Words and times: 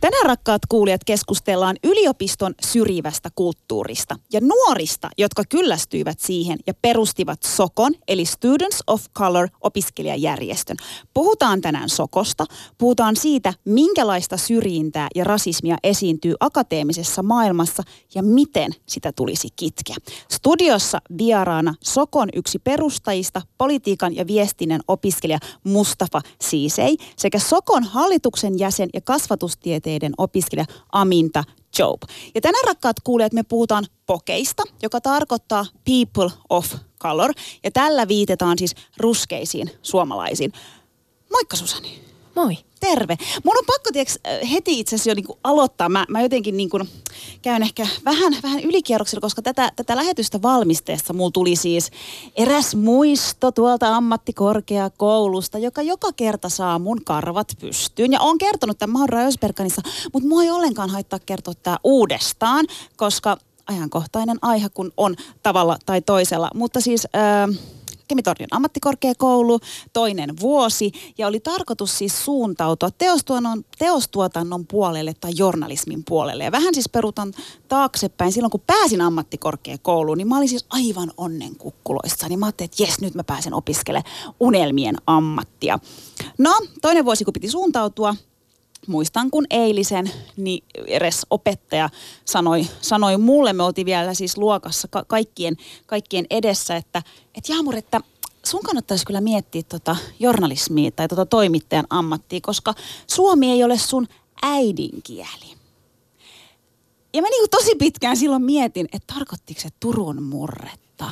Tänään 0.00 0.26
rakkaat 0.26 0.62
kuulijat 0.68 1.04
keskustellaan 1.04 1.76
yliopiston 1.84 2.54
syrjivästä 2.66 3.30
kulttuurista 3.34 4.16
ja 4.32 4.40
nuorista, 4.40 5.08
jotka 5.18 5.42
kyllästyivät 5.48 6.20
siihen 6.20 6.58
ja 6.66 6.74
perustivat 6.82 7.42
Sokon, 7.42 7.92
eli 8.08 8.24
Students 8.24 8.82
of 8.86 9.04
Color 9.18 9.48
opiskelijajärjestön. 9.60 10.76
Puhutaan 11.14 11.60
tänään 11.60 11.88
Sokosta, 11.88 12.44
puhutaan 12.78 13.16
siitä, 13.16 13.54
minkälaista 13.64 14.36
syrjintää 14.36 15.08
ja 15.14 15.24
rasismia 15.24 15.76
esiintyy 15.84 16.34
akateemisessa 16.40 17.22
maailmassa 17.22 17.82
ja 18.14 18.22
miten 18.22 18.72
sitä 18.86 19.12
tulisi 19.12 19.48
kitkeä. 19.56 19.96
Studiossa 20.30 20.98
vieraana 21.18 21.74
Sokon 21.84 22.28
yksi 22.34 22.58
perustajista, 22.58 23.42
politiikan 23.58 24.16
ja 24.16 24.26
viestinnän 24.26 24.80
opiskelija 24.88 25.38
Mustafa 25.64 26.20
Siisei 26.40 26.96
sekä 27.16 27.38
Sokon 27.38 27.84
hallituksen 27.84 28.58
jäsen 28.58 28.88
ja 28.94 29.00
kasvatustieteen 29.00 29.89
tieteiden 29.90 30.14
opiskelija 30.18 30.66
Aminta 30.92 31.44
Job. 31.78 32.02
Ja 32.34 32.40
tänään 32.40 32.64
rakkaat 32.66 32.96
kuulijat 33.04 33.32
me 33.32 33.42
puhutaan 33.42 33.86
pokeista, 34.06 34.62
joka 34.82 35.00
tarkoittaa 35.00 35.66
people 35.84 36.30
of 36.50 36.74
color. 37.02 37.32
Ja 37.64 37.70
tällä 37.70 38.08
viitetaan 38.08 38.58
siis 38.58 38.74
ruskeisiin 38.96 39.70
suomalaisiin. 39.82 40.52
Moikka 41.32 41.56
Susani. 41.56 42.00
Moi. 42.34 42.56
Terve. 42.80 43.16
Mun 43.44 43.58
on 43.58 43.64
pakko 43.66 43.90
tiiäks, 43.92 44.18
heti 44.50 44.80
itse 44.80 44.96
asiassa 44.96 45.10
jo 45.10 45.14
niin 45.14 45.38
aloittaa. 45.44 45.88
Mä, 45.88 46.04
mä 46.08 46.22
jotenkin 46.22 46.56
niin 46.56 46.70
kuin 46.70 46.88
käyn 47.42 47.62
ehkä 47.62 47.86
vähän, 48.04 48.36
vähän 48.42 48.60
ylikierroksilla, 48.60 49.20
koska 49.20 49.42
tätä, 49.42 49.72
tätä 49.76 49.96
lähetystä 49.96 50.42
valmisteessa 50.42 51.12
mulla 51.12 51.30
tuli 51.30 51.56
siis 51.56 51.90
eräs 52.36 52.74
muisto 52.74 53.52
tuolta 53.52 53.96
ammattikorkeakoulusta, 53.96 55.58
joka 55.58 55.82
joka 55.82 56.12
kerta 56.16 56.48
saa 56.48 56.78
mun 56.78 57.04
karvat 57.04 57.48
pystyyn. 57.60 58.12
Ja 58.12 58.20
on 58.20 58.38
kertonut 58.38 58.78
tämän 58.78 58.98
Maura 58.98 59.20
Ösberganissa, 59.20 59.82
mutta 60.12 60.28
mua 60.28 60.42
ei 60.42 60.50
ollenkaan 60.50 60.90
haittaa 60.90 61.18
kertoa 61.18 61.54
tämä 61.54 61.76
uudestaan, 61.84 62.66
koska 62.96 63.36
ajankohtainen 63.66 64.38
aihe 64.42 64.68
kun 64.68 64.92
on 64.96 65.16
tavalla 65.42 65.78
tai 65.86 66.02
toisella. 66.02 66.50
Mutta 66.54 66.80
siis... 66.80 67.06
Äh, 67.16 67.58
Kemitornion 68.10 68.48
ammattikorkeakoulu, 68.50 69.60
toinen 69.92 70.40
vuosi, 70.40 70.92
ja 71.18 71.26
oli 71.26 71.40
tarkoitus 71.40 71.98
siis 71.98 72.24
suuntautua 72.24 72.90
teostuotannon, 72.90 73.64
teostuotannon 73.78 74.66
puolelle 74.66 75.14
tai 75.20 75.30
journalismin 75.34 76.02
puolelle. 76.08 76.44
Ja 76.44 76.52
vähän 76.52 76.74
siis 76.74 76.88
perutan 76.88 77.32
taaksepäin, 77.68 78.32
silloin 78.32 78.50
kun 78.50 78.62
pääsin 78.66 79.00
ammattikorkeakouluun, 79.00 80.18
niin 80.18 80.28
mä 80.28 80.36
olin 80.36 80.48
siis 80.48 80.66
aivan 80.70 81.12
onnen 81.16 81.56
kukkuloissa. 81.56 82.28
Niin 82.28 82.38
mä 82.38 82.46
ajattelin, 82.46 82.70
että 82.70 82.82
jes, 82.82 83.00
nyt 83.00 83.14
mä 83.14 83.24
pääsen 83.24 83.54
opiskelemaan 83.54 84.34
unelmien 84.40 84.96
ammattia. 85.06 85.78
No, 86.38 86.58
toinen 86.82 87.04
vuosi 87.04 87.24
kun 87.24 87.32
piti 87.32 87.48
suuntautua, 87.48 88.14
muistan 88.86 89.30
kun 89.30 89.46
eilisen, 89.50 90.12
niin 90.36 90.64
edes 90.86 91.26
opettaja 91.30 91.90
sanoi, 92.24 92.66
sanoi 92.80 93.16
mulle, 93.16 93.52
me 93.52 93.62
oltiin 93.62 93.86
vielä 93.86 94.14
siis 94.14 94.38
luokassa 94.38 94.88
ka- 94.88 95.04
kaikkien, 95.04 95.56
kaikkien 95.86 96.26
edessä, 96.30 96.76
että 96.76 97.02
et 97.34 97.48
Jaamur, 97.48 97.76
että 97.76 98.00
sun 98.46 98.62
kannattaisi 98.62 99.06
kyllä 99.06 99.20
miettiä 99.20 99.62
tota 99.62 99.96
journalismia 100.18 100.90
tai 100.90 101.08
tota 101.08 101.26
toimittajan 101.26 101.86
ammattia, 101.90 102.40
koska 102.42 102.74
suomi 103.06 103.50
ei 103.50 103.64
ole 103.64 103.78
sun 103.78 104.06
äidinkieli. 104.42 105.60
Ja 107.14 107.22
mä 107.22 107.28
niinku 107.28 107.48
tosi 107.50 107.74
pitkään 107.74 108.16
silloin 108.16 108.42
mietin, 108.42 108.88
että 108.92 109.14
tarkoittiko 109.14 109.60
se 109.60 109.68
Turun 109.80 110.22
murretta. 110.22 111.10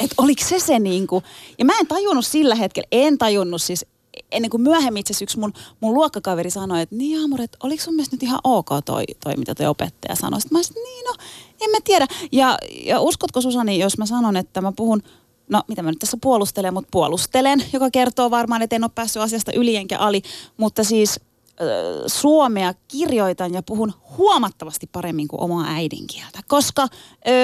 Että 0.00 0.14
oliko 0.18 0.42
se 0.44 0.60
se 0.60 0.78
niinku, 0.78 1.22
ja 1.58 1.64
mä 1.64 1.78
en 1.78 1.86
tajunnut 1.86 2.26
sillä 2.26 2.54
hetkellä, 2.54 2.86
en 2.92 3.18
tajunnut 3.18 3.62
siis 3.62 3.86
ennen 4.32 4.50
kuin 4.50 4.62
myöhemmin 4.62 5.00
itse 5.00 5.24
yksi 5.24 5.38
mun, 5.38 5.52
mun 5.80 5.94
luokkakaveri 5.94 6.50
sanoi, 6.50 6.80
että 6.80 6.96
niin 6.96 7.20
Aamur, 7.20 7.42
että 7.42 7.58
oliko 7.62 7.82
sun 7.82 7.94
mielestä 7.94 8.16
nyt 8.16 8.22
ihan 8.22 8.40
ok 8.44 8.68
toi, 8.84 9.04
toi 9.24 9.36
mitä 9.36 9.54
toi 9.54 9.66
opettaja 9.66 10.16
sanoi. 10.16 10.40
Sitten 10.40 10.58
mä 10.58 10.62
sanoin, 10.62 10.84
niin 10.84 11.04
no, 11.04 11.14
en 11.60 11.70
mä 11.70 11.78
tiedä. 11.84 12.06
Ja, 12.32 12.58
ja 12.84 13.00
uskotko 13.00 13.40
Susani, 13.40 13.78
jos 13.78 13.98
mä 13.98 14.06
sanon, 14.06 14.36
että 14.36 14.60
mä 14.60 14.72
puhun 14.72 15.02
no 15.48 15.62
mitä 15.68 15.82
mä 15.82 15.90
nyt 15.90 15.98
tässä 15.98 16.16
puolustelen, 16.20 16.74
mutta 16.74 16.88
puolustelen, 16.90 17.64
joka 17.72 17.90
kertoo 17.90 18.30
varmaan, 18.30 18.62
että 18.62 18.76
en 18.76 18.84
ole 18.84 18.90
päässyt 18.94 19.22
asiasta 19.22 19.52
yli 19.52 19.76
enkä 19.76 19.98
ali, 19.98 20.22
mutta 20.56 20.84
siis 20.84 21.20
äh, 21.20 21.66
suomea 22.06 22.74
kirjoitan 22.88 23.54
ja 23.54 23.62
puhun 23.62 23.92
huomattavasti 24.18 24.86
paremmin 24.92 25.28
kuin 25.28 25.40
omaa 25.40 25.66
äidinkieltä, 25.68 26.40
koska 26.48 26.82
äh, 26.82 26.88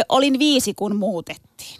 olin 0.08 0.38
viisi, 0.38 0.74
kun 0.74 0.96
muutettiin 0.96 1.79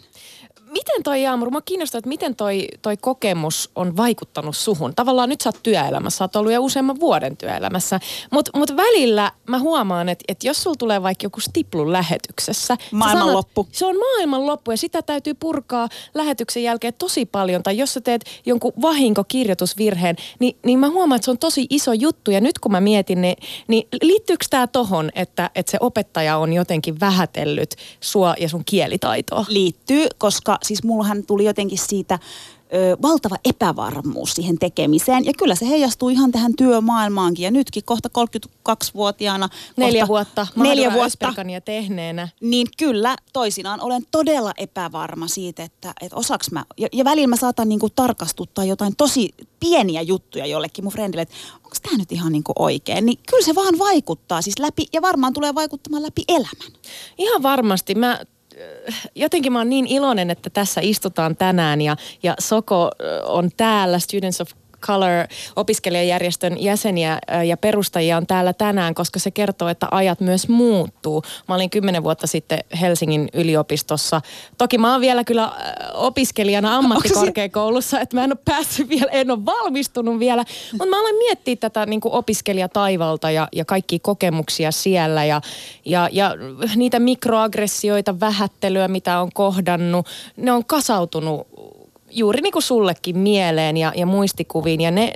miten 0.71 1.03
toi 1.03 1.23
Jaamur, 1.23 1.51
mä 1.51 1.61
kiinnostaa, 1.65 1.99
että 1.99 2.09
miten 2.09 2.35
toi, 2.35 2.67
toi 2.81 2.97
kokemus 2.97 3.69
on 3.75 3.97
vaikuttanut 3.97 4.57
suhun? 4.57 4.95
Tavallaan 4.95 5.29
nyt 5.29 5.41
sä 5.41 5.49
oot 5.49 5.63
työelämässä, 5.63 6.17
sä 6.17 6.23
oot 6.23 6.35
ollut 6.35 6.51
jo 6.51 6.61
useamman 6.61 6.99
vuoden 6.99 7.37
työelämässä, 7.37 7.99
mutta 8.31 8.51
mut 8.55 8.77
välillä 8.77 9.31
mä 9.47 9.59
huomaan, 9.59 10.09
että, 10.09 10.25
että 10.27 10.47
jos 10.47 10.63
sulla 10.63 10.75
tulee 10.79 11.01
vaikka 11.01 11.25
joku 11.25 11.39
stiplun 11.39 11.91
lähetyksessä. 11.91 12.77
Maailmanloppu. 12.91 13.67
Se 13.71 13.85
on 13.85 13.95
maailmanloppu 13.97 14.71
ja 14.71 14.77
sitä 14.77 15.01
täytyy 15.01 15.33
purkaa 15.33 15.89
lähetyksen 16.13 16.63
jälkeen 16.63 16.93
tosi 16.93 17.25
paljon. 17.25 17.63
Tai 17.63 17.77
jos 17.77 17.93
sä 17.93 18.01
teet 18.01 18.25
jonkun 18.45 18.73
vahinkokirjoitusvirheen, 18.81 20.15
niin, 20.39 20.57
niin 20.65 20.79
mä 20.79 20.89
huomaan, 20.89 21.15
että 21.15 21.25
se 21.25 21.31
on 21.31 21.37
tosi 21.37 21.65
iso 21.69 21.93
juttu. 21.93 22.31
Ja 22.31 22.41
nyt 22.41 22.59
kun 22.59 22.71
mä 22.71 22.81
mietin, 22.81 23.21
niin, 23.21 23.35
niin 23.67 23.87
liittyykö 24.01 24.45
tämä 24.49 24.67
tohon, 24.67 25.09
että, 25.15 25.49
että 25.55 25.71
se 25.71 25.77
opettaja 25.81 26.37
on 26.37 26.53
jotenkin 26.53 26.99
vähätellyt 26.99 27.75
sua 27.99 28.35
ja 28.39 28.49
sun 28.49 28.65
kielitaitoa? 28.65 29.45
Liittyy, 29.49 30.07
koska 30.17 30.57
siis 30.63 30.83
mullahan 30.83 31.25
tuli 31.25 31.45
jotenkin 31.45 31.77
siitä 31.77 32.19
ö, 32.73 32.97
valtava 33.01 33.35
epävarmuus 33.45 34.33
siihen 34.33 34.59
tekemiseen. 34.59 35.25
Ja 35.25 35.33
kyllä 35.37 35.55
se 35.55 35.69
heijastuu 35.69 36.09
ihan 36.09 36.31
tähän 36.31 36.55
työmaailmaankin. 36.55 37.43
Ja 37.43 37.51
nytkin 37.51 37.83
kohta 37.85 38.09
32-vuotiaana. 38.69 39.49
Neljä 39.77 40.07
kohta, 40.07 40.07
vuotta. 40.07 40.47
Neljä 40.55 40.93
vuotta. 40.93 41.33
tehneenä. 41.65 42.27
Niin 42.41 42.67
kyllä, 42.77 43.15
toisinaan 43.33 43.81
olen 43.81 44.05
todella 44.11 44.53
epävarma 44.57 45.27
siitä, 45.27 45.63
että, 45.63 45.93
että 46.01 46.17
osaks 46.17 46.51
mä. 46.51 46.65
Ja, 46.77 46.87
ja 46.93 47.05
välillä 47.05 47.27
mä 47.27 47.35
saatan 47.35 47.69
niinku 47.69 47.89
tarkastuttaa 47.89 48.65
jotain 48.65 48.95
tosi 48.95 49.29
pieniä 49.59 50.01
juttuja 50.01 50.45
jollekin 50.45 50.83
mun 50.85 50.93
friendille, 50.93 51.21
että 51.21 51.35
onko 51.55 51.75
tämä 51.81 51.97
nyt 51.97 52.11
ihan 52.11 52.31
niinku 52.31 52.53
oikein. 52.59 53.05
Niin 53.05 53.19
kyllä 53.29 53.45
se 53.45 53.55
vaan 53.55 53.79
vaikuttaa 53.79 54.41
siis 54.41 54.59
läpi 54.59 54.85
ja 54.93 55.01
varmaan 55.01 55.33
tulee 55.33 55.55
vaikuttamaan 55.55 56.03
läpi 56.03 56.23
elämän. 56.27 56.81
Ihan 57.17 57.43
varmasti. 57.43 57.95
Mä 57.95 58.19
jotenkin 59.15 59.53
mä 59.53 59.59
oon 59.59 59.69
niin 59.69 59.87
iloinen, 59.87 60.29
että 60.29 60.49
tässä 60.49 60.81
istutaan 60.83 61.35
tänään 61.35 61.81
ja, 61.81 61.95
ja 62.23 62.33
Soko 62.39 62.91
on 63.25 63.49
täällä, 63.57 63.99
Students 63.99 64.41
of 64.41 64.49
Color-opiskelijajärjestön 64.81 66.63
jäseniä 66.63 67.19
ja 67.47 67.57
perustajia 67.57 68.17
on 68.17 68.27
täällä 68.27 68.53
tänään, 68.53 68.95
koska 68.95 69.19
se 69.19 69.31
kertoo, 69.31 69.67
että 69.67 69.87
ajat 69.91 70.19
myös 70.19 70.49
muuttuu. 70.49 71.23
Mä 71.47 71.55
olin 71.55 71.69
kymmenen 71.69 72.03
vuotta 72.03 72.27
sitten 72.27 72.59
Helsingin 72.81 73.29
yliopistossa. 73.33 74.21
Toki 74.57 74.77
mä 74.77 74.91
oon 74.91 75.01
vielä 75.01 75.23
kyllä 75.23 75.51
opiskelijana 75.93 76.77
ammattikorkeakoulussa, 76.77 77.99
että 77.99 78.17
mä 78.17 78.23
en 78.23 78.31
ole 78.31 78.39
päässyt 78.45 78.89
vielä, 78.89 79.11
en 79.11 79.31
ole 79.31 79.45
valmistunut 79.45 80.19
vielä. 80.19 80.45
Mutta 80.71 80.85
mä 80.85 80.99
aloin 80.99 81.15
miettiä 81.15 81.55
tätä 81.55 81.85
niin 81.85 82.01
kuin 82.01 82.13
opiskelijataivalta 82.13 83.31
ja, 83.31 83.47
ja 83.51 83.65
kaikki 83.65 83.99
kokemuksia 83.99 84.71
siellä 84.71 85.25
ja, 85.25 85.41
ja, 85.85 86.09
ja 86.11 86.35
niitä 86.75 86.99
mikroaggressioita, 86.99 88.19
vähättelyä, 88.19 88.87
mitä 88.87 89.19
on 89.19 89.29
kohdannut. 89.33 90.07
Ne 90.37 90.51
on 90.51 90.65
kasautunut 90.65 91.47
juuri 92.11 92.41
niin 92.41 92.53
kuin 92.53 92.63
sullekin 92.63 93.17
mieleen 93.17 93.77
ja, 93.77 93.93
ja 93.95 94.05
muistikuviin. 94.05 94.81
Ja 94.81 94.91
ne, 94.91 95.13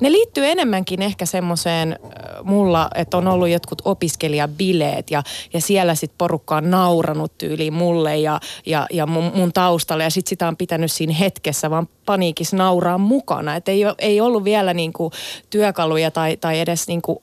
ne 0.00 0.12
liittyy 0.12 0.46
enemmänkin 0.46 1.02
ehkä 1.02 1.26
semmoiseen 1.26 1.98
mulla, 2.42 2.90
että 2.94 3.16
on 3.16 3.28
ollut 3.28 3.48
jotkut 3.48 3.82
opiskelijabileet 3.84 5.10
ja, 5.10 5.22
ja 5.52 5.60
siellä 5.60 5.94
sitten 5.94 6.18
porukka 6.18 6.56
on 6.56 6.70
nauranut 6.70 7.38
tyyliin 7.38 7.72
mulle 7.72 8.16
ja, 8.16 8.40
ja, 8.66 8.86
ja 8.92 9.06
mun, 9.06 9.32
mun 9.34 9.52
taustalle. 9.52 10.04
Ja 10.04 10.10
sitten 10.10 10.28
sitä 10.28 10.48
on 10.48 10.56
pitänyt 10.56 10.92
siinä 10.92 11.14
hetkessä 11.14 11.70
vaan 11.70 11.88
paniikissa 12.06 12.56
nauraa 12.56 12.98
mukana. 12.98 13.56
Että 13.56 13.70
ei, 13.70 13.82
ei 13.98 14.20
ollut 14.20 14.44
vielä 14.44 14.74
niinku 14.74 15.10
työkaluja 15.50 16.10
tai, 16.10 16.36
tai 16.36 16.60
edes 16.60 16.88
niinku 16.88 17.18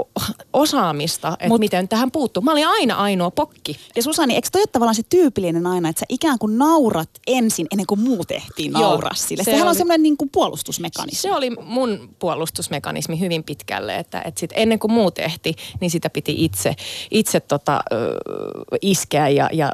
osaamista, 0.54 1.38
että 1.40 1.58
miten 1.58 1.88
tähän 1.88 2.12
puuttuu. 2.12 2.44
Mä 2.44 2.52
olin 2.52 2.68
aina 2.68 2.96
ainoa 2.96 3.32
pokki. 3.32 3.78
Ja 3.96 4.04
Susani, 4.04 4.36
eikö 4.36 4.48
toi 4.52 4.62
ole 4.62 4.68
tavallaan 4.72 4.96
se 4.96 5.04
tyypillinen 5.10 5.68
aina, 5.68 5.90
että 5.90 6.00
sä 6.00 6.06
ikään 6.10 6.40
kuin 6.40 6.58
naurat 6.58 7.10
ensin 7.28 7.68
ennen 7.72 7.86
kuin 7.88 8.00
muu 8.00 8.26
tehtiin 8.26 8.72
nauraa 8.72 9.11
Joo, 9.12 9.28
sille? 9.28 9.44
Se 9.44 9.52
Sehän 9.52 9.62
oli, 9.62 9.70
on 9.70 9.76
semmoinen 9.76 10.04
niinku 10.04 10.30
puolustusmekanismi. 10.32 11.22
Se 11.22 11.32
oli 11.32 11.50
mun 11.50 12.16
puolustusmekanismi 12.20 13.20
hyvin 13.20 13.44
pitkälle, 13.44 13.96
että, 13.96 14.22
että 14.26 14.40
sit 14.40 14.52
ennen 14.54 14.80
kuin 14.80 14.92
muu 14.92 15.12
tehti, 15.12 15.56
niin 15.80 15.92
sitä 15.92 16.10
piti 16.10 16.36
itse, 16.38 16.76
itse 17.12 17.40
tota, 17.40 17.82
iskeä 18.82 19.30
ja, 19.30 19.50
ja 19.54 19.72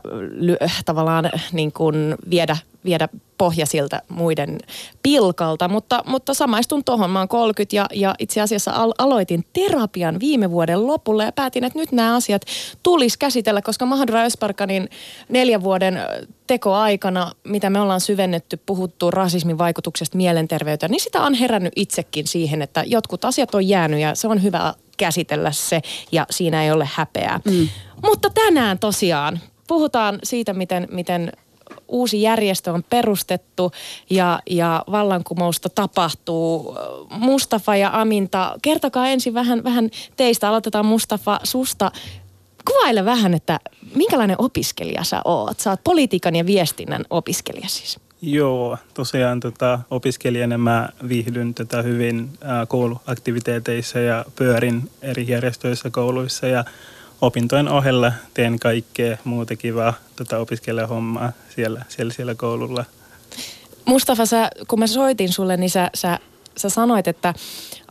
tavallaan 0.86 1.30
niin 1.52 1.72
kuin 1.72 2.16
viedä 2.30 2.58
viedä 2.88 3.10
pohja 3.38 3.66
siltä 3.66 4.02
muiden 4.10 4.58
pilkalta, 5.04 5.68
mutta, 5.68 6.04
mutta 6.08 6.34
samaistun 6.34 6.84
tuohon. 6.84 7.10
Mä 7.10 7.20
oon 7.20 7.28
30 7.28 7.76
ja, 7.76 7.86
ja 7.94 8.16
itse 8.20 8.42
asiassa 8.42 8.72
al- 8.72 8.94
aloitin 8.98 9.46
terapian 9.54 10.20
viime 10.20 10.52
vuoden 10.52 10.88
lopulla 10.88 11.24
ja 11.24 11.32
päätin, 11.32 11.64
että 11.64 11.80
nyt 11.80 11.92
nämä 11.92 12.16
asiat 12.16 12.42
tulisi 12.84 13.20
käsitellä, 13.20 13.62
koska 13.62 13.86
Mahadra 13.86 14.22
Ösparkanin 14.22 14.90
neljän 15.30 15.64
vuoden 15.64 16.00
tekoaikana, 16.48 17.32
mitä 17.44 17.70
me 17.70 17.82
ollaan 17.82 18.02
syvennetty, 18.02 18.60
puhuttu 18.66 19.12
rasismin 19.12 19.58
vaikutuksesta 19.58 20.18
mielenterveyteen, 20.18 20.92
niin 20.92 21.02
sitä 21.02 21.22
on 21.22 21.34
herännyt 21.34 21.74
itsekin 21.76 22.28
siihen, 22.28 22.62
että 22.62 22.84
jotkut 22.88 23.26
asiat 23.26 23.56
on 23.56 23.68
jäänyt 23.68 24.00
ja 24.00 24.16
se 24.16 24.28
on 24.28 24.44
hyvä 24.44 24.74
käsitellä 24.98 25.52
se 25.52 25.82
ja 26.12 26.26
siinä 26.30 26.64
ei 26.64 26.72
ole 26.72 26.90
häpeää. 26.94 27.40
Mm. 27.46 27.68
Mutta 28.04 28.30
tänään 28.30 28.80
tosiaan 28.80 29.40
puhutaan 29.68 30.20
siitä, 30.24 30.54
miten, 30.54 30.88
miten 30.92 31.32
uusi 31.88 32.22
järjestö 32.22 32.74
on 32.74 32.84
perustettu 32.84 33.72
ja, 34.10 34.40
ja 34.50 34.84
vallankumousta 34.92 35.70
tapahtuu. 35.70 36.78
Mustafa 37.10 37.76
ja 37.76 37.90
Aminta, 38.02 38.56
kertokaa 38.62 39.08
ensin 39.08 39.34
vähän, 39.34 39.64
vähän 39.64 39.90
teistä. 40.16 40.50
Aloitetaan 40.50 40.86
Mustafa 40.86 41.40
susta. 41.44 41.92
Kuvaile 42.66 43.06
vähän, 43.06 43.34
että 43.34 43.60
minkälainen 43.96 44.36
opiskelija 44.40 45.04
sä 45.04 45.22
oot? 45.26 45.60
Sä 45.60 45.70
oot 45.70 45.84
politiikan 45.84 46.36
ja 46.36 46.46
viestinnän 46.46 47.06
opiskelija 47.10 47.70
siis. 47.70 48.00
Joo, 48.22 48.78
tosiaan 48.94 49.40
tota, 49.40 49.80
opiskelijana 49.90 50.58
mä 50.58 50.90
viihdyn 51.08 51.54
tätä 51.54 51.82
hyvin 51.82 52.30
ää, 52.42 52.66
kouluaktiviteeteissa 52.66 54.00
ja 54.00 54.26
pyörin 54.36 54.90
eri 55.02 55.26
järjestöissä 55.28 55.90
kouluissa 55.90 56.48
ja 56.48 56.66
opintojen 57.22 57.68
ohella 57.68 58.12
teen 58.34 58.60
kaikkea 58.60 59.18
muuta 59.24 59.56
kivaa 59.56 59.94
tota, 60.16 60.38
opiskelijahommaa 60.38 61.32
siellä, 61.56 61.86
siellä, 61.90 62.14
siellä 62.14 62.36
koululla. 62.36 62.86
Mustafa, 63.86 64.26
sä, 64.26 64.50
kun 64.68 64.80
mä 64.80 64.88
soitin 64.88 65.34
sulle, 65.34 65.58
niin 65.58 65.70
sä, 65.70 65.90
sä, 65.94 66.20
sä 66.58 66.70
sanoit, 66.70 67.08
että 67.08 67.34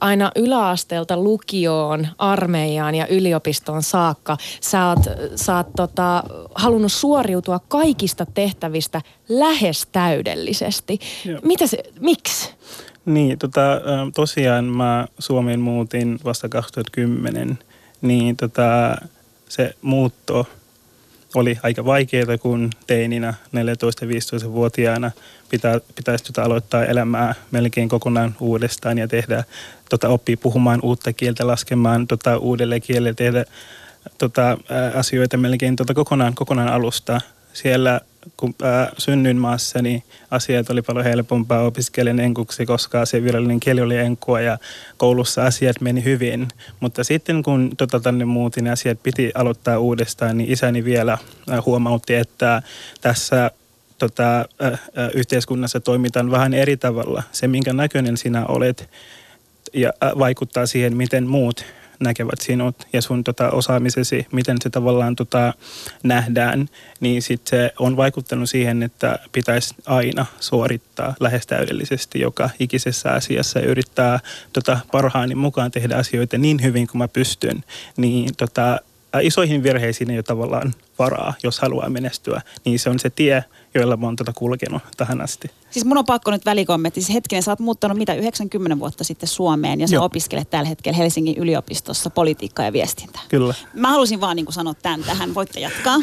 aina 0.00 0.30
yläasteelta 0.36 1.16
lukioon, 1.16 2.08
armeijaan 2.18 2.94
ja 2.94 3.06
yliopistoon 3.06 3.82
saakka 3.82 4.36
sä 4.60 4.86
oot, 4.86 4.98
sä 5.34 5.56
oot 5.56 5.68
tota, 5.76 6.24
halunnut 6.54 6.92
suoriutua 6.92 7.60
kaikista 7.68 8.26
tehtävistä 8.26 9.02
lähes 9.28 9.86
täydellisesti. 9.92 10.98
Joo. 11.24 11.40
Mitä 11.42 11.66
se, 11.66 11.78
miksi? 12.00 12.50
Niin, 13.04 13.38
tota, 13.38 13.80
tosiaan 14.14 14.64
mä 14.64 15.06
Suomeen 15.18 15.60
muutin 15.60 16.18
vasta 16.24 16.48
2010, 16.48 17.58
niin 18.02 18.36
tota, 18.36 18.96
se 19.48 19.74
muutto 19.82 20.46
oli 21.34 21.58
aika 21.62 21.84
vaikeaa, 21.84 22.38
kun 22.38 22.70
teininä 22.86 23.34
14-15-vuotiaana 23.56 25.10
pitä, 25.48 25.80
pitäisi 25.94 26.24
tota 26.24 26.42
aloittaa 26.42 26.84
elämää 26.84 27.34
melkein 27.50 27.88
kokonaan 27.88 28.36
uudestaan 28.40 28.98
ja 28.98 29.08
tehdä, 29.08 29.44
tota, 29.88 30.08
oppii 30.08 30.36
puhumaan 30.36 30.80
uutta 30.82 31.12
kieltä, 31.12 31.46
laskemaan 31.46 32.06
tota, 32.06 32.38
uudelle 32.38 32.80
kielelle, 32.80 33.14
tehdä 33.14 33.44
tota, 34.18 34.58
asioita 34.94 35.36
melkein 35.36 35.76
tota, 35.76 35.94
kokonaan, 35.94 36.34
kokonaan 36.34 36.68
alusta. 36.68 37.20
Siellä 37.52 38.00
kun 38.36 38.54
ää, 38.62 38.92
synnyin 38.98 39.36
maassa, 39.36 39.82
niin 39.82 40.02
asiat 40.30 40.70
oli 40.70 40.82
paljon 40.82 41.04
helpompaa 41.04 41.62
opiskelen 41.62 42.20
enkuksi, 42.20 42.66
koska 42.66 43.06
se 43.06 43.24
virallinen 43.24 43.60
kieli 43.60 43.80
oli 43.80 43.96
enkua 43.96 44.40
ja 44.40 44.58
koulussa 44.96 45.44
asiat 45.46 45.80
meni 45.80 46.04
hyvin. 46.04 46.48
Mutta 46.80 47.04
sitten 47.04 47.42
kun 47.42 47.70
tota 47.76 48.00
tänne 48.00 48.24
muutin, 48.24 48.68
asiat 48.68 49.02
piti 49.02 49.32
aloittaa 49.34 49.78
uudestaan, 49.78 50.38
niin 50.38 50.52
isäni 50.52 50.84
vielä 50.84 51.18
ää, 51.50 51.62
huomautti, 51.66 52.14
että 52.14 52.62
tässä 53.00 53.50
tota, 53.98 54.24
ää, 54.60 54.78
yhteiskunnassa 55.14 55.80
toimitaan 55.80 56.30
vähän 56.30 56.54
eri 56.54 56.76
tavalla. 56.76 57.22
Se, 57.32 57.48
minkä 57.48 57.72
näköinen 57.72 58.16
sinä 58.16 58.46
olet, 58.46 58.90
ja 59.72 59.92
vaikuttaa 60.18 60.66
siihen, 60.66 60.96
miten 60.96 61.26
muut 61.26 61.64
näkevät 62.00 62.40
sinut 62.40 62.86
ja 62.92 63.02
sun 63.02 63.24
tota, 63.24 63.50
osaamisesi, 63.50 64.26
miten 64.32 64.56
se 64.62 64.70
tavallaan 64.70 65.16
tota, 65.16 65.54
nähdään, 66.02 66.68
niin 67.00 67.22
sitten 67.22 67.50
se 67.50 67.72
on 67.78 67.96
vaikuttanut 67.96 68.50
siihen, 68.50 68.82
että 68.82 69.18
pitäisi 69.32 69.74
aina 69.86 70.26
suorittaa 70.40 71.14
lähes 71.20 71.46
täydellisesti 71.46 72.20
joka 72.20 72.50
ikisessä 72.60 73.10
asiassa 73.10 73.58
ja 73.58 73.66
yrittää 73.66 74.20
tota, 74.52 74.78
parhaani 74.92 75.34
mukaan 75.34 75.70
tehdä 75.70 75.96
asioita 75.96 76.38
niin 76.38 76.62
hyvin 76.62 76.86
kuin 76.86 76.98
mä 76.98 77.08
pystyn, 77.08 77.64
niin 77.96 78.36
tota, 78.36 78.80
isoihin 79.22 79.62
virheisiin 79.62 80.10
ei 80.10 80.18
ole 80.18 80.22
tavallaan 80.22 80.74
varaa, 80.98 81.34
jos 81.42 81.60
haluaa 81.60 81.88
menestyä, 81.88 82.42
niin 82.64 82.78
se 82.78 82.90
on 82.90 82.98
se 82.98 83.10
tie, 83.10 83.44
joilla 83.74 83.96
mä 83.96 84.06
oon 84.06 84.16
tätä 84.16 84.32
kulkenut 84.34 84.82
tähän 84.96 85.20
asti. 85.20 85.50
Siis 85.70 85.84
mun 85.84 85.98
on 85.98 86.04
pakko 86.04 86.30
nyt 86.30 86.44
välikommentti. 86.44 87.02
Siis 87.02 87.14
hetkinen, 87.14 87.42
sä 87.42 87.52
oot 87.52 87.58
muuttanut 87.58 87.98
mitä 87.98 88.14
90 88.14 88.78
vuotta 88.78 89.04
sitten 89.04 89.28
Suomeen 89.28 89.80
ja 89.80 89.88
sä 89.88 89.94
Joo. 89.94 90.04
opiskelet 90.04 90.50
tällä 90.50 90.68
hetkellä 90.68 90.96
Helsingin 90.96 91.36
yliopistossa 91.36 92.10
politiikkaa 92.10 92.64
ja 92.64 92.72
viestintää. 92.72 93.22
Kyllä. 93.28 93.54
Mä 93.74 93.88
halusin 93.88 94.20
vaan 94.20 94.36
niin 94.36 94.52
sanoa 94.52 94.74
tämän 94.74 95.04
tähän. 95.04 95.34
Voitte 95.34 95.60
jatkaa. 95.60 95.96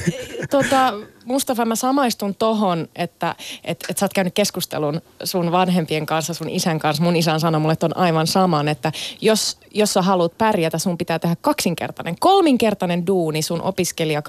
tota, 0.50 0.92
Mustafa, 1.24 1.64
mä 1.64 1.76
samaistun 1.76 2.34
tohon, 2.34 2.88
että 2.96 3.34
et, 3.64 3.84
et 3.88 3.98
sä 3.98 4.04
oot 4.04 4.12
käynyt 4.12 4.34
keskustelun 4.34 5.00
sun 5.24 5.52
vanhempien 5.52 6.06
kanssa, 6.06 6.34
sun 6.34 6.48
isän 6.48 6.78
kanssa. 6.78 7.02
Mun 7.02 7.16
isän 7.16 7.40
sanoi 7.40 7.60
mulle 7.60 7.76
on 7.82 7.96
aivan 7.96 8.26
saman, 8.26 8.68
että 8.68 8.92
jos, 9.20 9.58
jos 9.70 9.92
sä 9.92 10.02
haluat 10.02 10.38
pärjätä, 10.38 10.78
sun 10.78 10.98
pitää 10.98 11.18
tehdä 11.18 11.36
kaksinkertainen, 11.40 12.16
kolminkertainen 12.20 13.06
duuni 13.06 13.42
sun 13.42 13.62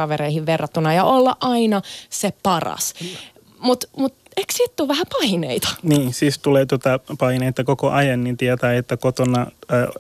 opiskelijakavereihin 0.02 0.46
verrattuna 0.46 0.94
ja 0.94 1.04
olla 1.04 1.38
aina 1.40 1.82
se 2.10 2.34
paras. 2.44 2.94
Mutta 3.60 3.88
mut 3.98 4.14
eikö 4.38 4.54
siitä 4.54 4.74
tule 4.76 4.88
vähän 4.88 5.06
paineita? 5.20 5.68
Niin, 5.84 6.14
siis 6.14 6.40
tulee 6.40 6.66
tuota 6.66 7.00
paineita 7.20 7.64
koko 7.64 7.90
ajan, 7.90 8.24
niin 8.24 8.38
tietää, 8.38 8.74
että 8.74 8.98
kotona 8.98 9.48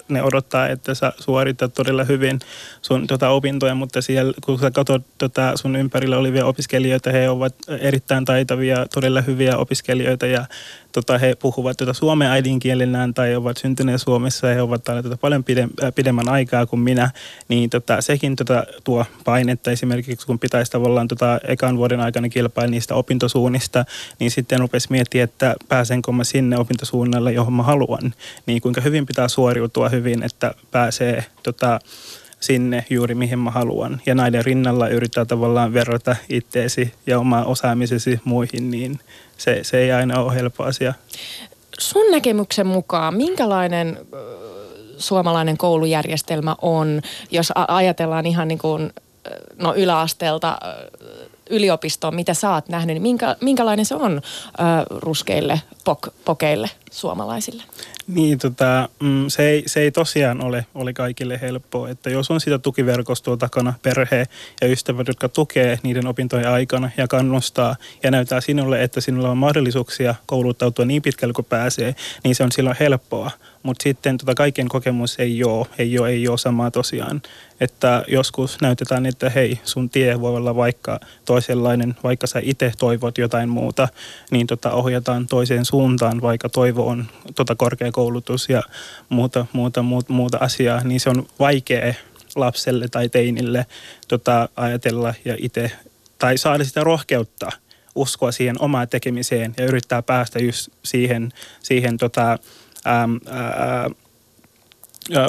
ne 0.09 0.23
odottaa, 0.23 0.68
että 0.68 0.95
sä 0.95 1.13
suoritat 1.19 1.73
todella 1.73 2.03
hyvin 2.03 2.39
sun 2.81 3.07
tota, 3.07 3.29
opintoja, 3.29 3.75
mutta 3.75 4.01
siellä, 4.01 4.33
kun 4.45 4.59
sä 4.59 4.71
katsot 4.71 5.03
tota, 5.18 5.51
sun 5.56 5.75
ympärillä 5.75 6.18
olevia 6.18 6.45
opiskelijoita, 6.45 7.12
he 7.12 7.29
ovat 7.29 7.56
erittäin 7.79 8.25
taitavia, 8.25 8.85
todella 8.94 9.21
hyviä 9.21 9.57
opiskelijoita 9.57 10.25
ja 10.25 10.45
tota, 10.91 11.18
he 11.18 11.35
puhuvat 11.35 11.77
tota 11.77 11.94
suomen 11.94 12.27
äidinkielenään 12.27 13.13
tai 13.13 13.35
ovat 13.35 13.57
syntyneet 13.57 14.01
Suomessa 14.01 14.47
ja 14.47 14.53
he 14.53 14.62
ovat 14.62 14.83
täällä 14.83 15.03
tota 15.03 15.18
paljon 15.18 15.44
pide, 15.44 15.68
pidemmän 15.95 16.29
aikaa 16.29 16.65
kuin 16.65 16.79
minä, 16.79 17.12
niin 17.47 17.69
tota, 17.69 18.01
sekin 18.01 18.35
tota, 18.35 18.63
tuo 18.83 19.06
painetta 19.24 19.71
esimerkiksi, 19.71 20.27
kun 20.27 20.39
pitäisi 20.39 20.71
tavallaan 20.71 21.07
tota, 21.07 21.39
ekan 21.47 21.77
vuoden 21.77 22.00
aikana 22.00 22.29
kilpailla 22.29 22.71
niistä 22.71 22.95
opintosuunnista, 22.95 23.85
niin 24.19 24.31
sitten 24.31 24.59
rupesi 24.59 24.88
miettiä, 24.89 25.24
että 25.24 25.56
pääsenkö 25.67 26.12
mä 26.12 26.24
sinne 26.24 26.57
opintosuunnalle, 26.57 27.33
johon 27.33 27.53
mä 27.53 27.63
haluan, 27.63 28.13
niin 28.45 28.62
kuinka 28.62 28.81
hyvin 28.81 29.05
pitää 29.05 29.27
suoriutua 29.27 29.61
hyvin, 29.91 30.24
että 30.24 30.53
pääsee 30.72 31.25
tota, 31.44 31.80
sinne 32.39 32.86
juuri 32.89 33.15
mihin 33.15 33.39
mä 33.39 33.51
haluan. 33.51 34.01
Ja 34.06 34.15
näiden 34.15 34.46
rinnalla 34.46 34.88
yrittää 34.88 35.25
tavallaan 35.25 35.74
verrata 35.74 36.15
itteesi 36.30 36.94
ja 37.08 37.20
omaa 37.20 37.46
osaamisesi 37.46 38.20
muihin, 38.24 38.72
niin 38.72 39.00
se, 39.38 39.60
se 39.63 39.77
ei 39.77 39.91
aina 39.91 40.20
ole 40.20 40.36
helppo 40.36 40.63
asia. 40.63 40.94
Sun 41.80 42.12
näkemyksen 42.12 42.68
mukaan, 42.68 43.15
minkälainen 43.15 43.98
suomalainen 44.98 45.58
koulujärjestelmä 45.58 46.56
on, 46.62 47.01
jos 47.32 47.51
ajatellaan 47.68 48.25
ihan 48.25 48.48
niin 48.48 48.60
kuin 48.60 48.94
no 49.58 49.75
yläasteelta 49.75 50.58
yliopistoon, 51.50 52.15
mitä 52.15 52.34
sä 52.34 52.53
oot 52.53 52.70
nähnyt, 52.70 52.94
niin 52.94 53.01
minkä, 53.01 53.36
minkälainen 53.41 53.86
se 53.86 53.96
on 53.96 54.22
ruskeille 54.89 55.62
pok, 55.84 56.08
pokeille 56.25 56.70
suomalaisille? 56.91 57.63
Niin, 58.07 58.39
tota, 58.39 58.89
mm, 59.00 59.25
se, 59.27 59.50
ei, 59.50 59.63
se 59.65 59.79
ei 59.79 59.91
tosiaan 59.91 60.43
ole, 60.43 60.65
ole 60.75 60.93
kaikille 60.93 61.39
helppoa, 61.41 61.89
että 61.89 62.10
jos 62.10 62.31
on 62.31 62.41
sitä 62.41 62.60
tukiverkostoa 62.60 63.38
takana, 63.38 63.74
perhe 63.83 64.25
ja 64.62 64.67
ystävät, 64.67 65.07
jotka 65.07 65.29
tukee 65.29 65.79
niiden 65.83 66.07
opintojen 66.07 66.50
aikana 66.50 66.89
ja 66.98 67.07
kannustaa 67.07 67.75
ja 68.03 68.12
näyttää 68.12 68.41
sinulle, 68.41 68.83
että 68.83 69.01
sinulla 69.01 69.29
on 69.29 69.38
mahdollisuuksia 69.38 70.15
kouluttautua 70.25 70.86
niin 70.86 71.01
pitkälle 71.01 71.33
kuin 71.33 71.45
pääsee, 71.45 71.95
niin 72.24 72.36
se 72.36 72.43
on 72.43 72.51
silloin 72.51 72.77
helppoa. 72.79 73.31
Mutta 73.63 73.83
sitten 73.83 74.17
tota 74.17 74.36
kaiken 74.36 74.67
kokemus 74.67 75.19
ei 75.19 75.43
ole, 75.43 75.67
ei 75.77 76.00
ole, 76.00 76.10
ei 76.10 76.27
ole 76.27 76.38
samaa 76.38 76.71
tosiaan. 76.71 77.21
Että 77.60 78.03
joskus 78.07 78.62
näytetään, 78.62 79.05
että 79.05 79.29
hei, 79.29 79.60
sun 79.63 79.89
tie 79.89 80.21
voi 80.21 80.36
olla 80.36 80.55
vaikka 80.55 81.00
toisenlainen, 81.25 81.95
vaikka 82.03 82.27
sä 82.27 82.39
itse 82.43 82.71
toivot 82.79 83.17
jotain 83.17 83.50
muuta, 83.50 83.88
niin 84.31 84.48
tota 84.48 84.71
ohjataan 84.71 85.27
toiseen 85.27 85.65
suuntaan, 85.65 86.21
vaikka 86.21 86.50
toivo 86.81 86.91
on 86.91 87.05
tota 87.35 87.55
korkeakoulutus 87.55 88.50
ja 88.50 88.63
muuta, 89.09 89.45
muuta, 89.53 89.81
muuta, 89.81 90.13
muuta 90.13 90.38
asiaa, 90.41 90.83
niin 90.83 91.00
se 91.00 91.09
on 91.09 91.25
vaikea 91.39 91.93
lapselle 92.35 92.88
tai 92.88 93.09
teinille 93.09 93.65
tota, 94.07 94.50
ajatella 94.55 95.13
ja 95.25 95.35
itse, 95.39 95.71
tai 96.17 96.38
saada 96.38 96.63
sitä 96.63 96.83
rohkeutta 96.83 97.51
uskoa 97.95 98.31
siihen 98.31 98.55
omaan 98.59 98.88
tekemiseen 98.88 99.53
ja 99.57 99.65
yrittää 99.65 100.01
päästä 100.01 100.39
just 100.39 100.69
siihen, 100.83 101.31
siihen 101.63 101.97
tota, 101.97 102.31
äm, 102.88 103.19
ää, 103.27 103.89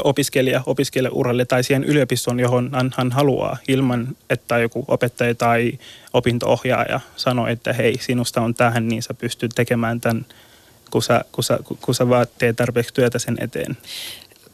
opiskelija 0.05 0.63
opiskelijauralle 0.67 1.45
tai 1.45 1.65
siihen 1.65 1.85
yliopistoon, 1.85 2.41
johon 2.41 2.71
hän, 2.73 2.91
hän 2.97 3.13
haluaa, 3.13 3.57
ilman 3.69 4.09
että 4.31 4.59
joku 4.59 4.85
opettaja 4.89 5.35
tai 5.35 5.79
opintoohjaaja 6.13 7.01
sanoo, 7.17 7.47
että 7.47 7.73
hei, 7.73 7.99
sinusta 8.01 8.41
on 8.41 8.55
tähän, 8.55 8.89
niin 8.89 9.03
sä 9.03 9.15
pystyt 9.15 9.53
tekemään 9.55 10.01
tämän, 10.01 10.27
kun 10.93 11.03
sä, 11.03 11.25
kun 11.33 11.45
sä, 11.45 11.59
kun 11.81 11.95
sä 11.95 12.09
vaan 12.09 12.27
teet 12.39 12.57
tarpeeksi 12.57 12.95
työtä 12.95 13.19
sen 13.19 13.37
eteen 13.41 13.77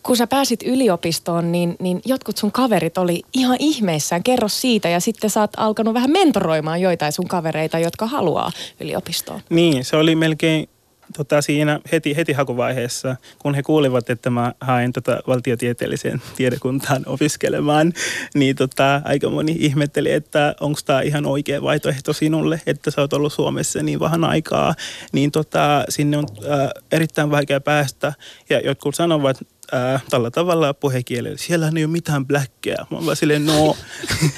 kun 0.02 0.16
sä 0.16 0.26
pääsit 0.26 0.62
yliopistoon, 0.62 1.52
niin, 1.52 1.76
niin 1.80 2.00
jotkut 2.04 2.36
sun 2.36 2.52
kaverit 2.52 2.98
oli 2.98 3.22
ihan 3.32 3.56
ihmeissään. 3.60 4.22
Kerro 4.22 4.48
siitä 4.48 4.88
ja 4.88 5.00
sitten 5.00 5.30
sä 5.30 5.40
oot 5.40 5.50
alkanut 5.56 5.94
vähän 5.94 6.10
mentoroimaan 6.10 6.80
joitain 6.80 7.12
sun 7.12 7.28
kavereita, 7.28 7.78
jotka 7.78 8.06
haluaa 8.06 8.52
yliopistoon. 8.80 9.40
Niin, 9.50 9.84
se 9.84 9.96
oli 9.96 10.14
melkein 10.14 10.68
tota, 11.16 11.42
siinä 11.42 11.80
heti, 11.92 12.16
heti 12.16 12.32
hakuvaiheessa, 12.32 13.16
kun 13.38 13.54
he 13.54 13.62
kuulivat, 13.62 14.10
että 14.10 14.30
mä 14.30 14.52
hain 14.60 14.92
tota, 14.92 15.18
valtiotieteelliseen 15.26 16.22
tiedekuntaan 16.36 17.02
opiskelemaan, 17.06 17.92
niin 18.34 18.56
tota, 18.56 19.02
aika 19.04 19.30
moni 19.30 19.56
ihmetteli, 19.58 20.12
että 20.12 20.54
onko 20.60 20.80
tämä 20.84 21.00
ihan 21.00 21.26
oikea 21.26 21.62
vaihtoehto 21.62 22.12
sinulle, 22.12 22.60
että 22.66 22.90
sä 22.90 23.00
oot 23.00 23.12
ollut 23.12 23.32
Suomessa 23.32 23.82
niin 23.82 24.00
vähän 24.00 24.24
aikaa, 24.24 24.74
niin 25.12 25.30
tota, 25.30 25.84
sinne 25.88 26.18
on 26.18 26.26
äh, 26.50 26.68
erittäin 26.92 27.30
vaikea 27.30 27.60
päästä. 27.60 28.12
Ja 28.50 28.60
jotkut 28.60 28.94
sanovat, 28.94 29.40
äh, 29.74 30.02
tällä 30.10 30.30
tavalla 30.30 30.74
puhekielellä. 30.74 31.38
Siellä 31.38 31.72
ei 31.76 31.84
ole 31.84 31.92
mitään 31.92 32.26
bläkkeä. 32.26 32.86
Mä 32.90 32.96
oon 32.96 33.06
vaan 33.06 33.16
silleen, 33.16 33.46
no... 33.46 33.76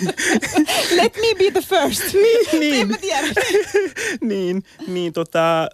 Let 0.96 1.16
me 1.16 1.34
be 1.38 1.50
the 1.50 1.60
first. 1.60 2.14
niin, 2.60 2.60
niin. 2.60 2.96
niin, 4.30 4.62
niin 4.87 5.12
tota, 5.12 5.62
äh, 5.62 5.68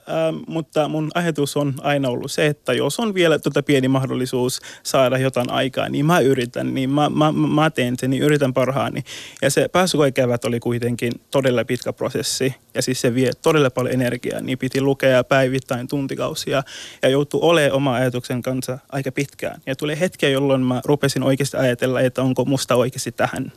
mutta 0.47 0.89
mun 0.89 1.11
ajatus 1.15 1.57
on 1.57 1.75
aina 1.83 2.09
ollut 2.09 2.33
se, 2.33 2.47
että 2.47 2.73
jos 2.73 3.01
on 3.01 3.15
vielä 3.15 3.39
tota 3.39 3.63
pieni 3.63 3.89
mahdollisuus 3.89 4.61
saada 4.83 5.19
jotain 5.19 5.51
aikaa, 5.51 5.89
niin 5.89 6.07
mä 6.07 6.21
yritän, 6.21 6.75
niin 6.75 6.91
mä, 6.91 7.11
mä, 7.11 7.33
mä 7.33 7.71
teen 7.71 7.95
sen, 7.99 8.11
niin 8.11 8.23
yritän 8.23 8.55
parhaani. 8.55 9.05
Ja 9.43 9.51
se 9.51 9.69
pääsykoekevät 9.69 10.45
oli 10.45 10.61
kuitenkin 10.61 11.13
todella 11.31 11.65
pitkä 11.65 11.93
prosessi 11.93 12.55
ja 12.75 12.83
siis 12.83 13.01
se 13.01 13.15
vie 13.15 13.31
todella 13.43 13.71
paljon 13.71 13.95
energiaa, 13.95 14.41
niin 14.41 14.59
piti 14.59 14.81
lukea 14.81 15.25
päivittäin 15.25 15.89
tuntikausia 15.89 16.63
ja 17.03 17.09
joutuu 17.09 17.49
olemaan 17.49 17.73
oma 17.73 17.95
ajatuksen 17.95 18.43
kanssa 18.43 18.79
aika 18.93 19.13
pitkään. 19.47 19.63
Ja 19.67 19.77
tuli 19.77 20.01
hetkiä, 20.01 20.29
jolloin 20.29 20.61
mä 20.61 20.81
rupesin 20.85 21.23
oikeasti 21.23 21.57
ajatella, 21.57 22.01
että 22.01 22.23
onko 22.23 22.45
musta 22.45 22.75
oikeasti 22.75 23.13
tähän 23.13 23.53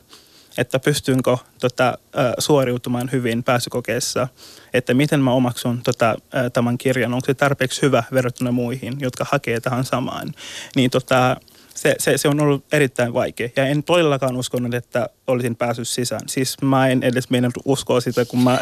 että 0.58 0.78
pystynkö 0.78 1.36
tota, 1.60 1.98
suoriutumaan 2.38 3.08
hyvin 3.12 3.42
pääsykokeessa, 3.42 4.28
että 4.74 4.94
miten 4.94 5.20
mä 5.20 5.32
omaksun 5.32 5.82
tota, 5.82 6.16
tämän 6.52 6.78
kirjan, 6.78 7.14
onko 7.14 7.26
se 7.26 7.34
tarpeeksi 7.34 7.82
hyvä 7.82 8.02
verrattuna 8.12 8.52
muihin, 8.52 8.96
jotka 9.00 9.26
hakee 9.30 9.60
tähän 9.60 9.84
samaan. 9.84 10.32
Niin 10.76 10.90
tota, 10.90 11.36
se, 11.74 11.94
se, 11.98 12.18
se 12.18 12.28
on 12.28 12.40
ollut 12.40 12.64
erittäin 12.72 13.14
vaikea. 13.14 13.48
Ja 13.56 13.66
en 13.66 13.82
todellakaan 13.82 14.36
uskonut, 14.36 14.74
että 14.74 15.08
olisin 15.30 15.56
päässyt 15.56 15.88
sisään. 15.88 16.20
Siis 16.26 16.56
mä 16.62 16.88
en 16.88 17.02
edes 17.02 17.30
meidän 17.30 17.50
uskoa 17.64 18.00
sitä, 18.00 18.24
kun 18.24 18.42
mä 18.42 18.58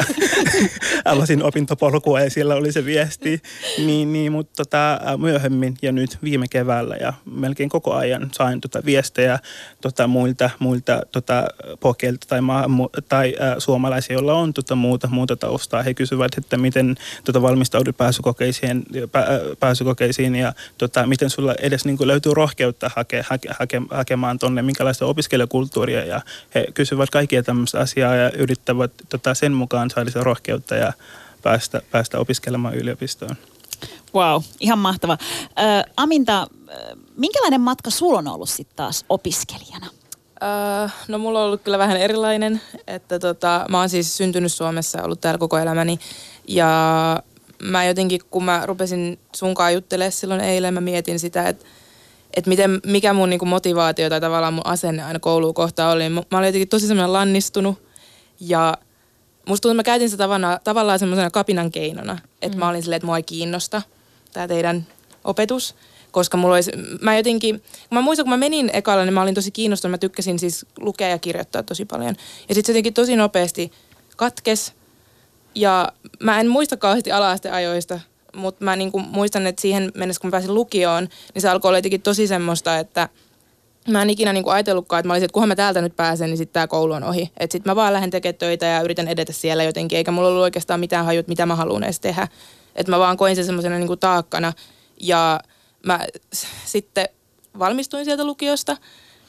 avasin 1.05 1.43
opintopolkua 1.43 2.21
ja 2.21 2.29
siellä 2.29 2.55
oli 2.55 2.71
se 2.71 2.85
viesti. 2.85 3.41
Niin, 3.77 4.13
niin 4.13 4.31
mutta 4.31 4.53
tota, 4.57 4.99
myöhemmin 5.17 5.77
ja 5.81 5.91
nyt 5.91 6.17
viime 6.23 6.45
keväällä 6.49 6.95
ja 6.95 7.13
melkein 7.25 7.69
koko 7.69 7.93
ajan 7.93 8.29
sain 8.31 8.61
tota 8.61 8.81
viestejä 8.85 9.39
tota, 9.81 10.07
muilta, 10.07 10.49
muilta 10.59 11.01
tota, 11.11 11.47
pokeilta 11.79 12.27
tai, 12.27 12.41
maa, 12.41 12.67
mu, 12.67 12.89
tai 13.09 13.35
äh, 13.41 13.55
suomalaisia, 13.57 14.13
joilla 14.13 14.33
on 14.33 14.53
tota, 14.53 14.75
muuta, 14.75 15.07
muuta 15.07 15.35
taustaa. 15.35 15.83
He 15.83 15.93
kysyvät, 15.93 16.37
että 16.37 16.57
miten 16.57 16.95
tota, 17.23 17.41
valmistaudut 17.41 17.97
pääsykokeisiin, 17.97 18.85
pä, 19.11 19.27
pääsykokeisiin 19.59 20.35
ja 20.35 20.53
tota, 20.77 21.07
miten 21.07 21.29
sulla 21.29 21.55
edes 21.55 21.85
niin 21.85 21.97
löytyy 22.01 22.33
rohkeutta 22.33 22.91
hake, 22.95 23.25
hake, 23.29 23.49
hake, 23.59 23.81
hakemaan 23.91 24.39
tuonne, 24.39 24.61
minkälaista 24.61 25.05
opiskelijakulttuuria 25.05 26.05
ja 26.05 26.21
he 26.55 26.58
kysyvät 26.73 27.09
kaikkia 27.09 27.43
tämmöistä 27.43 27.79
asiaa 27.79 28.15
ja 28.15 28.31
yrittävät 28.31 28.91
tota, 29.09 29.33
sen 29.33 29.53
mukaan 29.53 29.89
saada 29.89 30.11
se 30.11 30.23
rohkeutta 30.23 30.75
ja 30.75 30.93
päästä, 31.41 31.81
päästä 31.91 32.19
opiskelemaan 32.19 32.75
yliopistoon. 32.75 33.35
Wow, 34.15 34.41
ihan 34.59 34.79
mahtava. 34.79 35.17
Äh, 35.59 35.83
Aminta, 35.97 36.47
minkälainen 37.17 37.61
matka 37.61 37.89
sulla 37.89 38.19
on 38.19 38.27
ollut 38.27 38.49
sitten 38.49 38.75
taas 38.75 39.05
opiskelijana? 39.09 39.87
Uh, 40.43 40.91
no 41.07 41.17
mulla 41.17 41.39
on 41.39 41.45
ollut 41.45 41.61
kyllä 41.61 41.77
vähän 41.77 41.97
erilainen, 41.97 42.61
että 42.87 43.19
tota, 43.19 43.65
mä 43.69 43.79
oon 43.79 43.89
siis 43.89 44.17
syntynyt 44.17 44.51
Suomessa, 44.51 45.03
ollut 45.03 45.21
täällä 45.21 45.37
koko 45.37 45.57
elämäni 45.57 45.99
ja 46.47 46.69
mä 47.63 47.85
jotenkin, 47.85 48.21
kun 48.31 48.43
mä 48.43 48.65
rupesin 48.65 49.19
sunkaan 49.35 49.73
juttelemaan 49.73 50.11
silloin 50.11 50.41
eilen, 50.41 50.73
mä 50.73 50.81
mietin 50.81 51.19
sitä, 51.19 51.47
että 51.47 51.65
että 52.39 52.49
miten, 52.49 52.79
mikä 52.85 53.13
mun 53.13 53.29
niinku 53.29 53.45
motivaatio 53.45 54.09
tai 54.09 54.21
tavallaan 54.21 54.53
mun 54.53 54.67
asenne 54.67 55.03
aina 55.03 55.19
kouluun 55.19 55.53
kohtaan 55.53 55.95
oli. 55.95 56.09
Mä, 56.09 56.23
mä 56.31 56.37
olin 56.37 56.47
jotenkin 56.47 56.67
tosi 56.67 56.87
semmoinen 56.87 57.13
lannistunut 57.13 57.81
ja 58.39 58.77
musta 59.45 59.61
tuntuu, 59.61 59.71
että 59.71 59.79
mä 59.79 59.83
käytin 59.83 60.09
sitä 60.09 60.23
tavallaan, 60.23 60.59
tavallaan 60.63 60.99
semmoisena 60.99 61.29
kapinan 61.29 61.71
keinona. 61.71 62.17
Että 62.41 62.57
mm. 62.57 62.59
mä 62.59 62.69
olin 62.69 62.81
silleen, 62.81 62.97
että 62.97 63.05
mua 63.05 63.17
ei 63.17 63.23
kiinnosta 63.23 63.81
tämä 64.33 64.47
teidän 64.47 64.87
opetus. 65.23 65.75
Koska 66.11 66.37
mulla 66.37 66.55
olisi, 66.55 66.71
mä 67.01 67.17
jotenkin, 67.17 67.59
kun 67.59 67.95
mä 67.95 68.01
muistan, 68.01 68.23
kun 68.23 68.29
mä 68.29 68.37
menin 68.37 68.69
ekalla, 68.73 69.05
niin 69.05 69.13
mä 69.13 69.21
olin 69.21 69.35
tosi 69.35 69.51
kiinnostunut. 69.51 69.91
Mä 69.91 69.97
tykkäsin 69.97 70.39
siis 70.39 70.65
lukea 70.79 71.07
ja 71.07 71.17
kirjoittaa 71.17 71.63
tosi 71.63 71.85
paljon. 71.85 72.15
Ja 72.49 72.55
sitten 72.55 72.65
se 72.65 72.71
jotenkin 72.71 72.93
tosi 72.93 73.15
nopeasti 73.15 73.71
katkes. 74.15 74.73
Ja 75.55 75.91
mä 76.19 76.39
en 76.39 76.47
muista 76.47 76.77
kauheasti 76.77 77.11
ala-asteajoista, 77.11 77.99
mutta 78.35 78.65
mä 78.65 78.75
niinku 78.75 78.99
muistan, 78.99 79.47
että 79.47 79.61
siihen 79.61 79.91
mennessä 79.95 80.21
kun 80.21 80.27
mä 80.27 80.31
pääsin 80.31 80.53
lukioon, 80.53 81.09
niin 81.33 81.41
se 81.41 81.49
alkoi 81.49 81.69
olla 81.69 81.77
jotenkin 81.77 82.01
tosi 82.01 82.27
semmoista, 82.27 82.77
että 82.77 83.09
mä 83.87 84.01
en 84.01 84.09
ikinä 84.09 84.33
niinku 84.33 84.49
ajatellutkaan, 84.49 84.99
että 84.99 85.07
mä 85.07 85.13
olisin, 85.13 85.25
että 85.25 85.33
kunhan 85.33 85.47
mä 85.47 85.55
täältä 85.55 85.81
nyt 85.81 85.95
pääsen, 85.95 86.29
niin 86.29 86.37
sitten 86.37 86.53
tämä 86.53 86.67
koulu 86.67 86.93
on 86.93 87.03
ohi. 87.03 87.31
Että 87.37 87.53
sitten 87.53 87.71
mä 87.71 87.75
vaan 87.75 87.93
lähden 87.93 88.09
tekemään 88.09 88.37
töitä 88.37 88.65
ja 88.65 88.81
yritän 88.81 89.07
edetä 89.07 89.33
siellä 89.33 89.63
jotenkin, 89.63 89.97
eikä 89.97 90.11
mulla 90.11 90.27
ollut 90.29 90.43
oikeastaan 90.43 90.79
mitään 90.79 91.05
hajut, 91.05 91.27
mitä 91.27 91.45
mä 91.45 91.55
haluan 91.55 91.83
edes 91.83 91.99
tehdä. 91.99 92.27
Että 92.75 92.91
mä 92.91 92.99
vaan 92.99 93.17
koin 93.17 93.35
sen 93.35 93.45
semmoisena 93.45 93.77
niinku 93.77 93.95
taakkana. 93.95 94.53
Ja 95.01 95.39
mä 95.85 95.99
sitten 96.65 97.09
valmistuin 97.59 98.05
sieltä 98.05 98.23
lukiosta 98.23 98.77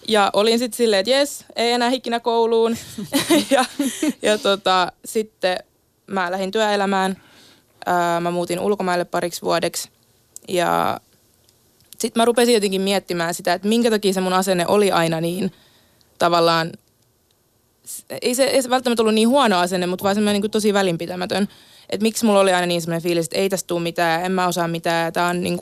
ja 0.09 0.31
olin 0.33 0.59
sitten 0.59 0.77
silleen, 0.77 1.01
että 1.01 1.11
jes, 1.11 1.45
ei 1.57 1.73
enää 1.73 1.91
ikinä 1.91 2.21
kouluun. 2.21 2.77
ja 3.51 3.65
ja 4.23 4.39
tota, 4.39 4.93
sitten 5.05 5.59
mä 6.07 6.31
lähdin 6.31 6.51
työelämään– 6.51 7.17
mä 8.21 8.31
muutin 8.31 8.61
ulkomaille 8.61 9.05
pariksi 9.05 9.43
vuodeksi 9.43 9.91
ja 10.49 11.01
sitten 11.99 12.21
mä 12.21 12.25
rupesin 12.25 12.55
jotenkin 12.55 12.81
miettimään 12.81 13.35
sitä, 13.35 13.53
että 13.53 13.69
minkä 13.69 13.91
takia 13.91 14.13
se 14.13 14.21
mun 14.21 14.33
asenne 14.33 14.65
oli 14.69 14.93
aina 14.93 15.21
niin 15.21 15.53
tavallaan, 16.19 16.73
ei 18.23 18.35
se, 18.35 18.45
ei 18.45 18.63
se 18.63 18.71
välttämättä 18.71 19.03
ollut 19.03 19.15
niin 19.15 19.29
huono 19.29 19.59
asenne, 19.59 19.87
mutta 19.87 20.03
vaan 20.03 20.15
semmoinen 20.15 20.43
niin 20.43 20.51
tosi 20.51 20.75
välinpitämätön. 20.75 21.49
Että 21.91 22.05
miksi 22.05 22.25
mulla 22.25 22.41
oli 22.41 22.53
aina 22.53 22.67
niin 22.67 22.81
semmoinen 22.81 23.03
fiilis, 23.03 23.27
että 23.27 23.39
ei 23.39 23.49
tästä 23.49 23.67
tule 23.67 23.81
mitään, 23.81 24.25
en 24.25 24.33
mä 24.33 24.47
osaa 24.47 24.69
mitään, 24.69 25.13
tämä 25.13 25.35
niin 25.35 25.59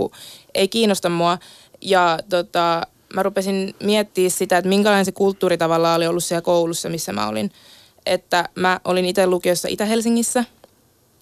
ei 0.54 0.68
kiinnosta 0.68 1.08
mua. 1.08 1.38
Ja 1.80 2.18
tota, 2.28 2.82
mä 3.14 3.22
rupesin 3.22 3.74
miettimään 3.82 4.30
sitä, 4.30 4.58
että 4.58 4.68
minkälainen 4.68 5.04
se 5.04 5.12
kulttuuri 5.12 5.58
tavallaan 5.58 5.96
oli 5.96 6.06
ollut 6.06 6.24
siellä 6.24 6.42
koulussa, 6.42 6.88
missä 6.88 7.12
mä 7.12 7.28
olin. 7.28 7.50
Että 8.06 8.48
mä 8.54 8.80
olin 8.84 9.04
itse 9.04 9.26
lukiossa 9.26 9.68
Itä-Helsingissä– 9.68 10.44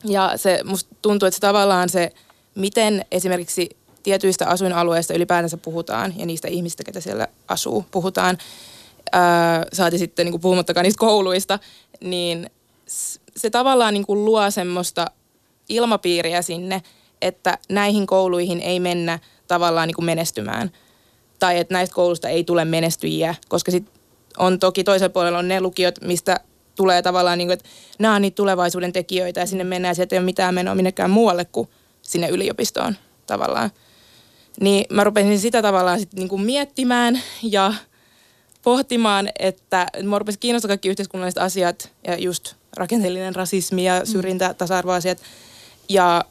ja 0.07 0.33
se 0.37 0.61
musta 0.65 0.97
tuntuu, 1.03 1.27
että 1.27 1.37
se 1.37 1.41
tavallaan 1.41 1.89
se, 1.89 2.13
miten 2.55 3.05
esimerkiksi 3.11 3.69
tietyistä 4.03 4.47
asuinalueista 4.47 5.15
ylipäätänsä 5.15 5.57
puhutaan 5.57 6.15
ja 6.17 6.27
niistä 6.27 6.49
ihmistä, 6.49 6.85
ketä 6.85 7.01
siellä 7.01 7.29
asuu, 7.49 7.85
puhutaan, 7.91 8.39
ää, 9.13 9.67
saati 9.73 9.99
sitten 9.99 10.27
niin 10.27 10.33
kuin 10.33 10.41
puhumattakaan 10.41 10.85
niistä 10.85 11.01
kouluista, 11.01 11.59
niin 12.01 12.51
se 13.37 13.51
tavallaan 13.51 13.95
niin 13.95 14.07
kuin 14.07 14.25
luo 14.25 14.51
semmoista 14.51 15.07
ilmapiiriä 15.69 16.43
sinne, 16.43 16.83
että 17.23 17.59
näihin 17.69 18.07
kouluihin 18.07 18.61
ei 18.61 18.81
mennä 18.81 19.19
tavallaan 19.49 19.89
niin 19.89 19.95
kuin 19.95 20.07
menestymään. 20.07 20.71
Tai 21.39 21.59
että 21.59 21.75
näistä 21.75 21.95
koulusta 21.95 22.29
ei 22.29 22.45
tule 22.45 22.65
menestyjiä, 22.65 23.35
koska 23.49 23.71
sitten 23.71 23.95
on 24.39 24.59
toki 24.59 24.85
toisella 24.85 25.13
puolella 25.13 25.39
on 25.39 25.49
ne 25.49 25.61
lukiot, 25.61 25.95
mistä 26.01 26.41
tulee 26.77 27.03
tavallaan, 27.03 27.39
niin 27.39 27.49
kuin, 27.49 27.53
että 27.53 27.69
nämä 27.99 28.15
on 28.15 28.23
niitä 28.23 28.35
tulevaisuuden 28.35 28.93
tekijöitä 28.93 29.41
ja 29.41 29.47
sinne 29.47 29.65
mennään 29.65 29.91
ja 29.91 29.95
sieltä 29.95 30.15
ei 30.15 30.19
ole 30.19 30.25
mitään 30.25 30.55
menoa 30.55 30.75
minnekään 30.75 31.11
muualle 31.11 31.45
kuin 31.45 31.69
sinne 32.03 32.29
yliopistoon 32.29 32.97
tavallaan. 33.27 33.71
Niin 34.61 34.85
mä 34.91 35.05
rupesin 35.05 35.41
sitä 35.41 35.63
tavallaan 35.63 36.01
sitten 36.01 36.19
niin 36.19 36.29
kuin 36.29 36.43
miettimään 36.43 37.23
ja 37.43 37.75
pohtimaan, 38.63 39.29
että 39.39 39.87
mä 40.03 40.19
rupesin 40.19 40.41
kiinnostaa 40.41 40.69
kaikki 40.69 40.89
yhteiskunnalliset 40.89 41.43
asiat 41.43 41.93
ja 42.07 42.17
just 42.17 42.55
rakenteellinen 42.77 43.37
rasismi 43.37 43.85
ja 43.85 44.01
mm. 44.01 44.07
syrjintä, 44.07 44.55
tasa-arvoasiat 44.55 45.19
ja 45.89 46.25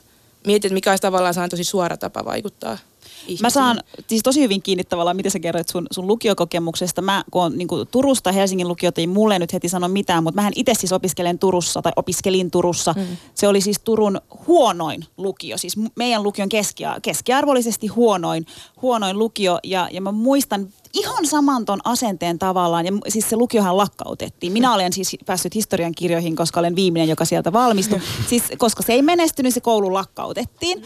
mietin, 0.47 0.69
että 0.69 0.73
mikä 0.73 0.89
olisi 0.89 1.01
tavallaan 1.01 1.49
tosi 1.49 1.63
suora 1.63 1.97
tapa 1.97 2.25
vaikuttaa 2.25 2.77
ihmisiin. 3.21 3.41
Mä 3.41 3.49
saan 3.49 3.79
siis 4.07 4.23
tosi 4.23 4.41
hyvin 4.41 4.61
kiinni 4.61 4.83
tavallaan, 4.83 5.15
miten 5.15 5.31
sä 5.31 5.39
kerroit 5.39 5.69
sun, 5.69 5.87
sun 5.91 6.07
lukiokokemuksesta. 6.07 7.01
Mä, 7.01 7.23
kun 7.31 7.43
on 7.43 7.57
niin 7.57 7.67
kuin 7.67 7.87
Turusta 7.87 8.31
Helsingin 8.31 8.67
lukiota, 8.67 9.01
ei 9.01 9.07
mulle 9.07 9.39
nyt 9.39 9.53
heti 9.53 9.69
sano 9.69 9.87
mitään, 9.87 10.23
mutta 10.23 10.35
mähän 10.35 10.53
itse 10.55 10.73
siis 10.73 10.91
opiskelen 10.91 11.39
Turussa 11.39 11.81
tai 11.81 11.91
opiskelin 11.95 12.51
Turussa. 12.51 12.93
Mm. 12.97 13.17
Se 13.33 13.47
oli 13.47 13.61
siis 13.61 13.79
Turun 13.83 14.21
huonoin 14.47 15.05
lukio, 15.17 15.57
siis 15.57 15.75
meidän 15.95 16.23
lukion 16.23 16.49
keskiar- 16.49 16.99
keskiarvollisesti 17.01 17.87
huonoin, 17.87 18.45
huonoin 18.81 19.19
lukio. 19.19 19.59
Ja, 19.63 19.89
ja 19.91 20.01
mä 20.01 20.11
muistan 20.11 20.67
ihan 20.95 21.25
saman 21.25 21.65
ton 21.65 21.79
asenteen 21.83 22.39
tavallaan. 22.39 22.85
Ja 22.85 22.91
siis 23.07 23.29
se 23.29 23.35
lukiohan 23.35 23.77
lakkautettiin. 23.77 24.53
Minä 24.53 24.73
olen 24.73 24.93
siis 24.93 25.17
päässyt 25.25 25.55
historian 25.55 25.95
kirjoihin, 25.95 26.35
koska 26.35 26.59
olen 26.59 26.75
viimeinen, 26.75 27.09
joka 27.09 27.25
sieltä 27.25 27.53
valmistui. 27.53 27.99
Siis, 28.29 28.43
koska 28.57 28.83
se 28.83 28.93
ei 28.93 29.01
menestynyt, 29.01 29.53
se 29.53 29.61
koulu 29.61 29.93
lakkautettiin. 29.93 30.83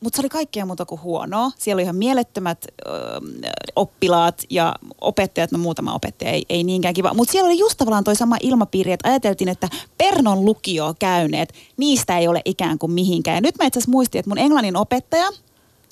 Mutta 0.00 0.16
se 0.16 0.22
oli 0.22 0.28
kaikkea 0.28 0.66
muuta 0.66 0.84
kuin 0.84 1.02
huonoa. 1.02 1.50
Siellä 1.58 1.76
oli 1.76 1.82
ihan 1.82 1.96
mielettömät 1.96 2.64
ö, 2.64 2.90
oppilaat 3.76 4.42
ja 4.50 4.74
opettajat, 5.00 5.52
no 5.52 5.58
muutama 5.58 5.94
opettaja 5.94 6.30
ei, 6.30 6.44
ei 6.48 6.64
niinkään 6.64 6.94
kiva. 6.94 7.14
Mutta 7.14 7.32
siellä 7.32 7.48
oli 7.48 7.58
just 7.58 7.78
tavallaan 7.78 8.04
toi 8.04 8.16
sama 8.16 8.36
ilmapiiri, 8.40 8.92
että 8.92 9.08
ajateltiin, 9.08 9.48
että 9.48 9.68
Pernon 9.98 10.44
lukio 10.44 10.94
käyneet, 10.98 11.54
niistä 11.76 12.18
ei 12.18 12.28
ole 12.28 12.42
ikään 12.44 12.78
kuin 12.78 12.92
mihinkään. 12.92 13.36
Ja 13.36 13.40
nyt 13.40 13.58
mä 13.58 13.64
itse 13.64 13.78
asiassa 13.78 13.90
muistin, 13.90 14.18
että 14.18 14.30
mun 14.30 14.38
englannin 14.38 14.76
opettaja, 14.76 15.30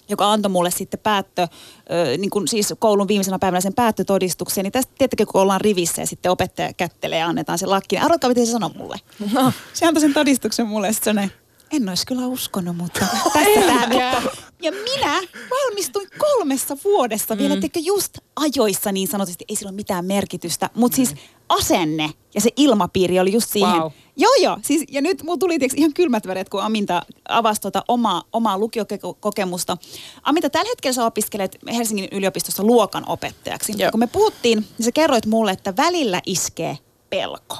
joka 0.08 0.32
antoi 0.32 0.50
mulle 0.50 0.70
sitten 0.70 1.00
päättö, 1.00 1.42
ö, 1.42 2.16
niin 2.18 2.30
kuin 2.30 2.48
siis 2.48 2.74
koulun 2.78 3.08
viimeisenä 3.08 3.38
päivänä 3.38 3.60
sen 3.60 3.74
päättötodistuksen, 3.74 4.62
niin 4.62 4.72
tästä 4.72 4.92
tietenkin 4.98 5.26
kun 5.26 5.40
ollaan 5.40 5.60
rivissä 5.60 6.02
ja 6.02 6.06
sitten 6.06 6.32
opettaja 6.32 6.72
kättelee 6.72 7.18
ja 7.18 7.26
annetaan 7.26 7.58
se 7.58 7.66
lakki, 7.66 7.96
niin 7.96 8.04
arvatkaa 8.04 8.28
miten 8.28 8.46
se 8.46 8.52
sanoi 8.52 8.70
mulle. 8.76 9.00
No. 9.32 9.52
Se 9.72 9.86
antoi 9.86 10.00
sen 10.00 10.14
todistuksen 10.14 10.66
mulle 10.66 10.92
sitten 10.92 11.14
se 11.14 11.30
en 11.72 11.88
olisi 11.88 12.06
kyllä 12.06 12.26
uskonut, 12.26 12.76
mutta 12.76 13.06
tästä 13.32 13.60
tämä 13.66 14.22
Ja 14.62 14.72
minä 14.72 15.20
valmistuin 15.50 16.08
kolmessa 16.18 16.76
vuodessa 16.84 17.38
vielä, 17.38 17.56
mm. 17.56 17.60
just 17.82 18.18
ajoissa 18.36 18.92
niin 18.92 19.08
sanotusti, 19.08 19.44
ei 19.48 19.56
sillä 19.56 19.68
ole 19.68 19.76
mitään 19.76 20.04
merkitystä, 20.04 20.70
mutta 20.74 20.96
siis 20.96 21.14
asenne 21.48 22.10
ja 22.34 22.40
se 22.40 22.50
ilmapiiri 22.56 23.20
oli 23.20 23.32
just 23.32 23.50
siihen. 23.50 23.80
Wow. 23.80 23.90
Joo, 24.16 24.32
joo. 24.40 24.58
Siis, 24.62 24.84
ja 24.88 25.02
nyt 25.02 25.22
mulla 25.22 25.38
tuli 25.38 25.58
tiiäks, 25.58 25.74
ihan 25.74 25.92
kylmät 25.94 26.26
väret, 26.26 26.48
kun 26.48 26.62
Aminta 26.62 27.02
avasi 27.28 27.60
tuota 27.60 27.84
omaa, 27.88 28.22
omaa 28.32 28.58
lukiokokemusta. 28.58 29.76
Aminta, 30.22 30.50
tällä 30.50 30.68
hetkellä 30.68 30.94
sä 30.94 31.04
opiskelet 31.04 31.58
Helsingin 31.74 32.08
yliopistossa 32.12 32.62
luokan 32.62 33.04
opettajaksi. 33.08 33.72
Joo. 33.76 33.90
Kun 33.90 34.00
me 34.00 34.06
puhuttiin, 34.06 34.58
niin 34.58 34.84
sä 34.84 34.92
kerroit 34.92 35.26
mulle, 35.26 35.50
että 35.50 35.76
välillä 35.76 36.20
iskee 36.26 36.78
pelko. 37.10 37.56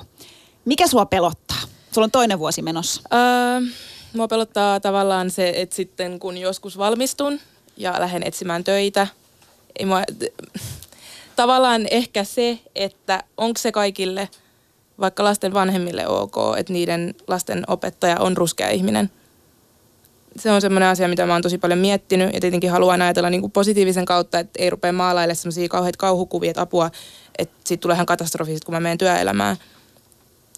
Mikä 0.65 0.87
sua 0.87 1.07
pelottaa? 1.07 1.61
Sulla 1.93 2.05
on 2.05 2.11
toinen 2.11 2.39
vuosi 2.39 2.63
menossa. 2.63 3.03
Öö, 3.13 3.61
mua 4.13 4.29
pelottaa 4.29 4.81
tavallaan 4.81 5.31
se, 5.31 5.53
että 5.57 5.77
sitten 5.77 6.19
kun 6.19 6.39
joskus 6.39 6.79
valmistun 6.79 7.41
ja 7.77 7.95
lähden 7.99 8.23
etsimään 8.23 8.65
töitä, 8.65 9.07
ei 9.79 9.87
mua, 9.87 10.03
tavallaan 11.37 11.87
ehkä 11.91 12.25
se, 12.25 12.59
että 12.75 13.25
onko 13.37 13.59
se 13.59 13.73
kaikille, 13.73 14.29
vaikka 15.03 15.25
lasten 15.25 15.55
vanhemmille 15.55 16.09
ok, 16.09 16.37
että 16.57 16.73
niiden 16.73 17.15
lasten 17.29 17.65
opettaja 17.67 18.21
on 18.21 18.37
ruskea 18.37 18.69
ihminen. 18.69 19.11
Se 20.37 20.51
on 20.51 20.61
semmoinen 20.61 20.89
asia, 20.89 21.09
mitä 21.09 21.27
mä 21.27 21.33
oon 21.33 21.43
tosi 21.43 21.59
paljon 21.59 21.79
miettinyt 21.79 22.35
ja 22.35 22.41
tietenkin 22.41 22.71
haluan 22.71 23.03
ajatella 23.03 23.31
niin 23.31 23.41
kuin 23.41 23.51
positiivisen 23.51 24.05
kautta, 24.05 24.39
että 24.39 24.63
ei 24.63 24.71
rupea 24.71 24.93
maalaille 24.93 25.35
semmoisia 25.35 25.69
kauheita 25.69 25.97
kauhukuvia, 25.97 26.51
että 26.51 26.63
apua, 26.63 26.91
että 27.39 27.55
siitä 27.65 27.83
tulee 27.83 27.95
ihan 27.95 28.07
katastrofi, 28.07 28.59
kun 28.65 28.75
mä 28.75 28.81
menen 28.81 28.99
työelämään. 28.99 29.57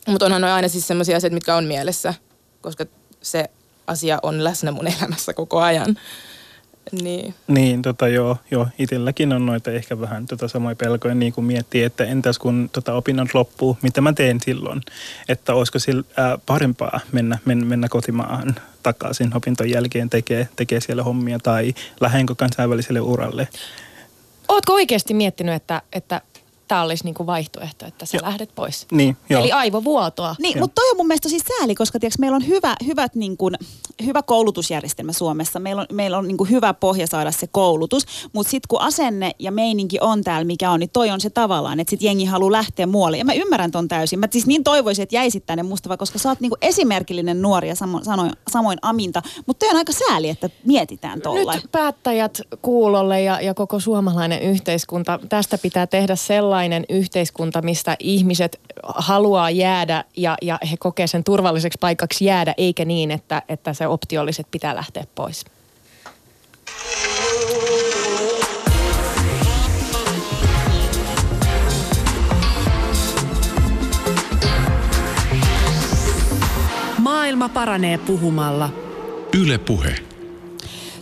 Mutta 0.09 0.27
onhan 0.27 0.45
aina 0.45 0.69
siis 0.69 0.87
semmoisia 0.87 1.17
asioita, 1.17 1.35
mitkä 1.35 1.57
on 1.57 1.65
mielessä, 1.65 2.15
koska 2.61 2.85
se 3.23 3.51
asia 3.87 4.19
on 4.23 4.45
läsnä 4.45 4.73
mun 4.73 4.87
elämässä 4.87 5.35
koko 5.35 5.61
ajan. 5.61 5.99
Niin. 6.93 7.35
Niin, 7.49 7.83
tota 7.83 8.09
joo, 8.09 8.37
joo. 8.51 8.69
Itselläkin 8.79 9.33
on 9.33 9.47
noita 9.47 9.71
ehkä 9.71 10.01
vähän 10.01 10.27
tota 10.27 10.49
samoja 10.49 10.77
pelkoja, 10.77 11.15
niin 11.15 11.33
kuin 11.33 11.45
miettii, 11.45 11.83
että 11.83 12.05
entäs 12.05 12.39
kun 12.39 12.71
tota 12.73 12.95
opinnot 12.95 13.35
loppuu, 13.35 13.79
mitä 13.83 14.01
mä 14.01 14.13
teen 14.13 14.41
silloin? 14.41 14.81
Että 15.29 15.55
olisiko 15.55 15.79
sillä 15.79 16.05
ää, 16.17 16.39
parempaa 16.47 17.01
mennä, 17.13 17.39
mennä, 17.45 17.67
mennä 17.67 17.89
kotimaahan 17.89 18.55
takaisin 18.83 19.37
opintojen 19.37 19.73
jälkeen 19.73 20.11
tekee, 20.11 20.49
tekee 20.57 20.81
siellä 20.81 21.03
hommia 21.03 21.39
tai 21.39 21.75
lähdenkö 22.01 22.35
kansainväliselle 22.35 23.01
uralle? 23.01 23.49
Ootko 24.49 24.73
oikeasti 24.75 25.15
miettinyt, 25.15 25.55
että, 25.55 25.83
että 25.93 26.21
tämä 26.69 26.83
olisi 26.83 27.05
niinku 27.05 27.27
vaihtoehto, 27.27 27.87
että 27.87 28.07
sä 28.07 28.17
Joo. 28.17 28.27
lähdet 28.27 28.55
pois? 28.55 28.87
Niin, 28.93 29.17
joo. 29.31 29.43
Eli 29.43 29.53
aivovuotoa. 29.53 30.37
Niin, 30.39 30.59
mutta 30.59 30.75
toi 30.75 30.91
on 30.91 30.97
mun 30.97 31.07
mielestä 31.07 31.29
siis 31.29 31.45
sääli, 31.59 31.75
koska 31.75 32.01
tiiäks, 32.01 32.19
meillä 32.19 32.37
on 32.37 32.47
hyvä, 32.47 32.77
hyvät, 32.87 33.15
niin 33.15 33.37
kuin, 33.37 33.55
hyvä 34.05 34.23
koulutusjärjestelmä 34.23 35.13
Suomessa. 35.13 35.61
Meillä 35.61 35.81
on, 35.81 35.87
meillä 35.93 36.19
on 36.19 36.29
niin 36.29 36.37
kuin 36.37 36.51
hyvä 36.51 36.75
pohja 36.75 37.07
saada 37.07 37.33
se 37.33 37.47
koulutus, 37.47 38.07
mutta 38.33 38.51
sitten 38.51 38.69
kun 38.69 38.81
asenne 38.81 39.33
ja 39.39 39.53
meininki 39.53 39.99
on 40.01 40.25
täällä, 40.25 40.45
mikä 40.45 40.71
on, 40.71 40.81
niin 40.81 40.91
toi 40.93 41.11
on 41.11 41.21
se 41.21 41.31
tavallaan, 41.31 41.81
että 41.81 41.91
sitten 41.91 42.07
jengi 42.07 42.25
haluaa 42.25 42.53
lähteä 42.53 42.87
muualle. 42.87 43.19
Ja 43.19 43.25
mä 43.25 43.33
ymmärrän 43.33 43.71
ton 43.71 43.89
täysin. 43.89 44.19
Mä 44.19 44.29
siis 44.31 44.47
niin 44.47 44.65
toivoisin, 44.65 45.03
että 45.03 45.17
jäisit 45.17 45.47
tänne 45.47 45.63
Mustava, 45.63 45.97
koska 45.97 46.19
sä 46.19 46.29
oot 46.29 46.41
niin 46.41 46.51
kuin 46.51 46.59
esimerkillinen 46.63 47.43
nuori 47.43 47.69
ja 47.69 47.75
samo, 47.75 48.05
sanoin, 48.05 48.33
samoin 48.51 48.79
Aminta. 48.83 49.23
Mutta 49.47 49.67
toi 49.67 49.71
on 49.71 49.77
aika 49.77 49.93
sääli, 49.93 50.29
että 50.29 50.51
mietitään 50.65 51.21
tollain. 51.21 51.57
Nyt 51.57 51.73
päättäjät 51.73 52.41
kuulolle 52.63 53.23
ja, 53.23 53.41
ja 53.41 53.55
koko 53.55 53.81
suomalainen 53.81 54.43
yhteiskunta, 54.43 55.21
tästä 55.29 55.59
pitää 55.59 55.87
tehdä 55.87 56.17
sellainen 56.17 56.54
yhteiskunta, 56.89 57.63
mistä 57.63 57.97
ihmiset 57.99 58.61
haluaa 58.83 59.51
jäädä 59.51 60.05
ja, 60.17 60.37
ja 60.43 60.59
he 60.71 60.77
kokee 60.77 61.07
sen 61.07 61.25
turvalliseksi 61.25 61.79
paikaksi 61.81 62.25
jäädä, 62.25 62.55
eikä 62.57 62.85
niin, 62.85 63.11
että, 63.11 63.43
että 63.49 63.73
se 63.73 63.87
optio 63.87 64.21
olisi, 64.21 64.41
että 64.41 64.51
pitää 64.51 64.75
lähteä 64.75 65.05
pois. 65.15 65.45
Maailma 76.99 77.49
paranee 77.49 77.99
puhumalla. 77.99 78.71
Yle 79.33 79.59
Puhe. 79.59 80.14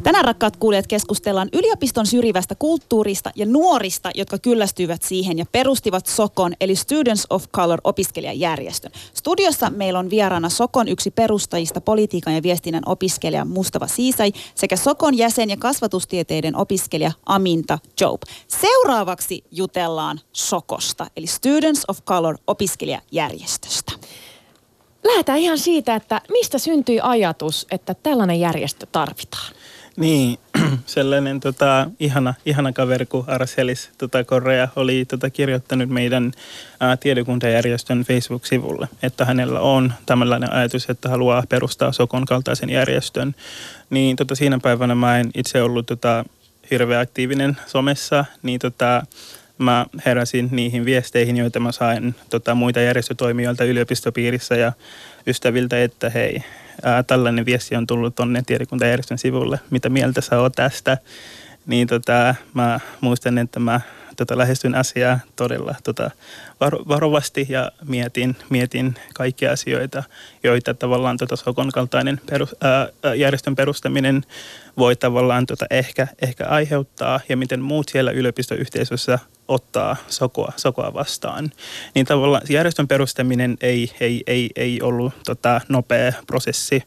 Tänään 0.03 0.25
rakkaat 0.25 0.57
kuulijat 0.57 0.87
keskustellaan 0.87 1.49
yliopiston 1.53 2.07
syrjivästä 2.07 2.55
kulttuurista 2.55 3.31
ja 3.35 3.47
nuorista, 3.47 4.11
jotka 4.15 4.39
kyllästyivät 4.39 5.03
siihen 5.03 5.39
ja 5.39 5.45
perustivat 5.53 6.07
Sokon 6.07 6.53
eli 6.61 6.77
Students 6.77 7.27
of 7.31 7.45
Color 7.55 7.81
opiskelijajärjestön. 7.85 8.93
Studiossa 9.15 9.71
meillä 9.71 9.99
on 9.99 10.11
vieraana 10.11 10.49
Sokon 10.49 10.89
yksi 10.89 11.11
perustajista 11.11 11.81
politiikan 11.81 12.35
ja 12.35 12.43
viestinnän 12.43 12.83
opiskelija 12.87 13.45
Mustava 13.45 13.87
Siisai 13.87 14.33
sekä 14.55 14.77
Sokon 14.77 15.19
jäsen 15.19 15.51
ja 15.51 15.57
kasvatustieteiden 15.57 16.57
opiskelija 16.57 17.13
Aminta 17.27 17.79
Job. 18.01 18.23
Seuraavaksi 18.49 19.45
jutellaan 19.51 20.21
Sokosta 20.33 21.07
eli 21.17 21.27
Students 21.27 21.85
of 21.89 21.99
Color 22.05 22.39
opiskelijajärjestöstä. 22.47 23.93
Lähdetään 25.05 25.39
ihan 25.39 25.59
siitä, 25.59 25.95
että 25.95 26.21
mistä 26.31 26.59
syntyi 26.59 27.01
ajatus, 27.03 27.67
että 27.71 27.95
tällainen 27.95 28.41
järjestö 28.41 28.87
tarvitaan. 28.93 29.53
Niin, 29.97 30.39
sellainen 30.87 31.41
tota, 31.41 31.91
ihana, 32.01 32.35
ihana 32.47 32.73
kaveri 32.73 33.07
kuin 33.07 33.25
Arselis 33.27 33.91
tota, 33.99 34.25
Correa 34.25 34.69
oli 34.77 35.05
tota, 35.05 35.31
kirjoittanut 35.31 35.89
meidän 35.89 36.33
ää, 36.81 36.97
tiedekuntajärjestön 36.97 38.03
Facebook-sivulle, 38.03 38.89
että 39.03 39.25
hänellä 39.25 39.61
on 39.61 39.93
tällainen 40.07 40.53
ajatus, 40.53 40.91
että 40.91 41.09
haluaa 41.09 41.43
perustaa 41.49 41.93
Sokon 41.93 42.25
kaltaisen 42.25 42.71
järjestön. 42.71 43.35
Niin 43.91 44.17
tota, 44.17 44.35
siinä 44.35 44.59
päivänä 44.63 44.95
mä 44.95 45.19
en 45.19 45.31
itse 45.35 45.63
ollut 45.63 45.87
tota, 45.87 46.25
hirveän 46.71 47.03
aktiivinen 47.03 47.57
somessa, 47.67 48.25
niin 48.43 48.61
tota, 48.61 49.03
mä 49.59 49.87
heräsin 50.07 50.49
niihin 50.51 50.85
viesteihin, 50.85 51.37
joita 51.37 51.61
mä 51.61 51.73
sain 51.73 52.15
tota, 52.31 52.55
muita 52.55 52.81
järjestötoimijoilta 52.81 53.65
yliopistopiirissä 53.65 54.55
ja 54.55 54.73
ystäviltä, 55.27 55.83
että 55.83 56.11
hei, 56.11 56.43
ää, 56.83 57.03
tällainen 57.03 57.47
viesti 57.47 57.77
on 57.77 57.87
tullut 57.87 58.15
tonne 58.15 58.43
tiedekuntajärjestön 58.47 59.19
sivulle, 59.19 59.61
mitä 59.71 59.89
mieltä 59.89 60.21
sä 60.21 60.41
oot 60.41 60.53
tästä. 60.53 60.99
Niin 61.67 61.89
tota, 61.89 62.35
mä 62.55 62.81
muistan, 63.01 63.39
että 63.39 63.61
mä 63.61 63.81
tota, 64.17 64.39
lähestyn 64.39 64.75
asiaa 64.75 65.19
todella 65.37 65.75
tota, 65.85 66.11
varo, 66.61 66.79
varovasti 66.89 67.47
ja 67.49 67.73
mietin, 67.85 68.37
mietin 68.51 68.95
kaikkia 69.15 69.53
asioita, 69.53 70.03
joita 70.43 70.75
tavallaan 70.75 71.17
tota, 71.17 71.37
Sokon 71.37 71.73
kaltainen 71.73 72.21
perus, 72.31 72.57
ää, 72.61 73.15
järjestön 73.15 73.57
perustaminen 73.57 74.23
voi 74.79 74.97
tavallaan 74.97 75.47
tota, 75.47 75.67
ehkä, 75.71 76.09
ehkä 76.23 76.47
aiheuttaa 76.47 77.21
ja 77.29 77.37
miten 77.37 77.61
muut 77.61 77.89
siellä 77.89 78.11
yliopistoyhteisössä 78.11 79.19
ottaa 79.53 79.97
sokoa, 80.09 80.53
sokoa 80.57 80.95
vastaan. 80.95 81.53
Niin 81.95 82.07
tavallaan 82.07 82.43
järjestön 82.51 82.89
perustaminen 82.89 83.57
ei, 83.61 83.91
ei, 84.01 84.23
ei, 84.27 84.51
ei 84.57 84.83
ollut 84.83 85.13
tota, 85.25 85.61
nopea 85.69 86.13
prosessi, 86.27 86.83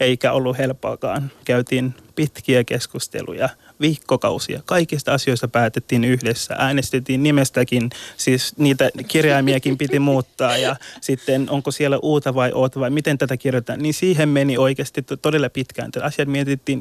eikä 0.00 0.32
ollut 0.32 0.58
helppoakaan. 0.58 1.30
Käytiin 1.44 1.94
pitkiä 2.18 2.64
keskusteluja, 2.64 3.48
viikkokausia. 3.80 4.62
Kaikista 4.64 5.12
asioista 5.12 5.48
päätettiin 5.48 6.04
yhdessä. 6.04 6.54
Äänestettiin 6.58 7.22
nimestäkin, 7.22 7.90
siis 8.16 8.58
niitä 8.58 8.90
kirjaimiakin 9.08 9.78
piti 9.78 9.98
muuttaa 9.98 10.56
ja 10.56 10.76
sitten 11.00 11.50
onko 11.50 11.70
siellä 11.70 11.98
uutta 12.02 12.34
vai 12.34 12.52
oota 12.54 12.80
vai 12.80 12.90
miten 12.90 13.18
tätä 13.18 13.36
kirjoitetaan. 13.36 13.78
Niin 13.78 13.94
siihen 13.94 14.28
meni 14.28 14.58
oikeasti 14.58 15.02
todella 15.22 15.50
pitkään. 15.50 15.90
Asiat 16.02 16.28
mietittiin 16.28 16.80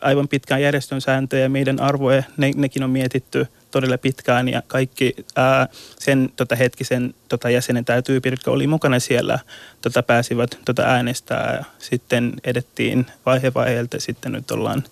aivan 0.00 0.28
pitkään 0.28 0.62
järjestön 0.62 1.00
sääntöjä, 1.00 1.48
meidän 1.48 1.80
arvoja, 1.80 2.22
ne, 2.36 2.50
nekin 2.56 2.82
on 2.82 2.90
mietitty 2.90 3.46
todella 3.70 3.98
pitkään 3.98 4.48
ja 4.48 4.62
kaikki 4.66 5.14
ää, 5.36 5.68
sen 5.98 6.32
tota, 6.36 6.56
hetkisen 6.56 7.14
tota, 7.28 7.50
jäsenen 7.50 7.84
tai 7.84 8.02
tyypit, 8.02 8.32
jotka 8.32 8.50
oli 8.50 8.66
mukana 8.66 8.98
siellä, 8.98 9.38
tota, 9.80 10.02
pääsivät 10.02 10.58
tota, 10.64 10.82
äänestää 10.82 11.56
ja 11.58 11.64
sitten 11.78 12.32
edettiin 12.44 13.06
vaihe 13.26 13.54
vaiheelta. 13.54 14.00
Sitten 14.00 14.32
nyt 14.32 14.50
ollaan 14.50 14.84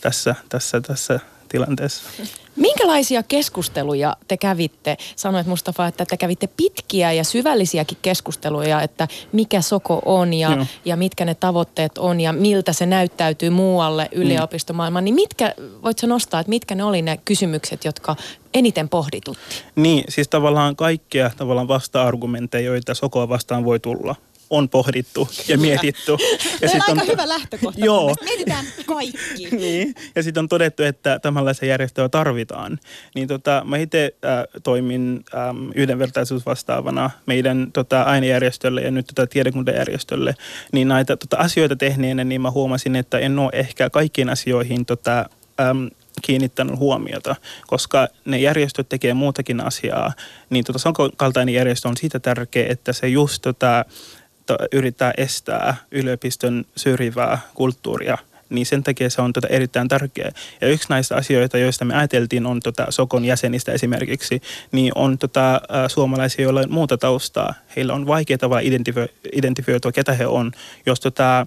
tässä, 0.00 0.34
tässä, 0.48 0.80
tässä 0.80 1.20
tilanteessa. 1.48 2.04
Minkälaisia 2.56 3.22
keskusteluja 3.22 4.16
te 4.28 4.36
kävitte? 4.36 4.96
Sanoit 5.16 5.46
Mustafa, 5.46 5.86
että 5.86 6.06
te 6.06 6.16
kävitte 6.16 6.48
pitkiä 6.56 7.12
ja 7.12 7.24
syvällisiäkin 7.24 7.98
keskusteluja, 8.02 8.82
että 8.82 9.08
mikä 9.32 9.60
soko 9.60 10.02
on 10.04 10.34
ja, 10.34 10.66
ja 10.84 10.96
mitkä 10.96 11.24
ne 11.24 11.34
tavoitteet 11.34 11.98
on 11.98 12.20
ja 12.20 12.32
miltä 12.32 12.72
se 12.72 12.86
näyttäytyy 12.86 13.50
muualle 13.50 14.08
mm. 14.14 14.22
yliopistomaailmaan. 14.22 15.04
Niin 15.04 15.14
mitkä, 15.14 15.54
voit 15.82 15.98
sä 15.98 16.06
nostaa, 16.06 16.40
että 16.40 16.50
mitkä 16.50 16.74
ne 16.74 16.84
oli 16.84 17.02
ne 17.02 17.18
kysymykset, 17.24 17.84
jotka 17.84 18.16
eniten 18.54 18.88
pohditutti? 18.88 19.56
Niin, 19.76 20.04
siis 20.08 20.28
tavallaan 20.28 20.76
kaikkia 20.76 21.30
tavallaan 21.36 21.68
vasta-argumentteja, 21.68 22.66
joita 22.66 22.94
sokoa 22.94 23.28
vastaan 23.28 23.64
voi 23.64 23.80
tulla 23.80 24.14
on 24.50 24.68
pohdittu 24.68 25.28
ja 25.48 25.58
mietitty. 25.58 26.12
Ja 26.62 26.70
on 26.74 26.82
aika 26.88 27.02
on, 27.02 27.08
hyvä 27.08 27.28
lähtökohta. 27.28 27.84
Joo. 27.84 28.14
Mietitään 28.24 28.64
kaikki. 28.86 29.48
niin. 29.56 29.94
Ja 30.14 30.22
sitten 30.22 30.40
on 30.40 30.48
todettu, 30.48 30.82
että 30.82 31.18
tämänlaisia 31.18 31.68
järjestöä 31.68 32.08
tarvitaan. 32.08 32.78
Niin 33.14 33.28
tota, 33.28 33.62
mä 33.64 33.76
itse 33.76 34.14
äh, 34.24 34.62
toimin 34.62 35.24
ähm, 35.34 35.70
yhdenvertaisuusvastaavana 35.74 37.10
meidän 37.26 37.70
tota, 37.72 38.02
ainejärjestölle 38.02 38.80
ja 38.80 38.90
nyt 38.90 39.06
tota, 39.06 39.26
tiedekuntajärjestölle. 39.26 40.34
Niin 40.72 40.88
näitä 40.88 41.16
tota, 41.16 41.36
asioita 41.36 41.76
tehneenä, 41.76 42.24
niin 42.24 42.40
mä 42.40 42.50
huomasin, 42.50 42.96
että 42.96 43.18
en 43.18 43.38
ole 43.38 43.50
ehkä 43.52 43.90
kaikkiin 43.90 44.28
asioihin 44.30 44.86
tota, 44.86 45.30
ähm, 45.60 45.86
kiinnittänyt 46.22 46.78
huomiota, 46.78 47.36
koska 47.66 48.08
ne 48.24 48.38
järjestöt 48.38 48.88
tekee 48.88 49.14
muutakin 49.14 49.60
asiaa, 49.60 50.12
niin 50.50 50.64
tota, 50.64 50.92
kaltainen 51.16 51.54
järjestö 51.54 51.88
on 51.88 51.96
siitä 51.96 52.18
tärkeä, 52.18 52.66
että 52.68 52.92
se 52.92 53.08
just 53.08 53.42
tota, 53.42 53.84
yrittää 54.72 55.12
estää 55.16 55.76
yliopiston 55.90 56.64
syrjivää 56.76 57.38
kulttuuria– 57.54 58.18
niin 58.50 58.66
sen 58.66 58.82
takia 58.82 59.10
se 59.10 59.22
on 59.22 59.32
tota 59.32 59.48
erittäin 59.48 59.88
tärkeä. 59.88 60.32
Ja 60.60 60.68
yksi 60.68 60.88
näistä 60.90 61.16
asioita, 61.16 61.58
joista 61.58 61.84
me 61.84 61.94
ajateltiin, 61.94 62.46
on 62.46 62.60
tota 62.60 62.86
Sokon 62.90 63.24
jäsenistä 63.24 63.72
esimerkiksi, 63.72 64.42
niin 64.72 64.92
on 64.94 65.18
tota, 65.18 65.60
suomalaisia, 65.88 66.42
joilla 66.42 66.60
on 66.60 66.70
muuta 66.70 66.98
taustaa. 66.98 67.54
Heillä 67.76 67.94
on 67.94 68.06
vaikea 68.06 68.38
tavalla 68.38 68.60
identifio- 68.60 69.28
identifioitua, 69.32 69.92
ketä 69.92 70.12
he 70.12 70.26
on, 70.26 70.52
jos 70.86 71.00
tota, 71.00 71.46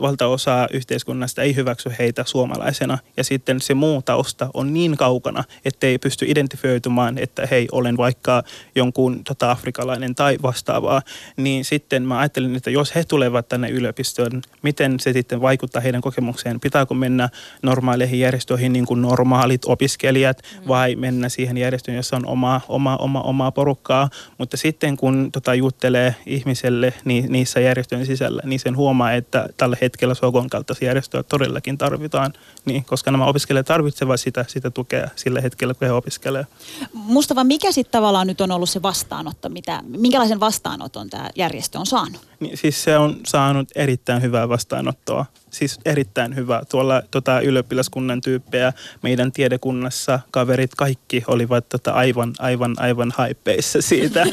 valtaosa 0.00 0.68
yhteiskunnasta 0.72 1.42
ei 1.42 1.56
hyväksy 1.56 1.90
heitä 1.98 2.24
suomalaisena. 2.26 2.98
Ja 3.16 3.24
sitten 3.24 3.60
se 3.60 3.74
muu 3.74 4.02
tausta 4.02 4.50
on 4.54 4.72
niin 4.74 4.96
kaukana, 4.96 5.44
ettei 5.64 5.98
pysty 5.98 6.26
identifioitumaan, 6.28 7.18
että 7.18 7.46
hei, 7.50 7.68
olen 7.72 7.96
vaikka 7.96 8.42
jonkun 8.74 9.24
tota, 9.24 9.50
afrikalainen 9.50 10.14
tai 10.14 10.38
vastaavaa. 10.42 11.02
Niin 11.36 11.64
sitten 11.64 12.02
mä 12.02 12.18
ajattelin, 12.18 12.56
että 12.56 12.70
jos 12.70 12.94
he 12.94 13.04
tulevat 13.04 13.48
tänne 13.48 13.68
yliopistoon, 13.68 14.42
miten 14.62 15.00
se 15.00 15.12
sitten 15.12 15.40
vaikuttaa 15.40 15.82
heidän 15.82 16.00
kokemukseen 16.00 16.37
tutkimukseen? 16.38 16.60
Pitääkö 16.60 16.94
mennä 16.94 17.28
normaaleihin 17.62 18.20
järjestöihin 18.20 18.72
niin 18.72 18.86
kuin 18.86 19.02
normaalit 19.02 19.62
opiskelijat 19.66 20.42
mm. 20.42 20.68
vai 20.68 20.96
mennä 20.96 21.28
siihen 21.28 21.58
järjestöön, 21.58 21.96
jossa 21.96 22.16
on 22.16 22.26
oma, 22.26 22.60
oma, 22.68 22.96
oma, 22.96 23.20
omaa 23.20 23.50
porukkaa? 23.50 24.08
Mutta 24.38 24.56
sitten 24.56 24.96
kun 24.96 25.30
tota, 25.32 25.54
juttelee 25.54 26.14
ihmiselle 26.26 26.94
niin, 27.04 27.32
niissä 27.32 27.60
järjestöjen 27.60 28.06
sisällä, 28.06 28.42
niin 28.44 28.60
sen 28.60 28.76
huomaa, 28.76 29.12
että 29.12 29.48
tällä 29.56 29.76
hetkellä 29.80 30.14
Sokon 30.14 30.50
kaltaisia 30.50 30.86
järjestöjä 30.86 31.22
todellakin 31.22 31.78
tarvitaan, 31.78 32.32
niin, 32.64 32.84
koska 32.84 33.10
nämä 33.10 33.26
opiskelijat 33.26 33.66
tarvitsevat 33.66 34.20
sitä, 34.20 34.44
sitä 34.48 34.70
tukea 34.70 35.08
sillä 35.16 35.40
hetkellä, 35.40 35.74
kun 35.74 35.86
he 35.86 35.92
opiskelevat. 35.92 36.48
Mustafa, 36.92 37.44
mikä 37.44 37.72
sitten 37.72 37.92
tavallaan 37.92 38.26
nyt 38.26 38.40
on 38.40 38.50
ollut 38.50 38.70
se 38.70 38.82
vastaanotto? 38.82 39.48
Mitä, 39.48 39.82
minkälaisen 39.86 40.40
vastaanoton 40.40 41.10
tämä 41.10 41.30
järjestö 41.36 41.78
on 41.78 41.86
saanut? 41.86 42.28
Niin, 42.40 42.56
siis 42.56 42.84
se 42.84 42.98
on 42.98 43.16
saanut 43.26 43.68
erittäin 43.74 44.22
hyvää 44.22 44.48
vastaanottoa 44.48 45.26
siis 45.50 45.78
erittäin 45.84 46.27
hyvä. 46.36 46.62
Tuolla 46.70 47.02
tota, 47.10 47.40
ylioppilaskunnan 47.40 48.20
tyyppejä 48.20 48.72
meidän 49.02 49.32
tiedekunnassa 49.32 50.20
kaverit 50.30 50.74
kaikki 50.74 51.24
olivat 51.26 51.68
tota, 51.68 51.92
aivan, 51.92 52.34
aivan, 52.38 52.74
aivan 52.78 53.12
haippeissa 53.16 53.82
siitä. 53.82 54.26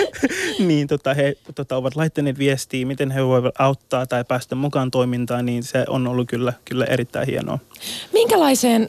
niin 0.68 0.88
tota, 0.88 1.14
he 1.14 1.36
tota, 1.54 1.76
ovat 1.76 1.96
laittaneet 1.96 2.38
viestiä, 2.38 2.86
miten 2.86 3.10
he 3.10 3.24
voivat 3.24 3.54
auttaa 3.58 4.06
tai 4.06 4.24
päästä 4.24 4.54
mukaan 4.54 4.90
toimintaan, 4.90 5.46
niin 5.46 5.62
se 5.62 5.84
on 5.88 6.06
ollut 6.06 6.28
kyllä, 6.28 6.52
kyllä 6.64 6.84
erittäin 6.84 7.26
hienoa. 7.26 7.58
Minkälaiseen 8.12 8.88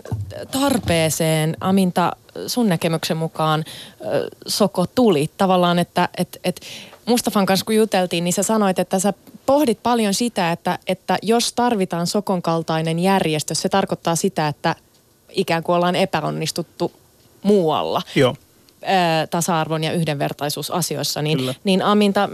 tarpeeseen, 0.52 1.58
Aminta, 1.62 2.12
sun 2.48 2.70
näkemyksen 2.70 3.18
mukaan 3.18 3.66
Soko 4.48 4.86
tuli? 4.96 5.30
Tavallaan, 5.38 5.80
että 5.80 6.10
et, 6.18 6.40
et 6.44 6.62
Mustafan 7.06 7.46
kanssa 7.46 7.66
kun 7.66 7.76
juteltiin, 7.76 8.24
niin 8.24 8.34
sä 8.34 8.44
sanoit, 8.44 8.80
että 8.80 9.00
sä 9.00 9.14
pohdit 9.50 9.84
paljon 9.84 10.14
sitä, 10.14 10.52
että, 10.52 10.80
että 10.88 11.18
jos 11.22 11.54
tarvitaan 11.54 12.08
Sokon 12.08 12.42
kaltainen 12.42 13.00
järjestö, 13.00 13.56
se 13.56 13.70
tarkoittaa 13.70 14.16
sitä, 14.16 14.48
että 14.48 14.76
ikään 15.30 15.64
kuin 15.64 15.76
ollaan 15.76 15.96
epäonnistuttu 15.96 16.92
muualla. 17.44 18.02
Joo 18.16 18.36
tasa-arvon 19.30 19.84
ja 19.84 19.94
yhdenvertaisuusasioissa. 19.94 21.22
Niin, 21.22 21.56
niin 21.64 21.82
Aminta, 21.82 22.30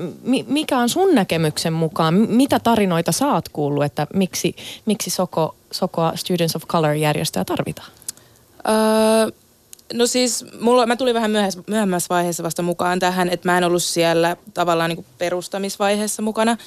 mikä 0.47 0.77
on 0.77 0.89
sun 0.89 1.15
näkemyksen 1.15 1.73
mukaan, 1.73 2.13
mitä 2.13 2.59
tarinoita 2.59 3.11
sä 3.11 3.27
oot 3.27 3.49
kuullut, 3.49 3.83
että 3.83 4.07
miksi, 4.13 4.55
miksi 4.85 5.09
Soko, 5.09 5.55
Sokoa 5.71 6.11
Students 6.15 6.55
of 6.55 6.67
Color-järjestöä 6.67 7.45
tarvitaan? 7.45 7.91
Öö, 8.67 9.31
No 9.93 10.07
siis 10.07 10.45
mulla, 10.59 10.85
mä 10.85 10.95
tulin 10.95 11.13
vähän 11.13 11.31
myöhässä, 11.31 11.63
myöhemmässä 11.67 12.09
vaiheessa 12.09 12.43
vasta 12.43 12.61
mukaan 12.61 12.99
tähän, 12.99 13.29
että 13.29 13.49
mä 13.51 13.57
en 13.57 13.63
ollut 13.63 13.83
siellä 13.83 14.37
tavallaan 14.53 14.89
niin 14.89 15.05
perustamisvaiheessa 15.17 16.21
mukana. 16.21 16.57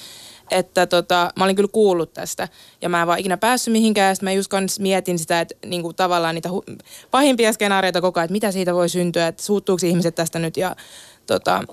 Että 0.51 0.87
tota, 0.87 1.31
mä 1.37 1.45
olin 1.45 1.57
kyllä 1.57 1.69
kuullut 1.73 2.13
tästä 2.13 2.49
ja 2.83 2.89
mä 2.89 3.01
en 3.01 3.07
vaan 3.07 3.19
ikinä 3.19 3.37
päässyt 3.37 3.73
mihinkään. 3.73 4.17
Sitten 4.17 4.27
mä 4.27 4.33
just 4.33 4.51
mietin 4.79 5.19
sitä, 5.19 5.41
että 5.41 5.55
niin 5.67 5.83
kuin 5.83 5.97
tavallaan 5.97 6.35
niitä 6.35 6.49
hu- 6.49 6.79
pahimpia 7.11 7.53
skenaarioita 7.53 8.01
koko 8.01 8.21
ajan, 8.21 8.25
että 8.25 8.33
mitä 8.33 8.53
siitä 8.53 8.75
voi 8.75 8.89
syntyä, 8.89 9.27
että 9.27 9.43
suuttuuko 9.43 9.87
ihmiset 9.87 10.15
tästä 10.15 10.39
nyt. 10.39 10.57
Ja 10.57 10.77
tota, 11.27 11.65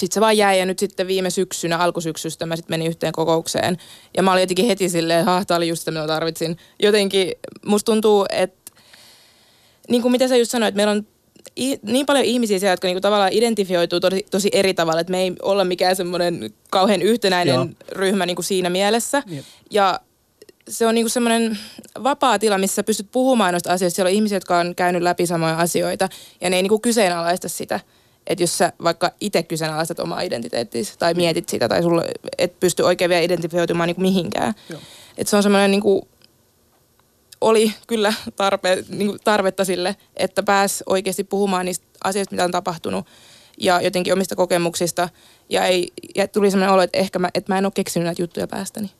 sitten 0.00 0.14
se 0.14 0.20
vaan 0.20 0.36
jäi 0.36 0.58
ja 0.58 0.66
nyt 0.66 0.78
sitten 0.78 1.06
viime 1.06 1.30
syksynä, 1.30 1.78
alkusyksystä 1.78 2.46
mä 2.46 2.56
sitten 2.56 2.72
menin 2.72 2.88
yhteen 2.88 3.12
kokoukseen. 3.12 3.76
Ja 4.16 4.22
mä 4.22 4.32
olin 4.32 4.42
jotenkin 4.42 4.66
heti 4.66 4.88
silleen, 4.88 5.20
että 5.20 5.44
tämä 5.46 5.56
oli 5.56 5.68
just 5.68 5.80
sitä, 5.80 5.90
mitä 5.90 6.00
mä 6.00 6.06
tarvitsin. 6.06 6.56
Jotenkin 6.82 7.32
musta 7.66 7.92
tuntuu, 7.92 8.26
että 8.30 8.72
niin 9.88 10.02
kuin 10.02 10.12
mitä 10.12 10.28
sä 10.28 10.36
just 10.36 10.50
sanoit, 10.50 10.74
meillä 10.74 10.90
on 10.90 11.06
niin 11.82 12.06
paljon 12.06 12.24
ihmisiä 12.24 12.58
siellä, 12.58 12.72
jotka 12.72 12.88
niinku 12.88 13.00
tavallaan 13.00 13.32
identifioituu 13.32 14.00
tosi, 14.00 14.26
tosi 14.30 14.48
eri 14.52 14.74
tavalla, 14.74 15.00
että 15.00 15.10
me 15.10 15.22
ei 15.22 15.32
olla 15.42 15.64
mikään 15.64 15.96
semmoinen 15.96 16.50
kauhean 16.70 17.02
yhtenäinen 17.02 17.54
Joo. 17.54 17.66
ryhmä 17.92 18.26
niinku 18.26 18.42
siinä 18.42 18.70
mielessä. 18.70 19.22
Jep. 19.26 19.44
Ja 19.70 20.00
se 20.68 20.86
on 20.86 20.94
niinku 20.94 21.08
semmoinen 21.08 21.58
vapaa 22.02 22.38
tila, 22.38 22.58
missä 22.58 22.82
pystyt 22.82 23.08
puhumaan 23.12 23.54
noista 23.54 23.72
asioista. 23.72 23.94
Siellä 23.94 24.08
on 24.08 24.14
ihmisiä, 24.14 24.36
jotka 24.36 24.58
on 24.58 24.74
käynyt 24.74 25.02
läpi 25.02 25.26
samoja 25.26 25.58
asioita 25.58 26.08
ja 26.40 26.50
ne 26.50 26.56
ei 26.56 26.62
niinku 26.62 26.78
kyseenalaista 26.78 27.48
sitä. 27.48 27.80
Että 28.26 28.42
jos 28.42 28.58
sä 28.58 28.72
vaikka 28.84 29.12
itse 29.20 29.42
kyseenalaistat 29.42 30.00
omaa 30.00 30.20
identiteettiä 30.20 30.82
tai 30.98 31.14
mietit 31.14 31.48
sitä 31.48 31.68
tai 31.68 31.82
sulle 31.82 32.04
et 32.38 32.60
pysty 32.60 32.82
oikein 32.82 33.08
vielä 33.08 33.22
identifioitumaan 33.22 33.86
niinku 33.86 34.02
mihinkään. 34.02 34.54
Että 35.18 35.30
se 35.30 35.36
on 35.36 35.42
semmoinen 35.42 35.70
niinku 35.70 36.08
oli 37.40 37.74
kyllä 37.86 38.12
tarpe, 38.36 38.84
niin 38.88 39.18
tarvetta 39.24 39.64
sille, 39.64 39.96
että 40.16 40.42
pääs 40.42 40.82
oikeasti 40.86 41.24
puhumaan 41.24 41.66
niistä 41.66 41.86
asioista, 42.04 42.34
mitä 42.34 42.44
on 42.44 42.50
tapahtunut. 42.50 43.06
Ja 43.58 43.80
jotenkin 43.80 44.12
omista 44.12 44.36
kokemuksista 44.36 45.08
Ja, 45.50 45.64
ei, 45.64 45.92
ja 46.14 46.28
tuli 46.28 46.50
sellainen 46.50 46.74
olo, 46.74 46.82
että 46.82 46.98
ehkä 46.98 47.18
mä, 47.18 47.28
että 47.34 47.52
mä 47.52 47.58
en 47.58 47.66
ole 47.66 47.72
keksinyt 47.74 48.06
näitä 48.06 48.22
juttuja 48.22 48.46
päästäni. 48.46 48.90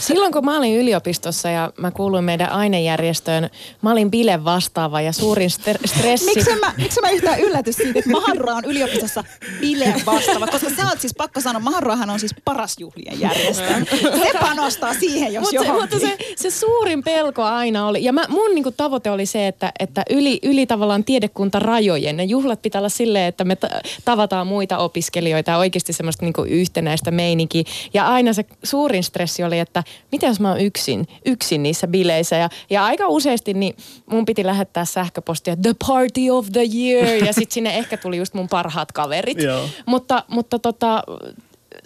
Silloin 0.00 0.32
kun 0.32 0.44
mä 0.44 0.58
olin 0.58 0.76
yliopistossa 0.76 1.50
ja 1.50 1.72
mä 1.76 1.90
kuuluin 1.90 2.24
meidän 2.24 2.50
ainejärjestöön, 2.50 3.50
mä 3.82 3.92
olin 3.92 4.10
bile 4.10 4.44
vastaava 4.44 5.00
ja 5.00 5.12
suurin 5.12 5.50
st- 5.50 5.88
stressi... 5.88 6.26
Miksi 6.34 6.54
mä, 6.60 6.74
miksi 6.76 7.00
mä 7.00 7.10
yhtään 7.10 7.40
ylläty 7.40 7.72
siitä, 7.72 7.98
että 7.98 8.10
Mahadura 8.10 8.54
on 8.54 8.64
yliopistossa 8.64 9.24
bileen 9.60 10.06
vastaava? 10.06 10.46
Koska 10.46 10.70
sä 10.76 10.88
oot 10.88 11.00
siis 11.00 11.14
pakko 11.14 11.40
sanoa, 11.40 11.60
Mahadurahan 11.60 12.10
on 12.10 12.20
siis 12.20 12.34
paras 12.44 12.76
juhlien 12.78 13.20
järjestö. 13.20 13.68
Se 14.00 14.38
panostaa 14.40 14.94
siihen, 14.94 15.32
jos 15.32 15.50
se, 15.50 15.56
johonkin. 15.56 15.80
mutta 15.80 15.98
se, 15.98 16.16
se 16.36 16.50
suurin 16.50 17.02
pelko 17.02 17.42
aina 17.42 17.88
oli, 17.88 18.04
ja 18.04 18.12
mä, 18.12 18.24
mun 18.28 18.54
niinku 18.54 18.70
tavoite 18.70 19.10
oli 19.10 19.26
se, 19.26 19.46
että, 19.46 19.72
että 19.80 20.02
yli, 20.10 20.38
yli 20.42 20.66
tavallaan 20.66 21.04
tiedekuntarajojen, 21.04 22.16
ne 22.16 22.24
juhlat 22.24 22.62
pitää 22.62 22.80
olla 22.80 22.88
silleen, 22.88 23.28
että 23.28 23.44
me 23.44 23.56
ta- 23.56 23.68
tavataan 24.04 24.46
muita 24.46 24.78
opiskelijoita 24.78 25.50
ja 25.50 25.58
oikeasti 25.58 25.93
semmoista 25.94 26.24
niinku 26.24 26.42
yhtenäistä 26.42 27.10
meininkiä. 27.10 27.62
Ja 27.94 28.06
aina 28.06 28.32
se 28.32 28.44
suurin 28.62 29.04
stressi 29.04 29.44
oli, 29.44 29.58
että 29.58 29.84
mitä 30.12 30.26
jos 30.26 30.40
mä 30.40 30.50
oon 30.50 30.60
yksin, 30.60 31.08
yksin 31.26 31.62
niissä 31.62 31.86
bileissä. 31.86 32.36
Ja, 32.36 32.48
ja 32.70 32.84
aika 32.84 33.08
useasti 33.08 33.54
niin 33.54 33.76
mun 34.06 34.24
piti 34.24 34.46
lähettää 34.46 34.84
sähköpostia 34.84 35.56
The 35.56 35.74
Party 35.86 36.30
of 36.30 36.46
the 36.52 36.64
Year, 36.76 37.24
ja 37.24 37.32
sitten 37.32 37.54
sinne 37.54 37.78
ehkä 37.78 37.96
tuli 37.96 38.16
just 38.16 38.34
mun 38.34 38.48
parhaat 38.48 38.92
kaverit. 38.92 39.42
Joo. 39.42 39.68
Mutta, 39.86 40.24
mutta 40.28 40.58
tota, 40.58 41.02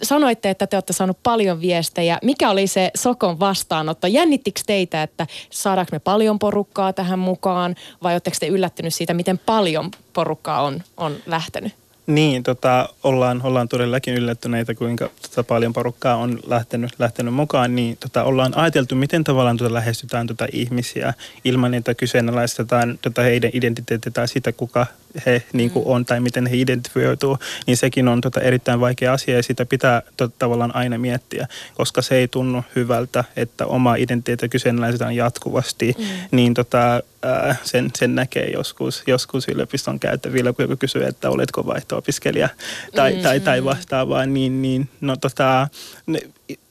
sanoitte, 0.03 0.49
että 0.49 0.67
te 0.67 0.75
olette 0.75 0.93
saanut 0.93 1.17
paljon 1.23 1.61
viestejä. 1.61 2.19
Mikä 2.23 2.49
oli 2.49 2.67
se 2.67 2.91
Sokon 2.95 3.39
vastaanotto? 3.39 4.07
Jännittikö 4.07 4.61
teitä, 4.65 5.03
että 5.03 5.27
saadaanko 5.49 5.89
me 5.91 5.99
paljon 5.99 6.39
porukkaa 6.39 6.93
tähän 6.93 7.19
mukaan 7.19 7.75
vai 8.03 8.13
oletteko 8.13 8.37
te 8.39 8.47
yllättynyt 8.47 8.93
siitä, 8.93 9.13
miten 9.13 9.39
paljon 9.45 9.91
porukkaa 10.13 10.61
on, 10.61 10.83
on 10.97 11.15
lähtenyt? 11.25 11.73
Niin, 12.09 12.43
tota, 12.43 12.89
ollaan, 13.03 13.41
ollaan 13.43 13.69
todellakin 13.69 14.13
yllättyneitä, 14.13 14.75
kuinka 14.75 15.09
tota, 15.21 15.43
paljon 15.43 15.73
porukkaa 15.73 16.15
on 16.15 16.39
lähtenyt, 16.47 16.91
lähtenyt 16.99 17.33
mukaan. 17.33 17.75
Niin 17.75 17.97
tota, 17.97 18.23
ollaan 18.23 18.57
ajateltu, 18.57 18.95
miten 18.95 19.23
tavallaan 19.23 19.57
tota, 19.57 19.73
lähestytään 19.73 20.27
tota, 20.27 20.47
ihmisiä 20.51 21.13
ilman, 21.45 21.73
että 21.73 21.93
kyseenalaistetaan 21.93 22.99
tota, 23.01 23.21
heidän 23.21 23.51
identiteettiä 23.53 24.11
tai 24.11 24.27
sitä, 24.27 24.51
kuka 24.51 24.85
he 25.25 25.43
niin 25.53 25.71
kuin, 25.71 25.85
on 25.87 26.05
tai 26.05 26.19
miten 26.19 26.47
he 26.47 26.57
identifioituu. 26.57 27.37
Niin 27.67 27.77
sekin 27.77 28.07
on 28.07 28.21
tota, 28.21 28.41
erittäin 28.41 28.79
vaikea 28.79 29.13
asia 29.13 29.35
ja 29.35 29.43
sitä 29.43 29.65
pitää 29.65 30.01
tota, 30.17 30.35
tavallaan 30.39 30.75
aina 30.75 30.97
miettiä, 30.97 31.47
koska 31.75 32.01
se 32.01 32.15
ei 32.15 32.27
tunnu 32.27 32.63
hyvältä, 32.75 33.23
että 33.35 33.65
oma 33.65 33.95
identiteetti 33.95 34.49
kyseenalaistetaan 34.49 35.15
jatkuvasti. 35.15 35.95
Mm. 35.97 36.05
Niin 36.31 36.53
tota, 36.53 37.03
ää, 37.23 37.55
sen, 37.63 37.89
sen 37.97 38.15
näkee 38.15 38.51
joskus, 38.51 39.03
joskus 39.07 39.47
yliopiston 39.47 39.99
käyttävillä, 39.99 40.53
kun 40.53 40.63
joku 40.63 40.77
kysyy, 40.77 41.03
että 41.03 41.29
oletko 41.29 41.65
vaihto-opiskelija 41.65 42.49
tai, 42.95 43.13
mm. 43.13 43.21
tai, 43.21 43.39
tai 43.39 43.63
vastaavaa, 43.63 44.25
niin, 44.25 44.61
niin 44.61 44.89
no 45.01 45.15
tota, 45.15 45.67
ne, 46.05 46.19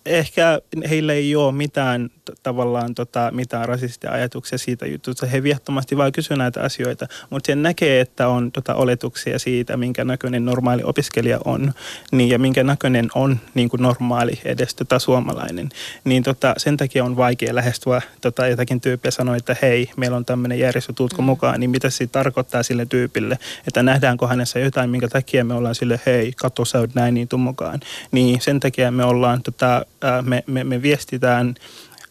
ehkä 0.09 0.61
heillä 0.91 1.13
ei 1.13 1.37
ole 1.37 1.53
mitään 1.53 2.11
tavallaan 2.43 2.95
tota, 2.95 3.31
mitään 3.35 3.69
rasistia 3.69 4.11
ajatuksia 4.11 4.59
siitä 4.59 4.87
jutusta. 4.87 5.27
He 5.27 5.43
viattomasti 5.43 5.97
vaan 5.97 6.13
kysyvät 6.13 6.39
näitä 6.39 6.63
asioita, 6.63 7.07
mutta 7.31 7.47
sen 7.47 7.63
näkee, 7.63 8.01
että 8.01 8.29
on 8.29 8.53
tota, 8.53 8.75
oletuksia 8.75 9.39
siitä, 9.39 9.77
minkä 9.77 10.05
näköinen 10.05 10.45
normaali 10.45 10.83
opiskelija 10.85 11.39
on 11.45 11.73
niin, 12.13 12.29
ja 12.29 12.39
minkä 12.39 12.65
näköinen 12.65 13.09
on 13.15 13.41
niin 13.55 13.69
kuin 13.69 13.83
normaali 13.83 14.41
edes 14.45 14.75
tota, 14.75 14.99
suomalainen. 14.99 15.69
Niin 16.05 16.23
tota, 16.23 16.55
sen 16.57 16.77
takia 16.77 17.05
on 17.05 17.17
vaikea 17.17 17.55
lähestyä 17.55 18.03
tota, 18.21 18.47
jotakin 18.47 18.81
tyyppiä 18.81 19.11
sanoa, 19.11 19.37
että 19.37 19.57
hei, 19.63 19.91
meillä 19.97 20.17
on 20.17 20.25
tämmöinen 20.25 20.59
järjestö, 20.59 20.93
tuutko 20.93 21.23
mm. 21.23 21.27
mukaan, 21.27 21.61
niin 21.61 21.71
mitä 21.71 21.91
se 21.91 22.07
tarkoittaa 22.07 22.63
sille 22.63 22.87
tyypille, 22.87 23.39
että 23.67 23.83
nähdäänkö 23.83 24.27
hänessä 24.27 24.59
jotain, 24.59 24.91
minkä 24.91 25.09
takia 25.09 25.45
me 25.45 25.55
ollaan 25.55 25.75
sille, 25.75 26.01
hei, 26.07 26.33
katso 26.33 26.65
sä 26.65 26.89
näin, 26.95 27.15
niin 27.15 27.29
tuu 27.29 27.39
mukaan. 27.39 27.81
Niin 28.13 28.41
sen 28.41 28.61
takia 28.61 28.91
me 28.91 29.05
ollaan, 29.05 29.43
tota, 29.43 29.85
ää, 30.03 30.23
me, 30.23 30.45
me, 30.47 30.65
me 30.65 30.83
viestitään 30.83 31.55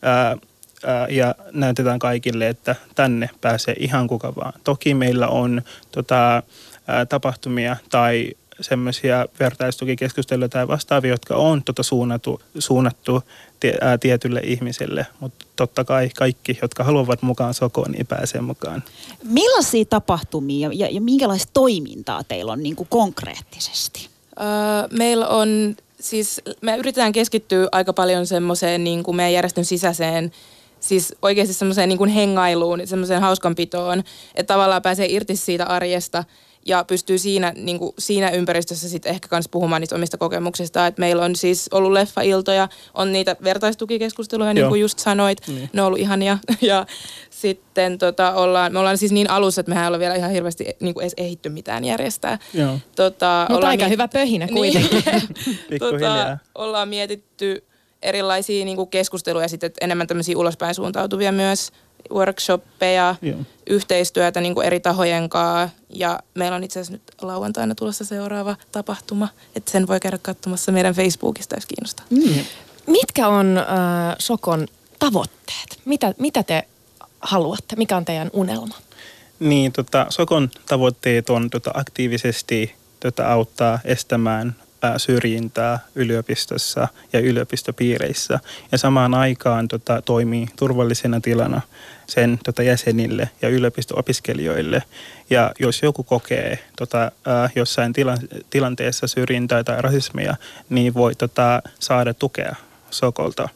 ää, 0.02 0.38
ää, 0.86 1.08
ja 1.10 1.36
näytetään 1.52 2.00
kaikille, 2.00 2.48
että 2.48 2.76
tänne 2.96 3.30
pääsee 3.42 3.76
ihan 3.80 4.08
kuka 4.08 4.34
vaan. 4.36 4.54
Toki 4.64 4.94
meillä 4.94 5.28
on 5.28 5.62
tota, 5.92 6.44
ää, 6.88 7.06
tapahtumia 7.06 7.78
tai 7.90 8.34
semmoisia 8.62 9.26
vertaistukikeskusteluja 9.40 10.50
tai 10.50 10.68
vastaavia, 10.68 11.12
jotka 11.12 11.36
on 11.36 11.64
tota 11.64 11.84
suunnattu, 11.84 12.42
suunnattu 12.60 13.24
tie, 13.60 13.78
ää, 13.82 13.98
tietylle 13.98 14.42
ihmiselle, 14.44 15.08
mutta 15.20 15.46
totta 15.56 15.84
kai 15.84 16.10
kaikki, 16.18 16.58
jotka 16.62 16.84
haluavat 16.84 17.22
mukaan 17.22 17.54
sokoon, 17.54 17.92
niin 17.92 18.08
pääsee 18.08 18.42
mukaan. 18.42 18.84
Millaisia 19.24 19.86
tapahtumia 19.86 20.70
ja, 20.74 20.88
ja 20.92 21.02
minkälaista 21.02 21.52
toimintaa 21.54 22.24
teillä 22.24 22.52
on 22.52 22.64
niin 22.64 22.76
kuin 22.76 22.88
konkreettisesti? 22.90 24.10
Öö, 24.40 24.98
meillä 24.98 25.28
on 25.28 25.76
siis, 26.00 26.42
me 26.62 26.78
yritetään 26.78 27.12
keskittyä 27.12 27.68
aika 27.72 27.94
paljon 27.94 28.28
semmoiseen 28.28 28.84
niin 28.84 29.04
kuin 29.04 29.16
meidän 29.16 29.34
järjestön 29.34 29.66
sisäiseen 29.66 30.32
siis 30.80 31.16
oikeasti 31.22 31.54
semmoiseen 31.54 31.90
niin 31.90 32.08
hengailuun, 32.08 32.82
semmoiseen 32.86 33.22
hauskanpitoon, 33.22 34.04
että 34.36 34.54
tavallaan 34.54 34.82
pääsee 34.82 35.06
irti 35.10 35.36
siitä 35.36 35.66
arjesta 35.66 36.24
ja 36.68 36.84
pystyy 36.84 37.18
siinä, 37.18 37.54
niin 37.56 37.80
kuin, 37.80 37.92
siinä 38.00 38.30
ympäristössä 38.30 38.90
sitten 38.90 39.10
ehkä 39.10 39.28
myös 39.32 39.50
puhumaan 39.50 39.82
niistä 39.82 39.96
omista 39.96 40.18
kokemuksista. 40.18 40.88
Et 40.88 40.98
meillä 40.98 41.24
on 41.26 41.36
siis 41.36 41.70
ollut 41.72 41.92
leffailtoja, 41.92 42.68
on 42.94 43.12
niitä 43.12 43.36
vertaistukikeskusteluja, 43.44 44.54
niin 44.54 44.68
kuin 44.68 44.82
just 44.82 45.00
sanoit, 45.00 45.42
Niin. 45.48 45.70
ne 45.74 45.82
on 45.82 45.88
ollut 45.88 46.00
ihania. 46.00 46.38
Ja 46.62 46.86
sitten 47.30 47.98
tota, 47.98 48.32
ollaan, 48.34 48.74
me 48.74 48.80
ollaan 48.80 48.98
siis 48.98 49.12
niin 49.12 49.30
alussa, 49.30 49.62
että 49.62 49.70
mehän 49.70 49.84
ei 49.84 49.90
ole 49.90 50.00
vielä 50.00 50.16
ihan 50.16 50.32
hirveästi 50.32 50.66
niin 50.80 50.94
kuin 50.94 51.02
edes 51.02 51.14
ehitty 51.18 51.50
mitään 51.50 51.86
järjestää. 51.86 52.40
Joo. 52.54 52.80
Tota, 52.96 53.46
Mutta 53.50 53.56
ollaan 53.56 53.70
aika 53.70 53.84
miet- 53.86 53.90
hyvä 53.92 54.08
pöhinä 54.08 54.48
kuitenkin. 54.48 55.04
Niin. 55.70 55.80
Tota, 55.80 56.38
ollaan 56.56 56.88
mietitty 56.90 57.64
erilaisia 58.02 58.66
niin 58.66 58.78
kuin 58.78 58.90
keskusteluja 58.90 59.48
sitten 59.48 59.72
enemmän 59.82 60.08
tämmöisiä 60.08 60.38
ulospäin 60.38 60.76
suuntautuvia 60.76 61.32
myös 61.32 61.72
workshoppeja, 62.12 63.16
Joo. 63.22 63.40
yhteistyötä 63.70 64.42
niin 64.42 64.54
kuin 64.56 64.68
eri 64.68 64.80
tahojen 64.80 65.30
kanssa. 65.30 65.78
Ja 65.90 66.20
meillä 66.34 66.56
on 66.56 66.64
itse 66.64 66.80
asiassa 66.80 66.94
nyt 66.94 67.04
lauantaina 67.22 67.76
tulossa 67.76 68.06
seuraava 68.06 68.56
tapahtuma, 68.72 69.28
että 69.56 69.72
sen 69.72 69.88
voi 69.88 70.00
käydä 70.00 70.18
katsomassa 70.22 70.72
meidän 70.72 70.94
Facebookista, 70.94 71.56
jos 71.56 71.66
kiinnostaa. 71.66 72.06
Mm. 72.10 72.46
Mitkä 72.88 73.28
on 73.28 73.58
äh, 73.58 73.66
Sokon 74.20 74.68
tavoitteet? 75.00 75.80
Mitä, 75.86 76.14
mitä 76.20 76.44
te 76.44 76.68
haluatte? 77.22 77.76
Mikä 77.76 77.98
on 77.98 78.06
teidän 78.06 78.30
unelma? 78.34 78.76
Niin, 79.40 79.72
tota, 79.72 80.06
Sokon 80.10 80.50
tavoitteet 80.68 81.30
on 81.30 81.50
tota, 81.50 81.72
aktiivisesti 81.74 82.76
tota, 83.00 83.32
auttaa 83.32 83.80
estämään 83.84 84.56
ää, 84.56 84.67
syrjintää 84.98 85.80
yliopistossa 85.96 86.88
ja 87.14 87.20
yliopistopiireissä. 87.20 88.40
Ja 88.72 88.78
samaan 88.78 89.14
aikaan 89.14 89.68
tota, 89.68 90.02
toimii 90.02 90.48
turvallisena 90.56 91.22
tilana 91.22 91.62
sen 92.08 92.40
tota, 92.46 92.64
jäsenille 92.64 93.30
ja 93.42 93.50
yliopisto-opiskelijoille. 93.50 94.84
Ja 95.30 95.52
jos 95.60 95.82
joku 95.84 96.04
kokee 96.04 96.60
tota, 96.78 97.12
ää, 97.26 97.50
jossain 97.56 97.94
tila, 97.94 98.16
tilanteessa 98.50 99.08
syrjintää 99.08 99.64
tai 99.64 99.82
rasismia, 99.82 100.36
niin 100.70 100.94
voi 100.94 101.16
tota, 101.16 101.62
saada 101.80 102.14
tukea 102.14 102.56
Sokolta. 102.92 103.50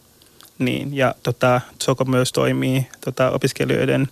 Niin, 0.62 0.98
ja 0.98 1.16
tota, 1.24 1.62
Soko 1.84 2.06
myös 2.06 2.32
toimii 2.32 2.88
tota, 3.06 3.32
opiskelijoiden 3.32 4.08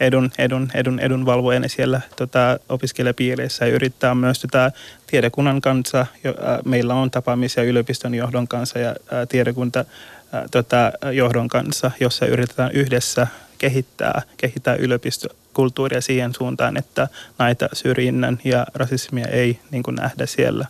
edun, 0.00 0.30
edun, 0.38 0.70
edun, 0.74 1.00
edunvalvojana 1.00 1.68
siellä 1.68 2.00
tota, 2.16 2.58
opiskelijapiireissä 2.68 3.66
ja 3.66 3.74
yrittää 3.74 4.14
myös 4.14 4.40
tota, 4.40 4.70
tiedekunnan 5.06 5.60
kanssa. 5.60 6.06
Jo, 6.24 6.34
ää, 6.42 6.58
meillä 6.64 6.94
on 6.94 7.10
tapaamisia 7.10 7.62
yliopiston 7.62 8.14
johdon 8.14 8.48
kanssa 8.48 8.78
ja 8.78 8.96
ää, 9.10 9.26
tiedekunta 9.26 9.84
ää, 10.32 10.48
tota, 10.50 10.92
johdon 11.12 11.48
kanssa, 11.48 11.90
jossa 12.00 12.26
yritetään 12.26 12.72
yhdessä 12.72 13.26
kehittää, 13.58 14.22
kehittää 14.36 14.74
yliopistokulttuuria 14.74 16.00
siihen 16.00 16.34
suuntaan, 16.34 16.76
että 16.76 17.08
näitä 17.38 17.68
syrjinnän 17.72 18.38
ja 18.44 18.66
rasismia 18.74 19.26
ei 19.26 19.58
niin 19.70 19.82
kuin 19.82 19.96
nähdä 19.96 20.26
siellä. 20.26 20.66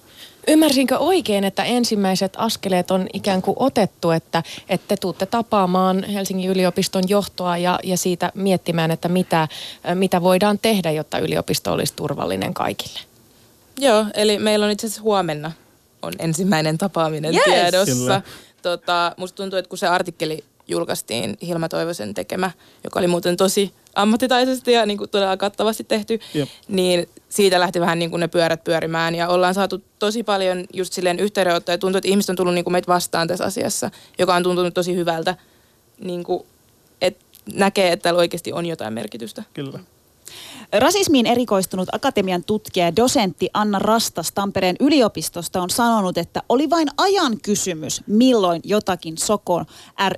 Ymmärsinkö 0.49 0.99
oikein, 0.99 1.45
että 1.45 1.65
ensimmäiset 1.65 2.33
askeleet 2.37 2.91
on 2.91 3.07
ikään 3.13 3.43
kuin 3.43 3.57
otettu, 3.59 4.11
että, 4.11 4.43
että 4.69 4.89
te 4.89 4.97
tuutte 4.97 5.27
tapaamaan 5.27 6.05
Helsingin 6.05 6.51
yliopiston 6.51 7.09
johtoa 7.09 7.57
ja, 7.57 7.79
ja 7.83 7.97
siitä 7.97 8.33
miettimään, 8.35 8.91
että 8.91 9.09
mitä, 9.09 9.49
mitä 9.95 10.23
voidaan 10.23 10.59
tehdä, 10.59 10.91
jotta 10.91 11.19
yliopisto 11.19 11.73
olisi 11.73 11.95
turvallinen 11.97 12.55
kaikille? 12.55 13.01
Joo, 13.79 14.07
eli 14.15 14.39
meillä 14.39 14.67
on 14.67 14.73
itse 14.73 14.87
asiassa 14.87 15.03
huomenna 15.03 15.53
on 16.03 16.13
ensimmäinen 16.19 16.79
tapaaminen 16.79 17.35
Yes! 17.35 17.45
tiedossa. 17.45 17.95
Kyllä. 17.95 18.23
Tota, 18.63 19.13
musta 19.17 19.37
tuntuu, 19.37 19.59
että 19.59 19.69
kun 19.69 19.79
se 19.79 19.87
artikkeli 19.87 20.45
julkaistiin 20.69 21.37
Hilma 21.47 21.69
Toivosen 21.69 22.15
tekemä, 22.15 22.51
joka 22.85 22.99
oli 22.99 23.07
muuten 23.07 23.37
tosi 23.37 23.73
ammattitaisesti 23.95 24.73
ja 24.73 24.87
niin 24.87 24.99
kuin 24.99 25.11
todella 25.11 25.37
kattavasti 25.37 25.85
tehty, 25.85 26.21
Jep. 26.35 26.49
niin 26.69 27.09
siitä 27.29 27.61
lähti 27.61 27.81
vähän 27.81 27.99
niin 27.99 28.11
kuin 28.11 28.21
ne 28.21 28.29
pyörät 28.29 28.65
pyörimään 28.65 29.15
ja 29.15 29.29
ollaan 29.29 29.55
saatu 29.55 29.83
tosi 29.99 30.23
paljon 30.23 30.65
just 30.73 30.93
silleen 30.93 31.19
yhteydenottoja. 31.19 31.79
Tuntuu, 31.79 31.99
että 31.99 32.09
ihmiset 32.09 32.31
on 32.31 32.37
tullut 32.37 32.55
niin 32.55 32.65
kuin 32.65 32.73
meitä 32.73 32.93
vastaan 32.93 33.29
tässä 33.29 33.45
asiassa, 33.45 33.91
joka 34.19 34.35
on 34.35 34.43
tuntunut 34.43 34.75
tosi 34.75 34.95
hyvältä, 34.95 35.37
niin 35.99 36.25
kuin, 36.25 36.47
että 37.01 37.25
näkee, 37.55 37.93
että 37.93 38.03
täällä 38.03 38.19
oikeasti 38.19 38.53
on 38.53 38.67
jotain 38.67 38.93
merkitystä. 38.93 39.43
Kyllä. 39.55 39.79
Rasismiin 40.79 41.27
erikoistunut 41.27 41.89
akatemian 41.93 42.45
tutkija 42.45 42.87
ja 42.87 42.97
dosentti 42.97 43.51
Anna 43.55 43.79
Rastas 43.79 44.33
Tampereen 44.33 44.77
yliopistosta 44.81 45.63
on 45.63 45.71
sanonut, 45.71 46.19
että 46.19 46.43
oli 46.49 46.71
vain 46.71 46.89
ajan 46.97 47.41
kysymys, 47.41 48.03
milloin 48.07 48.61
jotakin 48.65 49.19
Sokon 49.19 49.65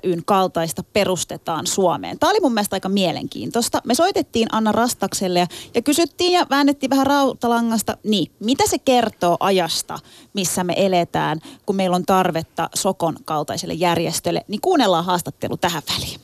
ryn 0.03 0.25
kaltaista 0.25 0.83
perustetaan 0.83 1.67
Suomeen. 1.67 2.19
Tämä 2.19 2.29
oli 2.29 2.39
mun 2.39 2.53
mielestä 2.53 2.75
aika 2.75 2.89
mielenkiintoista. 2.89 3.81
Me 3.85 3.95
soitettiin 3.95 4.47
Anna 4.51 4.71
Rastakselle 4.71 5.39
ja, 5.39 5.47
ja 5.75 5.81
kysyttiin 5.81 6.31
ja 6.31 6.47
väännettiin 6.49 6.89
vähän 6.89 7.07
rautalangasta, 7.07 7.97
niin 8.03 8.31
mitä 8.39 8.63
se 8.67 8.77
kertoo 8.79 9.37
ajasta, 9.39 9.99
missä 10.33 10.63
me 10.63 10.73
eletään, 10.77 11.39
kun 11.65 11.75
meillä 11.75 11.95
on 11.95 12.05
tarvetta 12.05 12.69
Sokon 12.75 13.17
kaltaiselle 13.25 13.73
järjestölle, 13.73 14.45
niin 14.47 14.61
kuunnellaan 14.61 15.05
haastattelu 15.05 15.57
tähän 15.57 15.83
väliin 15.93 16.19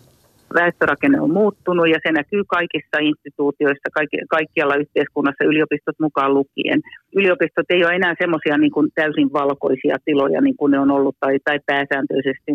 väestörakenne 0.59 1.21
on 1.21 1.33
muuttunut 1.33 1.87
ja 1.89 1.99
se 2.03 2.11
näkyy 2.11 2.43
kaikissa 2.47 2.97
instituutioissa, 3.01 3.89
kaikki, 3.93 4.17
kaikkialla 4.29 4.75
yhteiskunnassa, 4.75 5.49
yliopistot 5.51 5.97
mukaan 5.99 6.33
lukien. 6.33 6.79
Yliopistot 7.15 7.65
ei 7.69 7.85
ole 7.85 7.95
enää 7.95 8.15
semmoisia 8.21 8.57
niin 8.57 8.91
täysin 8.95 9.33
valkoisia 9.33 9.95
tiloja 10.05 10.41
niin 10.41 10.57
kuin 10.57 10.71
ne 10.71 10.79
on 10.79 10.91
ollut 10.91 11.15
tai, 11.19 11.39
tai 11.45 11.59
pääsääntöisesti 11.65 12.51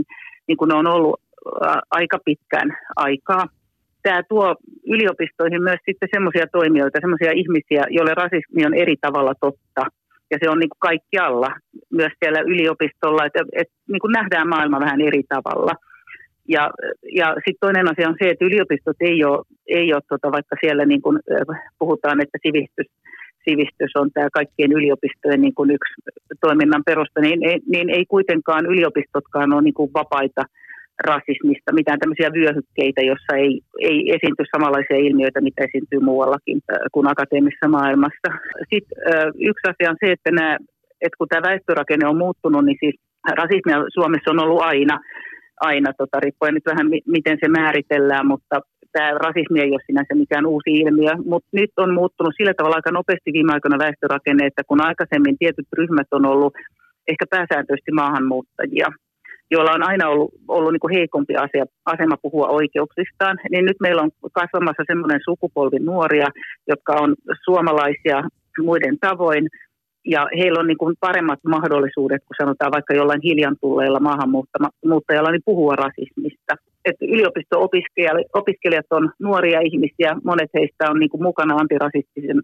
niin 0.49 0.59
kuin 0.59 0.69
ne 0.69 0.75
on 0.75 0.87
ollut 0.87 1.21
aika 1.91 2.19
pitkään 2.25 2.77
aikaa. 2.97 3.45
Tämä 4.03 4.23
tuo 4.29 4.57
yliopistoihin 4.87 5.63
myös 5.63 5.81
sitten 5.87 6.09
semmoisia 6.15 6.47
toimijoita, 6.53 7.01
semmoisia 7.01 7.33
ihmisiä, 7.33 7.83
joille 7.91 8.15
rasismi 8.15 8.67
on 8.67 8.75
eri 8.75 8.97
tavalla 9.01 9.35
totta. 9.41 9.83
Ja 10.31 10.39
se 10.43 10.51
on 10.51 10.59
niin 10.59 10.69
kuin 10.69 10.89
kaikkialla, 10.89 11.51
myös 11.91 12.13
siellä 12.19 12.41
yliopistolla, 12.41 13.27
että, 13.27 13.41
että 13.53 13.75
niin 13.89 14.01
kuin 14.01 14.13
nähdään 14.13 14.49
maailma 14.49 14.81
vähän 14.81 15.01
eri 15.01 15.23
tavalla– 15.29 15.73
ja, 16.49 16.71
ja 17.21 17.29
sitten 17.35 17.61
toinen 17.61 17.91
asia 17.93 18.09
on 18.09 18.17
se, 18.23 18.29
että 18.31 18.45
yliopistot 18.45 18.97
ei 19.01 19.25
ole, 19.25 19.45
ei 19.67 19.93
ole 19.95 20.03
tota, 20.09 20.33
vaikka 20.33 20.57
siellä 20.61 20.85
niin 20.87 21.03
kuin 21.03 21.19
puhutaan, 21.79 22.21
että 22.23 22.39
sivistys, 22.47 22.87
sivistys 23.49 23.93
on 23.97 24.11
tämä 24.15 24.29
kaikkien 24.33 24.73
yliopistojen 24.73 25.41
niin 25.41 25.55
kuin 25.55 25.71
yksi 25.71 25.95
toiminnan 26.41 26.83
perusta, 26.87 27.21
niin, 27.21 27.41
niin 27.73 27.91
ei 27.91 28.05
kuitenkaan 28.07 28.67
yliopistotkaan 28.67 29.53
ole 29.53 29.63
niin 29.63 29.75
kuin 29.75 29.91
vapaita 29.95 30.43
rasismista, 31.05 31.73
mitään 31.73 31.99
tämmöisiä 31.99 32.31
vyöhykkeitä, 32.33 33.01
jossa 33.03 33.37
ei, 33.37 33.61
ei 33.81 33.99
esiinty 34.15 34.45
samanlaisia 34.57 34.97
ilmiöitä, 34.97 35.41
mitä 35.41 35.65
esiintyy 35.65 36.01
muuallakin 36.01 36.61
kuin 36.93 37.07
akateemisessa 37.11 37.69
maailmassa. 37.69 38.29
Sitten 38.73 38.99
yksi 39.51 39.65
asia 39.71 39.91
on 39.91 39.97
se, 40.05 40.13
että, 40.13 40.31
nämä, 40.31 40.57
että 41.01 41.19
kun 41.19 41.29
tämä 41.29 41.49
väestörakenne 41.49 42.07
on 42.09 42.23
muuttunut, 42.25 42.65
niin 42.65 42.79
siis 42.81 42.97
rasismia 43.41 43.79
Suomessa 43.95 44.31
on 44.31 44.43
ollut 44.45 44.63
aina, 44.63 44.99
aina, 45.61 45.92
tota, 45.92 46.21
riippuen 46.21 46.55
nyt 46.55 46.66
vähän 46.66 46.88
miten 47.07 47.38
se 47.40 47.49
määritellään, 47.49 48.27
mutta 48.27 48.61
tämä 48.92 49.11
rasismi 49.11 49.61
ei 49.61 49.71
ole 49.71 49.81
sinänsä 49.87 50.14
mikään 50.14 50.47
uusi 50.47 50.71
ilmiö, 50.71 51.12
mutta 51.25 51.49
nyt 51.53 51.73
on 51.77 51.94
muuttunut 51.94 52.35
sillä 52.37 52.55
tavalla 52.55 52.77
aika 52.77 52.90
nopeasti 52.90 53.33
viime 53.33 53.53
aikoina 53.53 53.79
väestörakenne, 53.79 54.47
että 54.47 54.62
kun 54.68 54.81
aikaisemmin 54.88 55.38
tietyt 55.38 55.68
ryhmät 55.79 56.09
on 56.11 56.27
ollut 56.27 56.55
ehkä 57.09 57.25
pääsääntöisesti 57.31 57.92
maahanmuuttajia, 57.92 58.88
joilla 59.51 59.73
on 59.73 59.83
aina 59.83 60.09
ollut, 60.09 60.31
ollut 60.49 60.73
niin 60.73 60.81
kuin 60.81 60.94
heikompi 60.94 61.35
asia, 61.37 61.64
asema 61.85 62.16
puhua 62.23 62.49
oikeuksistaan, 62.49 63.37
niin 63.51 63.64
nyt 63.64 63.81
meillä 63.81 64.03
on 64.03 64.11
kasvamassa 64.33 64.83
semmoinen 64.87 65.21
sukupolvi 65.25 65.79
nuoria, 65.79 66.29
jotka 66.68 66.92
on 66.92 67.14
suomalaisia 67.44 68.23
muiden 68.62 68.99
tavoin, 69.01 69.49
ja 70.14 70.29
heillä 70.38 70.61
on 70.61 70.66
niin 70.66 70.83
kuin 70.83 70.94
paremmat 71.01 71.38
mahdollisuudet, 71.44 72.23
kun 72.27 72.40
sanotaan 72.42 72.73
vaikka 72.73 72.94
jollain 72.94 73.21
hiljan 73.25 73.57
tulleilla 73.61 74.01
maahanmuuttajalla, 74.01 75.31
niin 75.31 75.49
puhua 75.51 75.77
rasismista. 75.77 76.55
Että 76.85 77.05
yliopisto-opiskelijat 77.14 78.90
on 78.90 79.11
nuoria 79.18 79.61
ihmisiä, 79.61 80.16
monet 80.25 80.51
heistä 80.55 80.90
on 80.90 81.01
niin 81.01 81.11
kuin 81.11 81.23
mukana 81.23 81.55
antirasistisen 81.55 82.40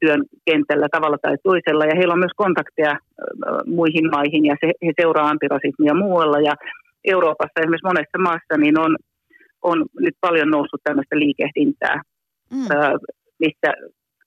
työn 0.00 0.22
kentällä 0.44 0.88
tavalla 0.92 1.18
tai 1.22 1.36
toisella, 1.42 1.84
ja 1.84 1.96
heillä 1.96 2.14
on 2.14 2.24
myös 2.24 2.36
kontakteja 2.36 2.94
muihin 3.66 4.10
maihin, 4.10 4.44
ja 4.46 4.56
se, 4.60 4.66
he 4.86 4.92
seuraa 5.00 5.28
antirasismia 5.28 5.94
muualla, 5.94 6.40
ja 6.40 6.54
Euroopassa 7.04 7.60
esimerkiksi 7.60 7.90
monessa 7.90 8.18
maassa 8.18 8.54
niin 8.58 8.78
on, 8.80 8.96
on 9.62 9.86
nyt 10.00 10.16
paljon 10.20 10.50
noussut 10.50 10.80
tämmöistä 10.84 11.18
liikehdintää, 11.18 12.02
mm. 12.52 12.58
missä 13.40 13.70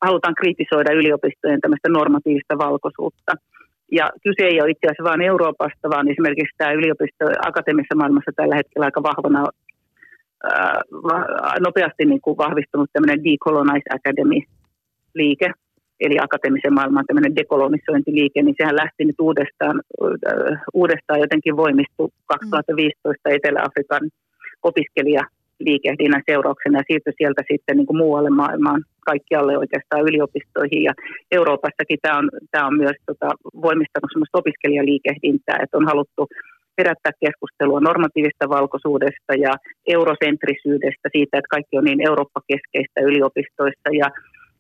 halutaan 0.06 0.36
kritisoida 0.36 0.92
yliopistojen 0.94 1.62
tämmöistä 1.62 1.90
normatiivista 1.90 2.58
valkoisuutta. 2.58 3.32
Ja 3.92 4.10
kyse 4.24 4.44
ei 4.48 4.62
ole 4.62 4.72
itse 4.72 4.88
asiassa 4.88 5.10
vain 5.10 5.22
Euroopasta, 5.22 5.90
vaan 5.90 6.12
esimerkiksi 6.12 6.58
tämä 6.58 6.72
yliopisto 6.72 7.26
akateemisessa 7.50 7.96
maailmassa 7.96 8.32
tällä 8.36 8.56
hetkellä 8.56 8.86
aika 8.86 9.04
vahvana, 9.04 9.46
nopeasti 11.60 12.06
niin 12.06 12.22
kuin 12.22 12.38
vahvistunut 12.38 12.90
tämmöinen 12.94 13.24
Decolonize 13.24 13.90
Academy-liike, 13.98 15.50
eli 16.00 16.16
akateemisen 16.22 16.74
maailman 16.74 17.06
tämmöinen 17.08 17.36
dekolonisointiliike, 17.36 18.42
niin 18.42 18.56
sehän 18.58 18.76
lähti 18.76 19.06
nyt 19.06 19.20
uudestaan, 19.22 19.82
uudestaan 20.74 21.20
jotenkin 21.20 21.58
voimistu 21.58 22.14
2015 22.26 23.30
Etelä-Afrikan 23.30 24.10
opiskelija 24.64 25.24
liikehdinnän 25.68 26.28
seurauksena 26.30 26.80
ja 26.80 26.88
siirtyi 26.88 27.14
sieltä 27.18 27.42
sitten 27.52 27.78
niin 27.78 27.90
kuin 27.90 28.02
muualle 28.04 28.30
maailmaan, 28.30 28.82
kaikkialle 29.12 29.58
oikeastaan 29.58 30.08
yliopistoihin. 30.10 30.84
Ja 30.84 30.94
Euroopassakin 31.32 32.00
tämä 32.02 32.18
on, 32.18 32.30
tämä 32.52 32.68
on 32.68 32.78
myös 32.84 32.98
tota, 33.06 33.30
voimistanut 33.66 34.12
sellaista 34.12 34.42
opiskelijaliikehdintää, 34.42 35.58
että 35.64 35.78
on 35.78 35.86
haluttu 35.92 36.24
herättää 36.80 37.20
keskustelua 37.26 37.88
normatiivista 37.90 38.46
valkoisuudesta 38.58 39.32
ja 39.46 39.54
eurosentrisyydestä, 39.96 41.08
siitä, 41.16 41.38
että 41.38 41.56
kaikki 41.56 41.78
on 41.78 41.86
niin 41.88 42.08
Eurooppa-keskeistä 42.10 43.00
yliopistoissa 43.10 43.90
ja 44.02 44.08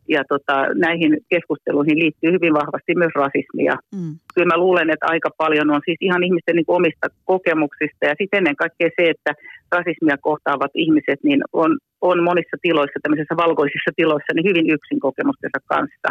ja 0.10 0.22
tota, 0.34 0.56
näihin 0.86 1.12
keskusteluihin 1.30 2.00
liittyy 2.00 2.32
hyvin 2.32 2.54
vahvasti 2.54 2.92
myös 2.96 3.14
rasismia. 3.16 3.76
Mm. 3.96 4.14
Kyllä 4.36 4.52
mä 4.52 4.64
luulen, 4.64 4.90
että 4.90 5.12
aika 5.14 5.30
paljon 5.38 5.70
on 5.76 5.82
siis 5.86 5.98
ihan 6.02 6.24
ihmisten 6.24 6.56
niin 6.56 6.76
omista 6.80 7.08
kokemuksista 7.26 8.04
ja 8.06 8.16
sitten 8.18 8.38
ennen 8.38 8.56
kaikkea 8.64 8.90
se, 8.98 9.04
että 9.10 9.32
rasismia 9.72 10.18
kohtaavat 10.28 10.72
ihmiset 10.76 11.20
niin 11.24 11.42
on, 11.54 11.72
on 12.02 12.24
monissa 12.24 12.58
tiloissa, 12.62 13.00
tämmöisissä 13.04 13.36
valkoisissa 13.46 13.92
tiloissa, 13.96 14.34
niin 14.34 14.50
hyvin 14.50 14.70
yksin 14.76 15.00
kokemustensa 15.00 15.60
kanssa. 15.74 16.10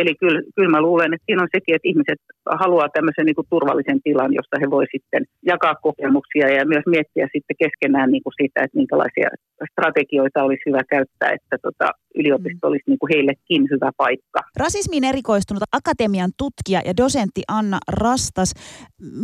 Eli 0.00 0.14
kyllä, 0.22 0.40
kyllä 0.56 0.70
mä 0.76 0.86
luulen, 0.86 1.14
että 1.14 1.26
siinä 1.26 1.42
on 1.42 1.54
sekin, 1.56 1.74
että 1.74 1.90
ihmiset 1.90 2.20
haluaa 2.62 2.88
tämmöisen 2.96 3.26
niin 3.26 3.38
kuin 3.38 3.50
turvallisen 3.54 4.00
tilan, 4.06 4.32
jossa 4.38 4.56
he 4.62 4.66
voi 4.76 4.86
sitten 4.94 5.22
jakaa 5.52 5.74
kokemuksia 5.86 6.46
ja 6.56 6.70
myös 6.72 6.86
miettiä 6.94 7.26
sitten 7.34 7.60
keskenään 7.62 8.10
niin 8.10 8.24
kuin 8.24 8.38
sitä, 8.42 8.58
että 8.64 8.78
minkälaisia 8.80 9.28
strategioita 9.72 10.44
olisi 10.46 10.64
hyvä 10.68 10.82
käyttää, 10.94 11.30
että 11.38 11.56
tota, 11.66 11.86
yliopisto 12.20 12.64
mm. 12.66 12.68
olisi 12.70 12.86
niin 12.90 12.98
kuin 12.98 13.12
heillekin 13.14 13.62
hyvä 13.72 13.90
paikka. 13.96 14.40
Rasismiin 14.64 15.04
erikoistunut 15.04 15.62
akatemian 15.72 16.32
tutkija 16.40 16.80
ja 16.88 16.96
dosentti 16.96 17.42
Anna 17.48 17.78
Rastas. 18.02 18.50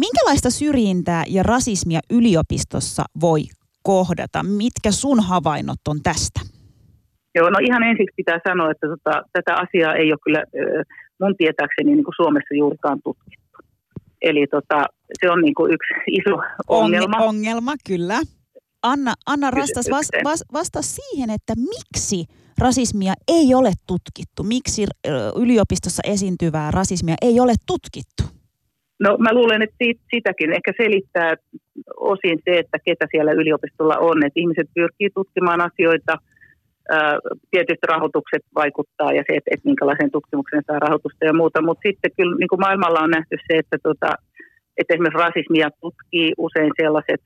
Minkälaista 0.05 0.51
syrjintää 0.51 1.25
ja 1.29 1.43
rasismia 1.43 2.01
yliopistossa 2.11 3.03
voi 3.21 3.41
kohdata? 3.83 4.43
Mitkä 4.43 4.91
sun 4.91 5.21
havainnot 5.21 5.83
on 5.89 5.99
tästä? 6.03 6.54
Joo, 7.35 7.51
no 7.51 7.59
ihan 7.63 7.83
ensiksi 7.83 8.15
pitää 8.17 8.39
sanoa, 8.49 8.71
että 8.71 8.87
tota, 8.89 9.23
tätä 9.33 9.55
asiaa 9.55 9.95
ei 9.95 10.13
ole 10.13 10.19
kyllä 10.25 10.43
mun 11.21 11.37
tietääkseni 11.37 11.95
niin 11.95 12.05
kuin 12.05 12.15
Suomessa 12.17 12.55
juurikaan 12.55 12.99
tutkittu. 13.05 13.59
Eli 14.23 14.47
tota, 14.47 14.85
se 15.21 15.31
on 15.31 15.41
niin 15.41 15.55
kuin 15.55 15.73
yksi 15.73 15.95
iso 16.11 16.37
ongelma. 16.69 17.17
Ongelma, 17.17 17.73
kyllä. 17.87 18.21
Anna, 18.83 19.15
Anna 19.27 19.51
Rastas 19.51 19.87
vas, 19.91 20.09
vas, 20.25 20.45
vasta 20.53 20.83
siihen, 20.83 21.31
että 21.31 21.53
miksi 21.57 22.25
rasismia 22.59 23.13
ei 23.29 23.55
ole 23.55 23.73
tutkittu? 23.87 24.43
Miksi 24.43 24.85
yliopistossa 25.37 26.03
esiintyvää 26.07 26.71
rasismia 26.71 27.15
ei 27.23 27.41
ole 27.41 27.53
tutkittu? 27.67 28.23
No 29.01 29.17
mä 29.19 29.35
luulen, 29.35 29.63
että 29.63 29.77
siitä, 29.83 30.01
sitäkin 30.15 30.53
ehkä 30.53 30.73
selittää 30.77 31.35
osin 31.97 32.39
se, 32.45 32.59
että 32.59 32.79
ketä 32.85 33.07
siellä 33.11 33.33
yliopistolla 33.33 33.97
on. 33.99 34.27
Että 34.27 34.41
ihmiset 34.41 34.69
pyrkii 34.75 35.11
tutkimaan 35.15 35.61
asioita– 35.61 36.19
tietysti 37.51 37.87
rahoitukset 37.89 38.43
vaikuttaa 38.55 39.13
ja 39.13 39.23
se, 39.27 39.37
että, 39.37 39.51
että 39.55 39.69
minkälaiseen 39.69 40.11
tutkimukseen 40.11 40.63
saa 40.67 40.79
rahoitusta 40.79 41.25
ja 41.25 41.33
muuta, 41.33 41.63
mutta 41.63 41.89
sitten 41.89 42.11
kyllä 42.17 42.37
niin 42.37 42.49
kuin 42.49 42.61
maailmalla 42.61 43.01
on 43.01 43.11
nähty 43.11 43.37
se, 43.47 43.59
että, 43.59 43.77
tota, 43.83 44.11
että 44.77 44.95
esimerkiksi 44.95 45.25
rasismia 45.27 45.69
tutkii 45.81 46.33
usein 46.39 46.73
sellaiset 46.83 47.23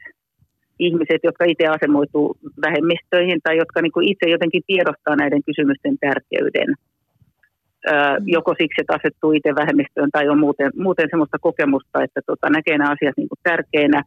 ihmiset, 0.78 1.20
jotka 1.24 1.44
itse 1.44 1.66
asemoituu 1.66 2.36
vähemmistöihin 2.66 3.40
tai 3.42 3.56
jotka 3.56 3.82
niin 3.82 3.92
kuin 3.92 4.08
itse 4.08 4.26
jotenkin 4.30 4.62
tiedostaa 4.66 5.16
näiden 5.16 5.42
kysymysten 5.46 5.98
tärkeyden. 5.98 6.70
mm. 6.70 8.24
Joko 8.26 8.54
siksi, 8.58 8.80
että 8.80 8.98
asettuu 8.98 9.32
itse 9.32 9.54
vähemmistöön 9.54 10.10
tai 10.12 10.28
on 10.28 10.38
muuten, 10.38 10.70
muuten 10.76 11.08
sellaista 11.10 11.38
kokemusta, 11.40 12.02
että 12.02 12.20
tota, 12.26 12.50
näkee 12.50 12.78
nämä 12.78 12.90
asiat 12.90 13.16
niin 13.16 13.28
kuin 13.28 13.38
tärkeinä. 13.42 14.02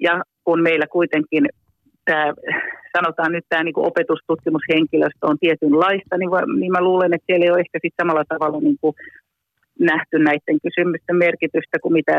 Ja 0.00 0.22
kun 0.44 0.62
meillä 0.62 0.86
kuitenkin 0.86 1.44
tämä, 2.10 2.26
sanotaan 2.96 3.32
nyt 3.32 3.46
tämä 3.48 3.64
niin 3.64 3.88
opetustutkimushenkilöstö 3.90 5.22
on 5.30 5.38
tietynlaista, 5.44 6.14
niin, 6.18 6.30
va, 6.30 6.40
niin 6.60 6.72
mä 6.72 6.86
luulen, 6.88 7.14
että 7.14 7.26
siellä 7.26 7.44
ei 7.44 7.54
ole 7.54 7.64
ehkä 7.64 7.78
sitten 7.82 8.00
samalla 8.02 8.24
tavalla 8.32 8.60
niin 8.60 8.78
kuin 8.80 8.94
nähty 9.90 10.16
näiden 10.18 10.58
kysymysten 10.64 11.16
merkitystä 11.16 11.76
kuin 11.82 11.94
mitä, 11.98 12.16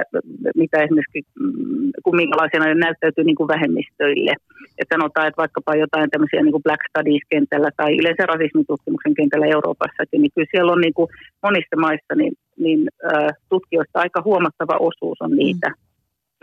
mitä 0.61 0.77
esimerkiksi, 0.83 1.21
mm, 1.39 1.89
kuin 2.03 2.15
minkälaisena 2.21 2.65
ne 2.65 2.75
näyttäytyy 2.75 3.23
niin 3.23 3.39
kuin 3.39 3.51
vähemmistöille. 3.55 4.33
Et 4.79 4.89
sanotaan, 4.93 5.27
että 5.27 5.43
vaikkapa 5.43 5.81
jotain 5.83 6.09
tämmöisiä 6.09 6.41
niin 6.41 6.55
kuin 6.55 6.65
Black 6.67 6.81
Studies-kentällä 6.89 7.69
tai 7.77 7.91
yleensä 8.01 8.23
rasismitutkimuksen 8.33 9.15
kentällä 9.19 9.47
Euroopassakin, 9.55 10.21
niin 10.21 10.33
kyllä 10.35 10.51
siellä 10.51 10.71
on 10.75 10.81
niin 10.81 10.97
kuin 10.97 11.09
monissa 11.45 11.75
maissa 11.85 12.13
niin, 12.15 12.33
niin, 12.63 12.79
äh, 13.09 13.31
tutkijoista 13.49 13.99
aika 13.99 14.21
huomattava 14.27 14.75
osuus 14.89 15.17
on 15.21 15.31
niitä, 15.41 15.69
mm 15.69 15.90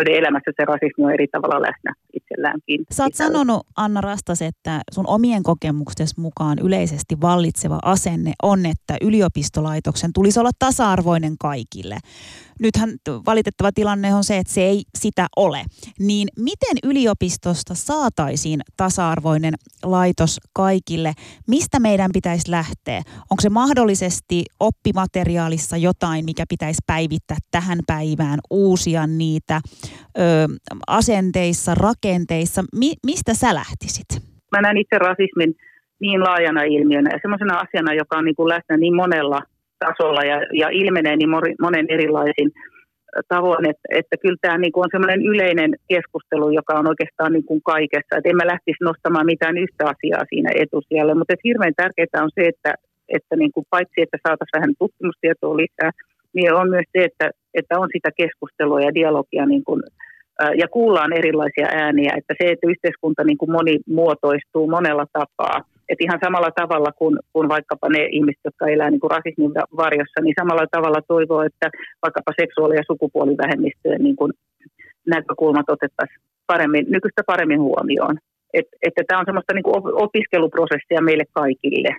elämässä 0.07 0.51
se 0.57 0.65
rasismi 0.65 1.05
on 1.05 1.13
eri 1.13 1.27
tavalla 1.29 1.63
läsnä 1.63 1.95
itselläänkin. 2.13 2.85
Sä 2.91 3.03
oot 3.03 3.15
sanonut, 3.15 3.67
Anna 3.77 4.01
Rastas, 4.01 4.43
että 4.43 4.81
sun 4.93 5.05
omien 5.09 5.43
kokemuksesi 5.43 6.21
mukaan 6.21 6.59
yleisesti 6.59 7.21
vallitseva 7.21 7.79
asenne 7.83 8.33
on, 8.43 8.67
että 8.67 8.97
yliopistolaitoksen 9.01 10.13
tulisi 10.13 10.41
olla 10.41 10.51
tasa-arvoinen 10.59 11.35
kaikille 11.41 11.99
nythän 12.61 12.91
valitettava 13.27 13.73
tilanne 13.73 14.15
on 14.15 14.25
se, 14.25 14.37
että 14.37 14.53
se 14.53 14.61
ei 14.61 14.83
sitä 14.99 15.27
ole. 15.37 15.63
Niin 15.99 16.29
miten 16.39 16.77
yliopistosta 16.91 17.75
saataisiin 17.75 18.61
tasa-arvoinen 18.77 19.55
laitos 19.85 20.39
kaikille? 20.53 21.13
Mistä 21.49 21.81
meidän 21.81 22.11
pitäisi 22.15 22.51
lähteä? 22.51 23.03
Onko 23.31 23.41
se 23.41 23.49
mahdollisesti 23.49 24.45
oppimateriaalissa 24.61 25.77
jotain, 25.77 26.25
mikä 26.25 26.45
pitäisi 26.49 26.83
päivittää 26.87 27.37
tähän 27.51 27.79
päivään, 27.87 28.39
uusia 28.51 29.07
niitä 29.07 29.61
ö, 30.19 30.21
asenteissa, 30.87 31.75
rakenteissa? 31.75 32.63
Mi- 32.79 33.01
mistä 33.07 33.35
sä 33.35 33.55
lähtisit? 33.55 34.07
Mä 34.53 34.61
näen 34.61 34.77
itse 34.77 34.99
rasismin 34.99 35.55
niin 36.01 36.21
laajana 36.21 36.63
ilmiönä 36.63 37.11
ja 37.13 37.19
semmoisena 37.23 37.59
asiana, 37.59 37.95
joka 37.95 38.19
on 38.19 38.25
niin 38.25 38.37
kuin 38.37 38.49
läsnä 38.49 38.77
niin 38.77 38.97
monella 38.97 39.41
tasolla 39.79 40.23
ja, 40.23 40.39
ja 40.53 40.69
ilmenee 40.69 41.17
niin 41.17 41.31
monen 41.61 41.87
erilaisin 41.89 42.51
tavoin, 43.29 43.65
että, 43.71 43.87
että 44.01 44.17
kyllä 44.23 44.37
tämä 44.41 44.59
niin 44.59 44.73
kuin 44.73 44.85
on 44.85 44.95
semmoinen 44.95 45.23
yleinen 45.33 45.71
keskustelu, 45.89 46.51
joka 46.51 46.75
on 46.81 46.87
oikeastaan 46.89 47.33
niin 47.33 47.45
kuin 47.45 47.61
kaikessa. 47.63 48.17
Että 48.17 48.31
en 48.31 48.37
mä 48.37 48.53
lähtisi 48.53 48.85
nostamaan 48.85 49.27
mitään 49.27 49.59
yhtä 49.59 49.83
asiaa 49.93 50.25
siinä 50.29 50.51
etusijalle, 50.63 51.15
mutta 51.15 51.33
että 51.33 51.49
hirveän 51.49 51.79
tärkeää 51.83 52.25
on 52.27 52.35
se, 52.35 52.43
että, 52.53 52.75
että 53.17 53.37
niin 53.37 53.53
kuin 53.53 53.67
paitsi 53.71 54.03
että 54.03 54.19
saataisiin 54.23 54.57
vähän 54.59 54.75
tutkimustietoa 54.79 55.57
lisää, 55.57 55.91
niin 56.35 56.55
on 56.55 56.71
myös 56.71 56.89
se, 56.93 57.05
että, 57.05 57.31
että 57.55 57.79
on 57.83 57.89
sitä 57.93 58.11
keskustelua 58.21 58.81
ja 58.81 58.95
dialogia 58.95 59.47
niin 59.47 59.65
kuin, 59.65 59.83
ja 60.63 60.69
kuullaan 60.69 61.13
erilaisia 61.13 61.69
ääniä, 61.85 62.13
että 62.17 62.35
se, 62.39 62.51
että 62.51 62.71
yhteiskunta 62.73 63.25
niin 63.25 63.39
kuin 63.39 63.51
monimuotoistuu 63.51 64.67
monella 64.71 65.07
tapaa– 65.13 65.59
että 65.89 66.05
ihan 66.05 66.19
samalla 66.25 66.51
tavalla 66.51 66.93
kuin, 66.93 67.19
kuin 67.33 67.49
vaikkapa 67.49 67.89
ne 67.89 68.07
ihmiset, 68.07 68.41
jotka 68.45 68.69
elää 68.69 68.91
niin 68.91 69.01
kuin 69.01 69.11
rasismin 69.11 69.53
varjossa, 69.77 70.21
niin 70.23 70.35
samalla 70.41 70.67
tavalla 70.71 71.03
toivoo, 71.09 71.43
että 71.43 71.71
vaikkapa 72.03 72.33
seksuaali- 72.41 72.77
ja 72.77 72.83
sukupuolivähemmistöjen 72.87 74.03
niin 74.03 74.17
näkökulmat 75.07 75.69
otettaisiin 75.69 76.21
paremmin, 76.47 76.87
nykyistä 76.89 77.23
paremmin 77.27 77.61
huomioon. 77.61 78.17
Et, 78.55 78.67
että 78.87 79.03
tämä 79.09 79.21
on 79.21 79.27
semmoista 79.29 79.55
niin 79.55 79.63
kuin 79.63 79.75
opiskeluprosessia 80.05 81.01
meille 81.09 81.25
kaikille, 81.33 81.93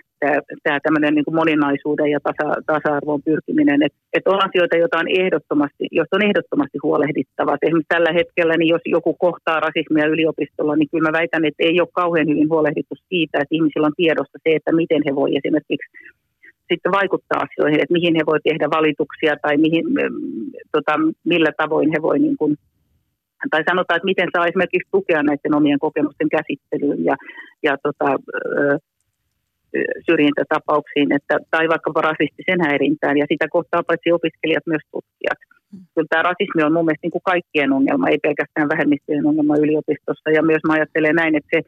tämä, 0.62 0.78
tämmöinen 0.82 1.14
niin 1.14 1.24
kuin 1.24 1.34
moninaisuuden 1.34 2.10
ja 2.14 2.20
tasa, 2.26 2.48
tasa-arvoon 2.66 3.22
pyrkiminen. 3.22 3.82
Että 3.82 3.98
et 4.12 4.26
on 4.26 4.40
asioita, 4.46 4.76
joita 4.76 4.98
on 4.98 5.08
ehdottomasti, 5.20 5.84
joista 5.98 6.16
on 6.16 6.26
ehdottomasti 6.28 6.78
huolehdittava. 6.82 7.54
Et 7.54 7.62
esimerkiksi 7.62 7.94
tällä 7.94 8.12
hetkellä, 8.12 8.54
niin 8.56 8.72
jos 8.74 8.84
joku 8.84 9.14
kohtaa 9.14 9.60
rasismia 9.60 10.12
yliopistolla, 10.14 10.76
niin 10.76 10.90
kyllä 10.90 11.08
mä 11.08 11.18
väitän, 11.18 11.44
että 11.44 11.64
ei 11.68 11.80
ole 11.80 11.98
kauhean 12.00 12.28
hyvin 12.28 12.48
huolehdittu 12.48 12.94
siitä, 13.08 13.38
että 13.38 13.56
ihmisillä 13.58 13.86
on 13.86 14.00
tiedossa 14.02 14.38
se, 14.44 14.50
että 14.56 14.72
miten 14.72 15.02
he 15.06 15.14
voi 15.14 15.30
esimerkiksi 15.38 15.90
sitten 16.72 16.92
vaikuttaa 16.92 17.44
asioihin, 17.46 17.80
että 17.82 17.96
mihin 17.98 18.14
he 18.18 18.24
voi 18.26 18.40
tehdä 18.44 18.66
valituksia 18.78 19.34
tai 19.42 19.56
mihin, 19.56 19.84
tota, 20.72 20.92
millä 21.24 21.52
tavoin 21.56 21.90
he 21.94 22.02
voi 22.02 22.18
niin 22.18 22.36
kuin 22.36 22.56
tai 23.50 23.62
sanotaan, 23.70 23.96
että 23.96 24.10
miten 24.12 24.28
saa 24.32 24.46
esimerkiksi 24.46 24.92
tukea 24.92 25.22
näiden 25.22 25.54
omien 25.54 25.78
kokemusten 25.78 26.28
käsittelyyn 26.36 27.04
ja, 27.04 27.16
ja 27.62 27.72
tota, 27.82 28.08
syrjintätapauksiin, 30.06 31.12
että, 31.12 31.34
tai 31.50 31.68
vaikkapa 31.68 32.00
rasistisen 32.00 32.60
häirintään, 32.66 33.16
ja 33.18 33.26
sitä 33.32 33.46
kohtaa 33.48 33.82
paitsi 33.86 34.12
opiskelijat 34.12 34.66
myös 34.66 34.84
tutkijat. 34.90 35.40
Mm. 35.72 35.84
Kyllä 35.94 36.10
tämä 36.10 36.28
rasismi 36.30 36.62
on 36.62 36.72
mun 36.72 36.84
mielestä 36.84 37.04
niin 37.04 37.16
kuin 37.16 37.30
kaikkien 37.32 37.72
ongelma, 37.72 38.08
ei 38.08 38.18
pelkästään 38.26 38.68
vähemmistöjen 38.68 39.26
ongelma 39.26 39.62
yliopistossa, 39.64 40.30
ja 40.30 40.42
myös 40.42 40.62
mä 40.66 40.72
ajattelen 40.74 41.14
näin, 41.14 41.36
että 41.36 41.50
se, 41.54 41.60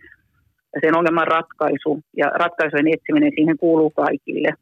sen 0.80 0.96
ongelman 0.98 1.32
ratkaisu 1.36 2.00
ja 2.16 2.26
ratkaisujen 2.42 2.92
etsiminen 2.94 3.32
siihen 3.36 3.56
kuuluu 3.58 3.90
kaikille 3.90 4.52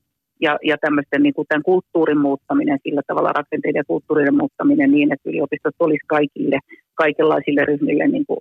ja, 0.41 0.59
ja 0.65 0.77
tämmöisten 0.79 1.23
niin 1.23 1.35
kuin 1.35 1.49
tämän 1.49 1.63
kulttuurin 1.63 2.21
muuttaminen, 2.21 2.79
sillä 2.83 3.03
tavalla 3.07 3.33
rakenteiden 3.33 3.81
ja 3.81 3.85
kulttuurien 3.85 4.37
muuttaminen 4.37 4.91
niin, 4.91 5.13
että 5.13 5.31
yliopistot 5.31 5.75
olisi 5.79 6.07
kaikille, 6.07 6.59
kaikenlaisille 6.95 7.65
ryhmille 7.65 8.09
niin 8.09 8.27
kuin 8.27 8.41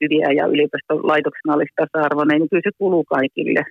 hyviä 0.00 0.32
ja 0.32 0.46
yliopistolaitoksena 0.46 1.54
olisi 1.54 1.72
tasa-arvoinen, 1.76 2.38
niin 2.38 2.50
kyllä 2.50 2.62
se 2.64 2.78
kuuluu 2.78 3.04
kaikille. 3.04 3.62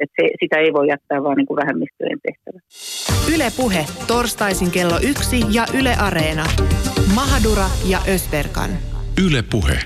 Että 0.00 0.14
se, 0.20 0.28
sitä 0.40 0.58
ei 0.58 0.72
voi 0.72 0.88
jättää 0.88 1.22
vaan 1.22 1.36
niin 1.36 1.46
kuin 1.46 1.56
vähemmistöjen 1.56 2.18
tehtävä. 2.22 2.60
Yle 3.34 3.48
Puhe, 3.56 3.84
torstaisin 4.06 4.70
kello 4.70 4.98
yksi 5.02 5.40
ja 5.50 5.64
Yle 5.80 5.94
Areena. 6.00 6.44
Mahadura 7.14 7.66
ja 7.88 7.98
Ösberkan. 8.14 8.70
Yle 9.26 9.42
Puhe. 9.52 9.78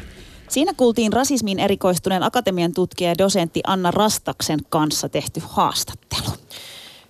Siinä 0.49 0.73
kuultiin 0.77 1.13
rasismin 1.13 1.59
erikoistuneen 1.59 2.23
akatemian 2.23 2.73
tutkija 2.75 3.11
ja 3.11 3.15
dosentti 3.19 3.61
Anna 3.67 3.91
Rastaksen 3.91 4.59
kanssa 4.69 5.09
tehty 5.09 5.41
haastattelu. 5.45 6.34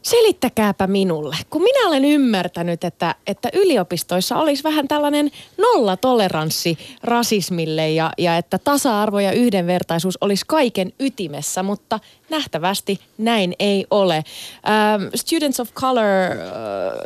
Selittäkääpä 0.04 0.86
minulle, 0.86 1.36
kun 1.50 1.62
minä 1.62 1.88
olen 1.88 2.04
ymmärtänyt, 2.04 2.84
että, 2.84 3.14
että 3.26 3.48
yliopistoissa 3.52 4.36
olisi 4.36 4.62
vähän 4.62 4.88
tällainen 4.88 5.30
nollatoleranssi 5.58 6.78
rasismille 7.02 7.90
ja, 7.90 8.10
ja 8.18 8.36
että 8.36 8.58
tasa-arvo 8.58 9.18
ja 9.18 9.32
yhdenvertaisuus 9.32 10.18
olisi 10.20 10.44
kaiken 10.48 10.92
ytimessä, 11.00 11.62
mutta 11.62 12.00
nähtävästi 12.30 13.00
näin 13.18 13.54
ei 13.58 13.86
ole. 13.90 14.14
Ähm, 14.14 15.02
Students 15.14 15.60
of 15.60 15.72
Color 15.74 16.04
äh, 16.04 16.38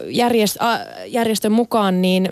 järjest, 0.09 0.57
äh, 0.63 0.81
järjestön 1.07 1.53
mukaan, 1.53 2.03
niin 2.03 2.29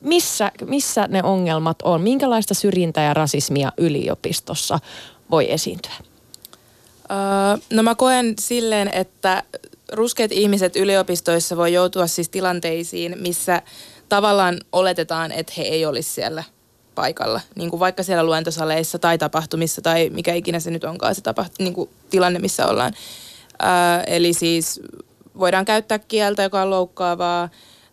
missä, 0.00 0.52
missä 0.66 1.06
ne 1.08 1.22
ongelmat 1.22 1.82
on? 1.82 2.00
Minkälaista 2.00 2.54
syrjintää 2.54 3.04
ja 3.04 3.14
rasismia 3.14 3.72
yliopistossa 3.78 4.78
voi 5.30 5.52
esiintyä? 5.52 5.94
Öö, 7.10 7.58
no 7.72 7.82
mä 7.82 7.94
koen 7.94 8.34
silleen, 8.40 8.90
että 8.94 9.42
ruskeat 9.92 10.32
ihmiset 10.32 10.76
yliopistoissa 10.76 11.56
voi 11.56 11.72
joutua 11.72 12.06
siis 12.06 12.28
tilanteisiin, 12.28 13.16
missä 13.20 13.62
tavallaan 14.08 14.60
oletetaan, 14.72 15.32
että 15.32 15.52
he 15.56 15.62
ei 15.62 15.86
olisi 15.86 16.10
siellä 16.10 16.44
paikalla. 16.94 17.40
Niin 17.56 17.70
kuin 17.70 17.80
vaikka 17.80 18.02
siellä 18.02 18.24
luentosaleissa 18.24 18.98
tai 18.98 19.18
tapahtumissa 19.18 19.82
tai 19.82 20.10
mikä 20.10 20.34
ikinä 20.34 20.60
se 20.60 20.70
nyt 20.70 20.84
onkaan 20.84 21.14
se 21.14 21.20
tapaht- 21.20 21.54
niin 21.58 21.74
kuin 21.74 21.90
tilanne, 22.10 22.38
missä 22.38 22.66
ollaan. 22.66 22.92
Ää, 23.58 24.02
eli 24.02 24.32
siis 24.32 24.80
voidaan 25.38 25.64
käyttää 25.64 25.98
kieltä, 25.98 26.42
joka 26.42 26.62
on 26.62 26.70
loukkaavaa, 26.70 27.48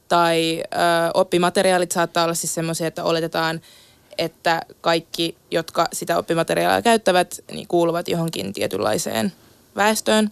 tai 0.08 0.64
ää, 0.72 1.12
oppimateriaalit 1.14 1.92
saattaa 1.92 2.24
olla 2.24 2.34
siis 2.34 2.54
semmoisia, 2.54 2.88
että 2.88 3.04
oletetaan, 3.04 3.62
että 4.18 4.62
kaikki, 4.82 5.36
jotka 5.52 5.88
sitä 5.94 6.18
oppimateriaalia 6.18 6.82
käyttävät, 6.82 7.40
niin 7.52 7.68
kuuluvat 7.68 8.08
johonkin 8.08 8.54
tietynlaiseen 8.54 9.34
väestöön. 9.76 10.32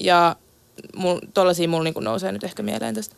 Ja 0.00 0.36
tuollaisia 1.34 1.68
mulla 1.68 1.84
niin 1.84 1.94
nousee 2.00 2.32
nyt 2.32 2.44
ehkä 2.44 2.62
mieleen 2.62 2.94
tästä. 2.94 3.14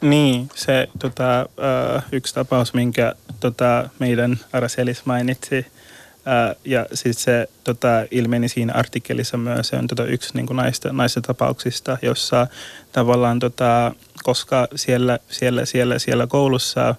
Niin, 0.00 0.48
se 0.54 0.88
tota, 0.98 1.48
uh, 1.48 2.02
yksi 2.12 2.34
tapaus, 2.34 2.74
minkä 2.74 3.14
tota, 3.40 3.88
meidän 3.98 4.40
Araselis 4.52 5.06
mainitsi, 5.06 5.58
uh, 5.58 6.60
ja 6.64 6.86
siis 6.94 7.22
se 7.22 7.48
tota, 7.64 7.88
ilmeni 8.10 8.48
siinä 8.48 8.72
artikkelissa 8.72 9.36
myös, 9.36 9.68
se 9.68 9.76
on 9.76 9.86
tota, 9.86 10.04
yksi 10.04 10.30
niin 10.34 10.46
naista, 10.56 10.92
naista 10.92 11.20
tapauksista, 11.20 11.98
jossa 12.02 12.46
tavallaan, 12.92 13.38
tota, 13.38 13.94
koska 14.22 14.68
siellä, 14.74 15.18
siellä, 15.28 15.64
siellä, 15.64 15.98
siellä 15.98 16.26
koulussa 16.26 16.94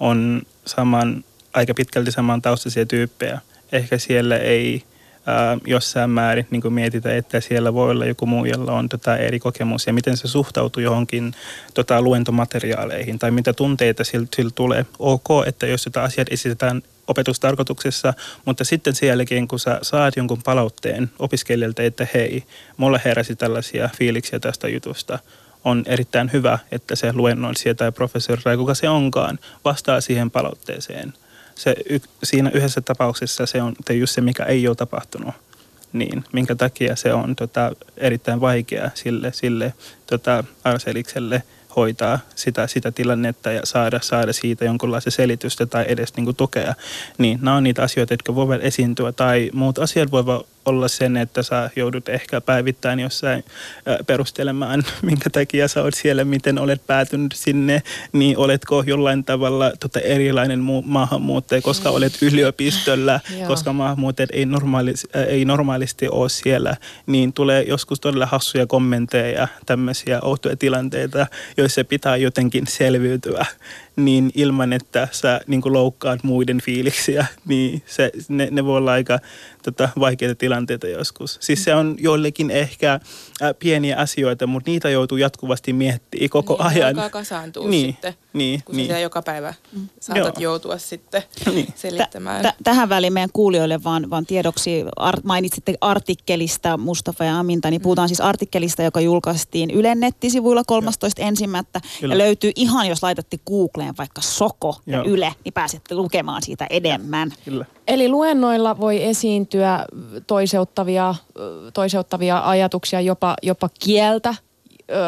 on 0.00 0.42
saman, 0.66 1.24
aika 1.54 1.74
pitkälti 1.74 2.12
saman 2.12 2.42
taustaisia 2.42 2.86
tyyppejä, 2.86 3.40
ehkä 3.72 3.98
siellä 3.98 4.36
ei 4.36 4.84
ää, 5.26 5.58
jossain 5.66 6.10
määrin 6.10 6.46
niin 6.50 6.62
kuin 6.62 6.74
mietitään, 6.74 7.16
että 7.16 7.40
siellä 7.40 7.74
voi 7.74 7.90
olla 7.90 8.06
joku 8.06 8.26
muu, 8.26 8.44
jolla 8.44 8.72
on 8.72 8.88
tota 8.88 9.16
eri 9.16 9.40
kokemus 9.40 9.86
ja 9.86 9.92
miten 9.92 10.16
se 10.16 10.28
suhtautuu 10.28 10.82
johonkin 10.82 11.34
tota, 11.74 12.02
luentomateriaaleihin 12.02 13.18
tai 13.18 13.30
mitä 13.30 13.52
tunteita 13.52 14.04
sillä, 14.04 14.26
sillä 14.36 14.50
tulee. 14.54 14.86
Ok, 14.98 15.28
että 15.46 15.66
jos 15.66 15.82
sitä 15.82 16.02
asiat 16.02 16.28
esitetään 16.30 16.82
opetustarkoituksessa, 17.06 18.14
mutta 18.44 18.64
sitten 18.64 18.94
sen 18.94 19.08
jälkeen, 19.08 19.48
kun 19.48 19.58
sä 19.58 19.78
saat 19.82 20.16
jonkun 20.16 20.42
palautteen 20.42 21.10
opiskelijalta, 21.18 21.82
että 21.82 22.06
hei, 22.14 22.44
mulla 22.76 23.00
heräsi 23.04 23.36
tällaisia 23.36 23.90
fiiliksiä 23.98 24.38
tästä 24.38 24.68
jutusta, 24.68 25.18
on 25.64 25.82
erittäin 25.86 26.32
hyvä, 26.32 26.58
että 26.72 26.96
se 26.96 27.12
luennoitsija 27.12 27.74
tai 27.74 27.92
professori 27.92 28.42
tai 28.42 28.56
kuka 28.56 28.74
se 28.74 28.88
onkaan 28.88 29.38
vastaa 29.64 30.00
siihen 30.00 30.30
palautteeseen 30.30 31.12
se 31.54 31.74
y, 31.88 31.98
siinä 32.24 32.50
yhdessä 32.54 32.80
tapauksessa 32.80 33.46
se 33.46 33.62
on 33.62 33.74
just 33.90 34.14
se, 34.14 34.20
mikä 34.20 34.44
ei 34.44 34.68
ole 34.68 34.76
tapahtunut. 34.76 35.34
Niin, 35.92 36.24
minkä 36.32 36.54
takia 36.54 36.96
se 36.96 37.12
on 37.12 37.36
tota, 37.36 37.72
erittäin 37.96 38.40
vaikea 38.40 38.90
sille, 38.94 39.32
sille 39.32 39.74
tota, 40.06 40.44
Arselikselle 40.64 41.42
hoitaa 41.76 42.18
sitä, 42.34 42.66
sitä 42.66 42.92
tilannetta 42.92 43.52
ja 43.52 43.60
saada, 43.64 44.00
saada 44.02 44.32
siitä 44.32 44.64
jonkunlaista 44.64 45.10
selitystä 45.10 45.66
tai 45.66 45.84
edes 45.88 46.16
niin 46.16 46.24
kuin 46.24 46.36
tukea. 46.36 46.74
Niin 47.18 47.38
nämä 47.42 47.56
on 47.56 47.62
niitä 47.62 47.82
asioita, 47.82 48.14
jotka 48.14 48.34
voivat 48.34 48.64
esiintyä 48.64 49.12
tai 49.12 49.50
muut 49.52 49.78
asiat 49.78 50.10
voivat 50.10 50.46
olla 50.66 50.88
sen, 50.88 51.16
että 51.16 51.42
sä 51.42 51.70
joudut 51.76 52.08
ehkä 52.08 52.40
päivittäin 52.40 53.00
jossain 53.00 53.44
perustelemaan, 54.06 54.84
minkä 55.02 55.30
takia 55.30 55.68
sä 55.68 55.82
oot 55.82 55.94
siellä, 55.94 56.24
miten 56.24 56.58
olet 56.58 56.86
päätynyt 56.86 57.32
sinne, 57.32 57.82
niin 58.12 58.38
oletko 58.38 58.82
jollain 58.86 59.24
tavalla 59.24 59.72
tota 59.80 60.00
erilainen 60.00 60.60
muu- 60.60 60.82
maahanmuuttaja, 60.86 61.62
koska 61.62 61.88
mm. 61.88 61.94
olet 61.94 62.22
yliopistolla, 62.22 63.20
koska 63.46 63.72
maahanmuuttajat 63.72 64.30
ei, 64.32 64.46
normaali, 64.46 64.94
ei 65.28 65.44
normaalisti 65.44 66.08
ole 66.08 66.28
siellä, 66.28 66.76
niin 67.06 67.32
tulee 67.32 67.62
joskus 67.62 68.00
todella 68.00 68.26
hassuja 68.26 68.66
kommentteja 68.66 69.40
ja 69.40 69.48
tämmöisiä 69.66 70.20
outoja 70.22 70.56
tilanteita, 70.56 71.26
joissa 71.56 71.84
pitää 71.84 72.16
jotenkin 72.16 72.66
selviytyä 72.66 73.46
niin 73.96 74.30
ilman, 74.34 74.72
että 74.72 75.08
sä 75.10 75.40
niin 75.46 75.62
loukkaat 75.64 76.24
muiden 76.24 76.60
fiiliksiä, 76.60 77.26
niin 77.48 77.82
se, 77.86 78.12
ne, 78.28 78.48
ne 78.50 78.64
voi 78.64 78.76
olla 78.76 78.92
aika 78.92 79.18
tota, 79.62 79.88
vaikeita 80.00 80.34
tilanteita 80.34 80.86
joskus. 80.86 81.38
Siis 81.40 81.64
se 81.64 81.74
on 81.74 81.96
joillekin 81.98 82.50
ehkä 82.50 83.00
ä, 83.42 83.54
pieniä 83.54 83.96
asioita, 83.96 84.46
mutta 84.46 84.70
niitä 84.70 84.90
joutuu 84.90 85.18
jatkuvasti 85.18 85.72
miettimään 85.72 86.30
koko 86.30 86.54
niin, 86.54 86.66
ajan. 86.66 86.96
Niin, 87.70 87.92
sitten, 87.92 88.14
niin, 88.32 88.62
kun 88.64 88.76
niin. 88.76 88.88
sä 88.88 88.98
joka 88.98 89.22
päivä 89.22 89.54
mm. 89.72 89.88
saatat 90.00 90.40
Joo. 90.40 90.52
joutua 90.52 90.78
sitten 90.78 91.22
niin. 91.54 91.68
selittämään. 91.74 92.44
T- 92.44 92.64
tähän 92.64 92.88
väliin 92.88 93.12
meidän 93.12 93.30
kuulijoille 93.32 93.84
vaan, 93.84 94.10
vaan 94.10 94.26
tiedoksi 94.26 94.84
ar- 94.96 95.20
mainitsitte 95.24 95.74
artikkelista 95.80 96.76
Mustafa 96.76 97.24
ja 97.24 97.38
Aminta, 97.38 97.70
niin 97.70 97.82
puhutaan 97.82 98.06
mm. 98.06 98.08
siis 98.08 98.20
artikkelista, 98.20 98.82
joka 98.82 99.00
julkaistiin 99.00 99.70
Ylen 99.70 100.00
nettisivuilla 100.00 100.62
13. 100.66 101.22
ensimmäistä 101.22 101.80
ja 102.00 102.18
löytyy 102.18 102.52
ihan, 102.56 102.88
jos 102.88 103.02
laitatte 103.02 103.38
Googleen 103.46 103.94
vaikka 103.98 104.20
Soko 104.20 104.76
ja 104.86 104.96
Joo. 104.96 105.04
Yle, 105.06 105.34
niin 105.44 105.52
pääsette 105.52 105.94
lukemaan 105.94 106.42
siitä 106.42 106.66
enemmän. 106.70 107.32
Kyllä. 107.44 107.64
Eli 107.88 108.08
luennoilla 108.08 108.78
voi 108.78 109.04
esiintyä 109.04 109.86
toiseuttavia, 110.26 111.14
toiseuttavia 111.74 112.48
ajatuksia, 112.48 113.00
jopa, 113.00 113.34
jopa 113.42 113.68
kieltä, 113.84 114.34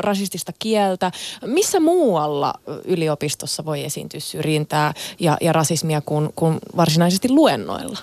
rasistista 0.00 0.52
kieltä. 0.58 1.10
Missä 1.46 1.80
muualla 1.80 2.54
yliopistossa 2.84 3.64
voi 3.64 3.84
esiintyä 3.84 4.20
syrjintää 4.20 4.94
ja, 5.20 5.36
ja 5.40 5.52
rasismia 5.52 6.00
kuin, 6.00 6.30
kuin 6.36 6.58
varsinaisesti 6.76 7.28
luennoilla? 7.28 7.98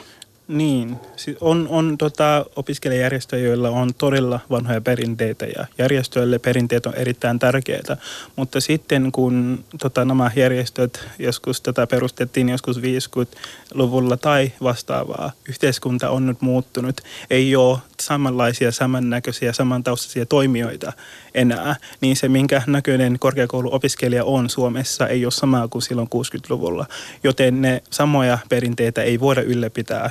Niin, 0.51 0.97
on, 1.41 1.67
on 1.69 1.97
tota, 1.97 2.45
opiskelijajärjestöjä, 2.55 3.47
joilla 3.47 3.69
on 3.69 3.93
todella 3.97 4.39
vanhoja 4.49 4.81
perinteitä 4.81 5.45
ja 5.45 5.65
järjestöille 5.77 6.39
perinteet 6.39 6.85
on 6.85 6.95
erittäin 6.95 7.39
tärkeitä. 7.39 7.97
Mutta 8.35 8.61
sitten 8.61 9.11
kun 9.11 9.63
tota, 9.79 10.05
nämä 10.05 10.31
järjestöt 10.35 11.07
joskus 11.19 11.61
tätä 11.61 11.87
perustettiin 11.87 12.49
joskus 12.49 12.77
50-luvulla 12.77 14.17
tai 14.17 14.51
vastaavaa, 14.63 15.31
yhteiskunta 15.49 16.09
on 16.09 16.25
nyt 16.25 16.41
muuttunut, 16.41 17.01
ei 17.29 17.55
ole 17.55 17.77
samanlaisia, 18.01 18.71
samannäköisiä, 18.71 19.53
samantaustaisia 19.53 20.25
toimijoita 20.25 20.93
enää, 21.33 21.75
niin 22.01 22.15
se 22.15 22.29
minkä 22.29 22.61
näköinen 22.67 23.19
korkeakouluopiskelija 23.19 24.25
on 24.25 24.49
Suomessa 24.49 25.07
ei 25.07 25.25
ole 25.25 25.31
samaa 25.31 25.67
kuin 25.67 25.81
silloin 25.81 26.09
60-luvulla. 26.15 26.85
Joten 27.23 27.61
ne 27.61 27.83
samoja 27.89 28.37
perinteitä 28.49 29.01
ei 29.01 29.19
voida 29.19 29.41
ylläpitää 29.41 30.09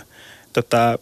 tota, 0.52 0.98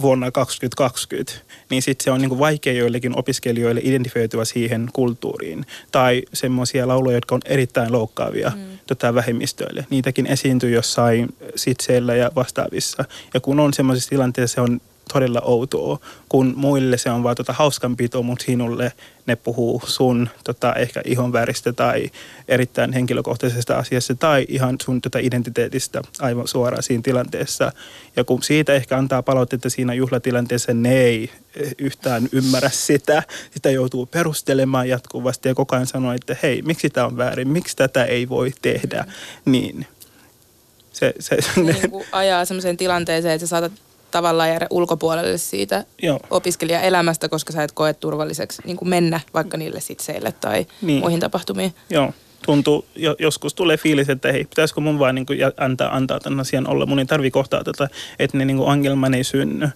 vuonna 0.00 0.30
2020, 0.30 1.32
niin 1.70 1.82
sitten 1.82 2.04
se 2.04 2.10
on 2.10 2.20
niin 2.20 2.38
vaikea 2.38 2.72
joillekin 2.72 3.18
opiskelijoille 3.18 3.80
identifioitua 3.84 4.44
siihen 4.44 4.88
kulttuuriin. 4.92 5.66
Tai 5.92 6.22
semmoisia 6.32 6.88
lauluja, 6.88 7.16
jotka 7.16 7.34
on 7.34 7.40
erittäin 7.44 7.92
loukkaavia 7.92 8.52
mm. 8.56 8.78
tota, 8.86 9.14
vähemmistöille. 9.14 9.86
Niitäkin 9.90 10.26
esiintyy 10.26 10.70
jossain 10.70 11.34
sitseillä 11.56 12.14
ja 12.14 12.30
vastaavissa. 12.36 13.04
Ja 13.34 13.40
kun 13.40 13.60
on 13.60 13.74
semmoisessa 13.74 14.10
tilanteessa, 14.10 14.54
se 14.54 14.60
on 14.60 14.80
todella 15.12 15.40
outoa, 15.44 15.98
kun 16.28 16.52
muille 16.56 16.98
se 16.98 17.10
on 17.10 17.22
vaan 17.22 17.36
tota 17.36 17.52
hauskanpito, 17.52 18.22
mutta 18.22 18.44
sinulle 18.44 18.92
ne 19.26 19.36
puhuu 19.36 19.82
sun 19.84 20.28
tota, 20.44 20.74
ehkä 20.74 21.02
ihon 21.04 21.32
väristä 21.32 21.72
tai 21.72 22.10
erittäin 22.48 22.92
henkilökohtaisesta 22.92 23.76
asiasta 23.76 24.14
tai 24.14 24.46
ihan 24.48 24.76
sun 24.82 25.00
tota, 25.00 25.18
identiteetistä 25.18 26.02
aivan 26.20 26.48
suoraan 26.48 26.82
siinä 26.82 27.02
tilanteessa. 27.02 27.72
Ja 28.16 28.24
kun 28.24 28.42
siitä 28.42 28.74
ehkä 28.74 28.96
antaa 28.96 29.22
palautetta 29.22 29.70
siinä 29.70 29.94
juhlatilanteessa, 29.94 30.74
ne 30.74 31.00
ei 31.00 31.30
yhtään 31.78 32.28
ymmärrä 32.32 32.70
sitä. 32.72 33.22
Sitä 33.50 33.70
joutuu 33.70 34.06
perustelemaan 34.06 34.88
jatkuvasti 34.88 35.48
ja 35.48 35.54
koko 35.54 35.76
ajan 35.76 35.86
sanoo, 35.86 36.12
että 36.12 36.36
hei, 36.42 36.62
miksi 36.62 36.90
tämä 36.90 37.06
on 37.06 37.16
väärin, 37.16 37.48
miksi 37.48 37.76
tätä 37.76 38.04
ei 38.04 38.28
voi 38.28 38.52
tehdä. 38.62 39.04
Niin 39.44 39.86
se, 40.92 41.14
se, 41.18 41.36
niin 41.56 42.04
ajaa 42.12 42.44
sellaiseen 42.44 42.76
tilanteeseen, 42.76 43.34
että 43.34 43.46
sä 43.46 43.50
saatat 43.50 43.72
tavallaan 44.10 44.48
jäädä 44.48 44.66
ulkopuolelle 44.70 45.38
siitä 45.38 45.84
Joo. 46.02 46.20
opiskelijaelämästä, 46.30 47.28
koska 47.28 47.52
sä 47.52 47.62
et 47.62 47.72
koe 47.72 47.94
turvalliseksi 47.94 48.62
niin 48.64 48.76
kuin 48.76 48.88
mennä 48.88 49.20
vaikka 49.34 49.56
niille 49.56 49.80
sitseille 49.80 50.32
tai 50.32 50.66
niin. 50.82 51.00
muihin 51.00 51.20
tapahtumiin. 51.20 51.74
Joo 51.90 52.12
tuntuu, 52.46 52.84
joskus 53.18 53.54
tulee 53.54 53.76
fiilis, 53.76 54.08
että 54.08 54.32
hei, 54.32 54.44
pitäisikö 54.44 54.80
mun 54.80 54.98
vaan 54.98 55.14
niin 55.14 55.26
kuin 55.26 55.38
antaa, 55.56 55.96
antaa 55.96 56.20
tämän 56.20 56.40
asian 56.40 56.68
olla. 56.68 56.86
Mun 56.86 56.98
ei 56.98 57.06
tarvi 57.06 57.30
kohtaa 57.30 57.64
tätä, 57.64 57.88
että 58.18 58.38
ne 58.38 58.44
niin 58.44 58.56
kuin 58.56 58.68
ongelman 58.68 59.14
ei 59.14 59.24
synny. 59.24 59.68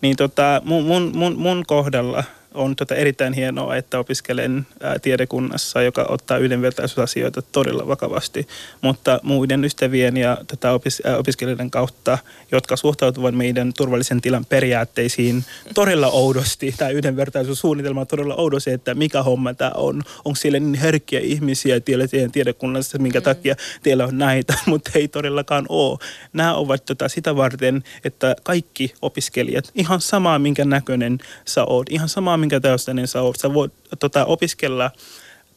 Niin 0.00 0.16
tota, 0.16 0.62
mun, 0.64 0.84
mun, 0.84 1.12
mun, 1.14 1.36
mun 1.36 1.64
kohdalla 1.66 2.24
on 2.54 2.76
tota 2.76 2.94
erittäin 2.94 3.32
hienoa, 3.32 3.76
että 3.76 3.98
opiskelen 3.98 4.66
ää, 4.82 4.98
tiedekunnassa, 4.98 5.82
joka 5.82 6.06
ottaa 6.08 6.38
yhdenvertaisuusasioita 6.38 7.42
todella 7.42 7.88
vakavasti, 7.88 8.48
mutta 8.80 9.20
muiden 9.22 9.64
ystävien 9.64 10.16
ja 10.16 10.38
tota 10.46 10.72
opis, 10.72 11.02
ää, 11.04 11.16
opiskelijoiden 11.16 11.70
kautta, 11.70 12.18
jotka 12.52 12.76
suhtautuvat 12.76 13.34
meidän 13.34 13.72
turvallisen 13.76 14.20
tilan 14.20 14.44
periaatteisiin 14.44 15.44
todella 15.74 16.08
oudosti, 16.08 16.74
tai 16.78 16.92
yhdenvertaisuussuunnitelma 16.92 18.00
on 18.00 18.06
todella 18.06 18.34
oudosti, 18.34 18.70
että 18.70 18.94
mikä 18.94 19.22
homma 19.22 19.54
tämä 19.54 19.70
on. 19.74 20.02
Onko 20.24 20.36
siellä 20.36 20.60
niin 20.60 20.74
herkkiä 20.74 21.20
ihmisiä 21.20 21.80
tiedä, 21.80 22.04
tiedekunnassa, 22.32 22.98
minkä 22.98 23.20
mm. 23.20 23.24
takia 23.24 23.56
teillä 23.82 24.04
on 24.04 24.18
näitä, 24.18 24.54
mutta 24.66 24.90
ei 24.94 25.08
todellakaan 25.08 25.66
ole. 25.68 25.98
Nämä 26.32 26.54
ovat 26.54 26.84
tota 26.84 27.08
sitä 27.08 27.36
varten, 27.36 27.84
että 28.04 28.36
kaikki 28.42 28.94
opiskelijat, 29.02 29.70
ihan 29.74 30.00
samaa 30.00 30.38
minkä 30.38 30.64
näköinen 30.64 31.18
sä 31.44 31.64
oot, 31.64 31.86
ihan 31.90 32.08
samaa 32.08 32.36
minkä 32.42 32.60
niin 32.94 33.08
sä 33.08 33.22
oot. 33.22 33.36
Sä 33.38 33.54
voit 33.54 33.72
tota, 33.98 34.24
opiskella 34.24 34.90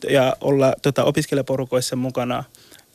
ja 0.10 0.36
olla 0.42 0.74
tota, 0.82 1.04
opiskelijaporukoissa 1.04 1.96
mukana 1.96 2.44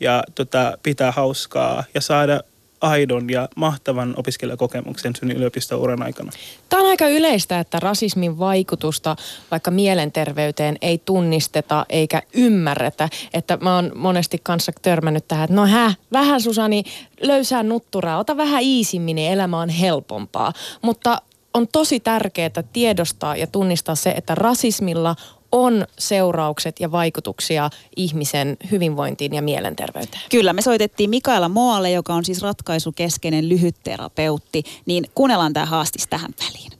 ja 0.00 0.24
tota, 0.34 0.78
pitää 0.82 1.12
hauskaa 1.12 1.84
ja 1.94 2.00
saada 2.00 2.40
aidon 2.80 3.30
ja 3.30 3.48
mahtavan 3.56 4.14
opiskelijakokemuksen 4.16 5.16
sun 5.16 5.30
yliopistouran 5.30 6.02
aikana. 6.02 6.32
Tämä 6.68 6.82
on 6.82 6.88
aika 6.88 7.08
yleistä, 7.08 7.60
että 7.60 7.80
rasismin 7.80 8.38
vaikutusta 8.38 9.16
vaikka 9.50 9.70
mielenterveyteen 9.70 10.76
ei 10.82 10.98
tunnisteta 11.04 11.86
eikä 11.88 12.22
ymmärretä. 12.34 13.08
Että 13.34 13.58
mä 13.60 13.74
oon 13.74 13.92
monesti 13.94 14.40
kanssa 14.42 14.72
törmännyt 14.82 15.28
tähän, 15.28 15.44
että 15.44 15.56
no 15.56 15.66
hä, 15.66 15.94
vähän 16.12 16.40
Susani, 16.40 16.84
löysää 17.22 17.62
nutturaa, 17.62 18.18
ota 18.18 18.36
vähän 18.36 18.62
iisimmin, 18.62 19.16
niin 19.16 19.32
elämä 19.32 19.60
on 19.60 19.68
helpompaa. 19.68 20.52
Mutta 20.82 21.22
on 21.54 21.66
tosi 21.72 22.00
tärkeää 22.00 22.62
tiedostaa 22.72 23.36
ja 23.36 23.46
tunnistaa 23.46 23.94
se, 23.94 24.10
että 24.10 24.34
rasismilla 24.34 25.14
on 25.52 25.84
seuraukset 25.98 26.80
ja 26.80 26.92
vaikutuksia 26.92 27.70
ihmisen 27.96 28.56
hyvinvointiin 28.70 29.34
ja 29.34 29.42
mielenterveyteen. 29.42 30.22
Kyllä, 30.30 30.52
me 30.52 30.62
soitettiin 30.62 31.10
Mikaela 31.10 31.48
Moalle, 31.48 31.90
joka 31.90 32.14
on 32.14 32.24
siis 32.24 32.42
ratkaisukeskeinen 32.42 33.48
lyhytterapeutti, 33.48 34.62
niin 34.86 35.04
kuunnellaan 35.14 35.52
tämä 35.52 35.66
haastis 35.66 36.06
tähän 36.06 36.30
väliin. 36.44 36.72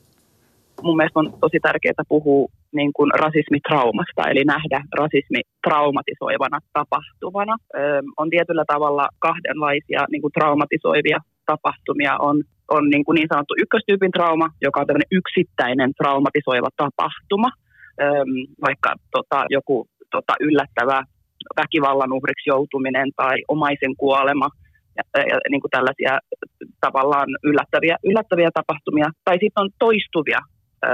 Mun 0.81 0.97
mielestä 0.97 1.19
on 1.19 1.33
tosi 1.41 1.59
tärkeää 1.61 2.03
puhua 2.09 2.47
niin 2.75 2.93
kuin 2.93 3.11
rasismitraumasta, 3.11 4.29
eli 4.31 4.43
nähdä 4.43 4.83
rasismi 4.97 5.41
traumatisoivana 5.67 6.59
tapahtumana. 6.73 7.57
Öö, 7.75 8.01
on 8.17 8.29
tietyllä 8.29 8.65
tavalla 8.67 9.09
kahdenlaisia 9.19 10.05
niin 10.11 10.21
kuin 10.21 10.31
traumatisoivia 10.31 11.19
tapahtumia. 11.45 12.17
On 12.17 12.43
on 12.75 12.83
niin, 12.89 13.05
kuin 13.05 13.15
niin 13.15 13.31
sanottu 13.31 13.53
ykköstyypin 13.63 14.11
trauma, 14.11 14.47
joka 14.61 14.79
on 14.79 14.87
tämmöinen 14.87 15.15
yksittäinen 15.19 15.91
traumatisoiva 15.99 16.69
tapahtuma, 16.77 17.49
vaikka 18.67 18.89
tota, 19.11 19.45
joku 19.49 19.75
tota, 20.11 20.33
yllättävä 20.39 21.03
väkivallan 21.61 22.13
uhriksi 22.13 22.49
joutuminen 22.49 23.09
tai 23.15 23.35
omaisen 23.47 23.95
kuolema 23.97 24.47
ja, 24.97 25.03
ja 25.31 25.37
niin 25.49 25.61
kuin 25.61 25.71
tällaisia 25.71 26.19
tavallaan 26.85 27.29
yllättäviä, 27.43 27.95
yllättäviä 28.03 28.49
tapahtumia. 28.53 29.09
Tai 29.25 29.37
sitten 29.41 29.61
on 29.63 29.69
toistuvia 29.79 30.39
ö, 30.85 30.87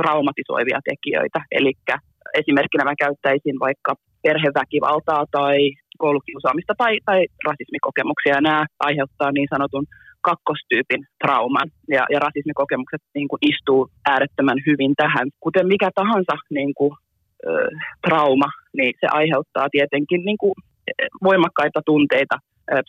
traumatisoivia 0.00 0.80
tekijöitä, 0.90 1.40
eli 1.50 1.72
esimerkkinä 2.40 2.84
mä 2.84 3.02
käyttäisin 3.04 3.56
vaikka 3.66 3.92
perheväkivaltaa 4.22 5.24
tai 5.30 5.58
koulukiusaamista 5.98 6.74
tai, 6.78 6.98
tai 7.04 7.26
rasismikokemuksia. 7.48 8.40
Nämä 8.40 8.66
aiheuttaa 8.80 9.32
niin 9.32 9.48
sanotun 9.54 9.84
kakkostyypin 10.20 11.06
trauman 11.24 11.70
ja, 11.88 12.06
ja 12.12 12.18
rasismikokemukset 12.18 13.02
niin 13.14 13.28
kuin 13.28 13.40
istuu 13.50 13.90
äärettömän 14.08 14.58
hyvin 14.66 14.94
tähän. 14.96 15.28
Kuten 15.40 15.66
mikä 15.66 15.90
tahansa 15.94 16.36
niin 16.50 16.74
kuin 16.74 16.92
trauma, 18.06 18.50
niin 18.76 18.94
se 19.00 19.06
aiheuttaa 19.10 19.68
tietenkin 19.70 20.24
niin 20.24 20.38
kuin 20.38 20.54
voimakkaita 21.22 21.80
tunteita 21.86 22.36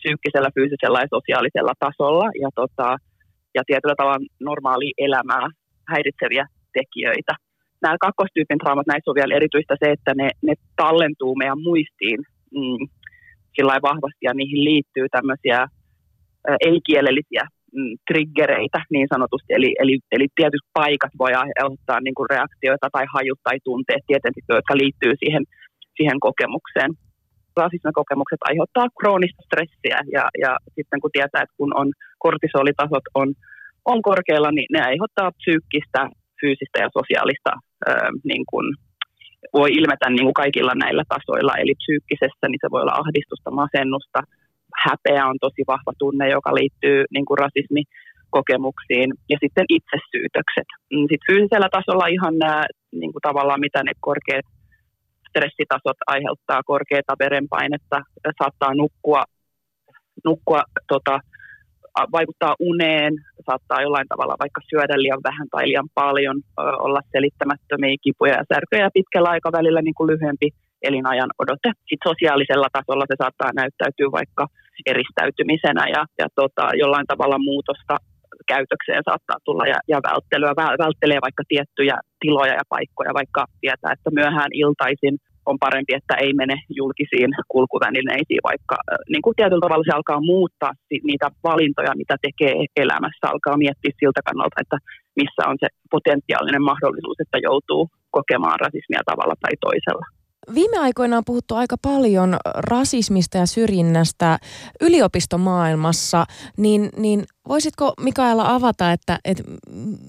psyykkisellä, 0.00 0.50
fyysisellä 0.54 1.00
ja 1.00 1.14
sosiaalisella 1.16 1.74
tasolla 1.78 2.26
ja, 2.40 2.48
tota, 2.54 2.96
ja 3.54 3.62
tietyllä 3.66 3.94
tavalla 3.98 4.26
normaali 4.40 4.92
elämää 4.98 5.46
häiritseviä 5.88 6.46
tekijöitä. 6.72 7.34
Nämä 7.82 7.96
kakkostyypin 8.00 8.58
traumat, 8.58 8.86
näissä 8.86 9.10
on 9.10 9.14
vielä 9.20 9.34
erityistä 9.34 9.74
se, 9.84 9.90
että 9.90 10.12
ne, 10.14 10.28
ne 10.42 10.54
tallentuu 10.76 11.34
meidän 11.34 11.62
muistiin 11.62 12.18
mm, 12.54 12.82
sillä 13.56 13.78
vahvasti 13.82 14.22
ja 14.22 14.34
niihin 14.34 14.64
liittyy 14.64 15.06
tämmöisiä 15.10 15.66
ei-kielellisiä 16.66 17.44
mm, 17.76 17.94
triggereitä 18.08 18.80
niin 18.94 19.08
sanotusti, 19.14 19.50
eli, 19.58 19.70
eli, 19.82 19.94
eli 20.14 20.26
tietyt 20.36 20.64
paikat 20.80 21.12
voi 21.18 21.32
aiheuttaa 21.44 21.98
niin 22.00 22.14
kuin 22.14 22.30
reaktioita 22.34 22.88
tai 22.92 23.04
hajut 23.14 23.40
tai 23.42 23.56
tunteet 23.64 24.04
tietenkin, 24.06 24.44
jotka 24.48 24.74
liittyy 24.82 25.12
siihen, 25.22 25.42
siihen 25.96 26.20
kokemukseen. 26.26 26.90
Rasismikokemukset 27.56 28.42
aiheuttaa 28.48 28.94
kroonista 28.98 29.42
stressiä 29.46 29.98
ja, 30.16 30.24
ja 30.44 30.52
sitten 30.76 31.00
kun 31.00 31.14
tietää, 31.16 31.42
että 31.42 31.58
kun 31.60 31.72
on 31.80 31.88
kortisolitasot 32.24 33.06
on, 33.20 33.28
on 33.84 34.02
korkealla, 34.02 34.50
niin 34.52 34.68
ne 34.74 34.80
aiheuttaa 34.90 35.36
psyykkistä, 35.40 36.00
fyysistä 36.40 36.78
ja 36.84 36.88
sosiaalista 36.98 37.52
ö, 37.88 37.92
niin 38.30 38.44
kuin, 38.50 38.66
voi 39.58 39.70
ilmetä 39.78 40.06
niin 40.10 40.26
kuin 40.28 40.40
kaikilla 40.42 40.74
näillä 40.82 41.04
tasoilla, 41.14 41.54
eli 41.62 41.74
psyykkisessä 41.82 42.44
niin 42.48 42.62
se 42.62 42.68
voi 42.70 42.82
olla 42.82 43.00
ahdistusta, 43.02 43.58
masennusta, 43.62 44.20
häpeä 44.84 45.26
on 45.26 45.36
tosi 45.40 45.62
vahva 45.66 45.92
tunne, 45.98 46.28
joka 46.28 46.54
liittyy 46.54 47.04
niin 47.14 47.24
kuin 47.24 47.38
rasismikokemuksiin, 47.38 49.08
ja 49.28 49.36
sitten 49.42 49.66
itsesyytökset. 49.68 50.68
Mm, 50.92 51.06
sitten 51.10 51.28
fyysisellä 51.28 51.68
tasolla 51.72 52.06
ihan 52.06 52.38
nämä 52.38 52.64
niin 52.92 53.12
kuin 53.12 53.22
tavallaan, 53.28 53.60
mitä 53.60 53.82
ne 53.82 53.92
korkeat 54.00 54.46
stressitasot 55.28 56.00
aiheuttaa, 56.06 56.62
korkeata 56.72 57.14
verenpainetta, 57.18 57.98
saattaa 58.42 58.74
nukkua, 58.74 59.22
nukkua 60.24 60.62
tota, 60.88 61.20
vaikuttaa 62.12 62.54
uneen, 62.60 63.12
saattaa 63.46 63.82
jollain 63.82 64.08
tavalla 64.08 64.36
vaikka 64.40 64.60
syödä 64.70 65.02
liian 65.02 65.20
vähän 65.24 65.48
tai 65.50 65.68
liian 65.68 65.88
paljon, 65.94 66.36
olla 66.56 67.00
selittämättömiä 67.12 67.96
kipuja 68.02 68.34
ja 68.34 68.44
särkyjä 68.54 68.82
ja 68.82 68.90
pitkällä 68.94 69.28
aikavälillä 69.28 69.82
niin 69.82 69.94
kuin 69.94 70.10
lyhyempi 70.10 70.48
elinajan 70.82 71.30
odote. 71.38 71.68
Sitten 71.88 72.08
sosiaalisella 72.10 72.68
tasolla 72.72 73.04
se 73.08 73.16
saattaa 73.18 73.50
näyttäytyä 73.54 74.08
vaikka 74.12 74.46
eristäytymisenä 74.86 75.84
ja, 75.96 76.02
ja 76.18 76.26
tota, 76.34 76.64
jollain 76.82 77.06
tavalla 77.06 77.38
muutosta 77.38 77.96
käytökseen 78.52 79.02
saattaa 79.08 79.38
tulla 79.44 79.64
ja, 79.72 79.78
ja 79.92 79.98
välttelyä, 80.08 80.52
välttelee 80.84 81.20
vaikka 81.26 81.42
tiettyjä 81.48 81.96
tiloja 82.20 82.54
ja 82.60 82.66
paikkoja, 82.68 83.18
vaikka 83.20 83.42
tietää, 83.60 83.92
että 83.92 84.10
myöhään 84.18 84.52
iltaisin 84.62 85.14
on 85.46 85.58
parempi, 85.64 85.92
että 85.94 86.14
ei 86.24 86.32
mene 86.42 86.56
julkisiin 86.80 87.30
kulkuvälineisiin, 87.54 88.42
vaikka 88.50 88.76
niin 89.12 89.22
kuin 89.22 89.36
tietyllä 89.36 89.64
tavalla 89.64 89.88
se 89.88 89.96
alkaa 89.96 90.28
muuttaa 90.32 90.72
niitä 91.10 91.26
valintoja, 91.48 92.00
mitä 92.02 92.14
tekee 92.26 92.54
elämässä, 92.84 93.24
alkaa 93.28 93.62
miettiä 93.64 93.92
siltä 94.00 94.20
kannalta, 94.28 94.62
että 94.62 94.78
missä 95.20 95.42
on 95.50 95.56
se 95.62 95.68
potentiaalinen 95.94 96.64
mahdollisuus, 96.70 97.18
että 97.20 97.38
joutuu 97.48 97.82
kokemaan 98.16 98.60
rasismia 98.64 99.02
tavalla 99.10 99.34
tai 99.40 99.54
toisella. 99.66 100.06
Viime 100.54 100.78
aikoina 100.78 101.16
on 101.16 101.22
puhuttu 101.26 101.54
aika 101.54 101.76
paljon 101.82 102.36
rasismista 102.54 103.38
ja 103.38 103.46
syrjinnästä 103.46 104.38
yliopistomaailmassa, 104.80 106.24
niin, 106.56 106.88
niin 106.96 107.24
voisitko 107.48 107.92
Mikaela 108.00 108.54
avata, 108.54 108.92
että, 108.92 109.18
että 109.24 109.42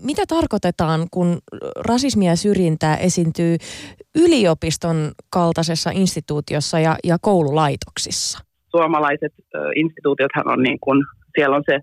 mitä 0.03 0.23
tarkoitetaan, 0.27 1.07
kun 1.11 1.37
rasismia 1.87 2.31
ja 2.31 2.35
syrjintää 2.35 2.97
esiintyy 2.97 3.57
yliopiston 4.15 5.11
kaltaisessa 5.29 5.89
instituutiossa 5.93 6.79
ja, 6.79 6.95
ja 7.03 7.17
koululaitoksissa? 7.21 8.39
Suomalaiset 8.71 9.33
instituutiothan 9.75 10.47
on 10.47 10.63
niin 10.63 10.79
kuin, 10.79 11.03
siellä 11.35 11.55
on 11.55 11.63
se 11.65 11.79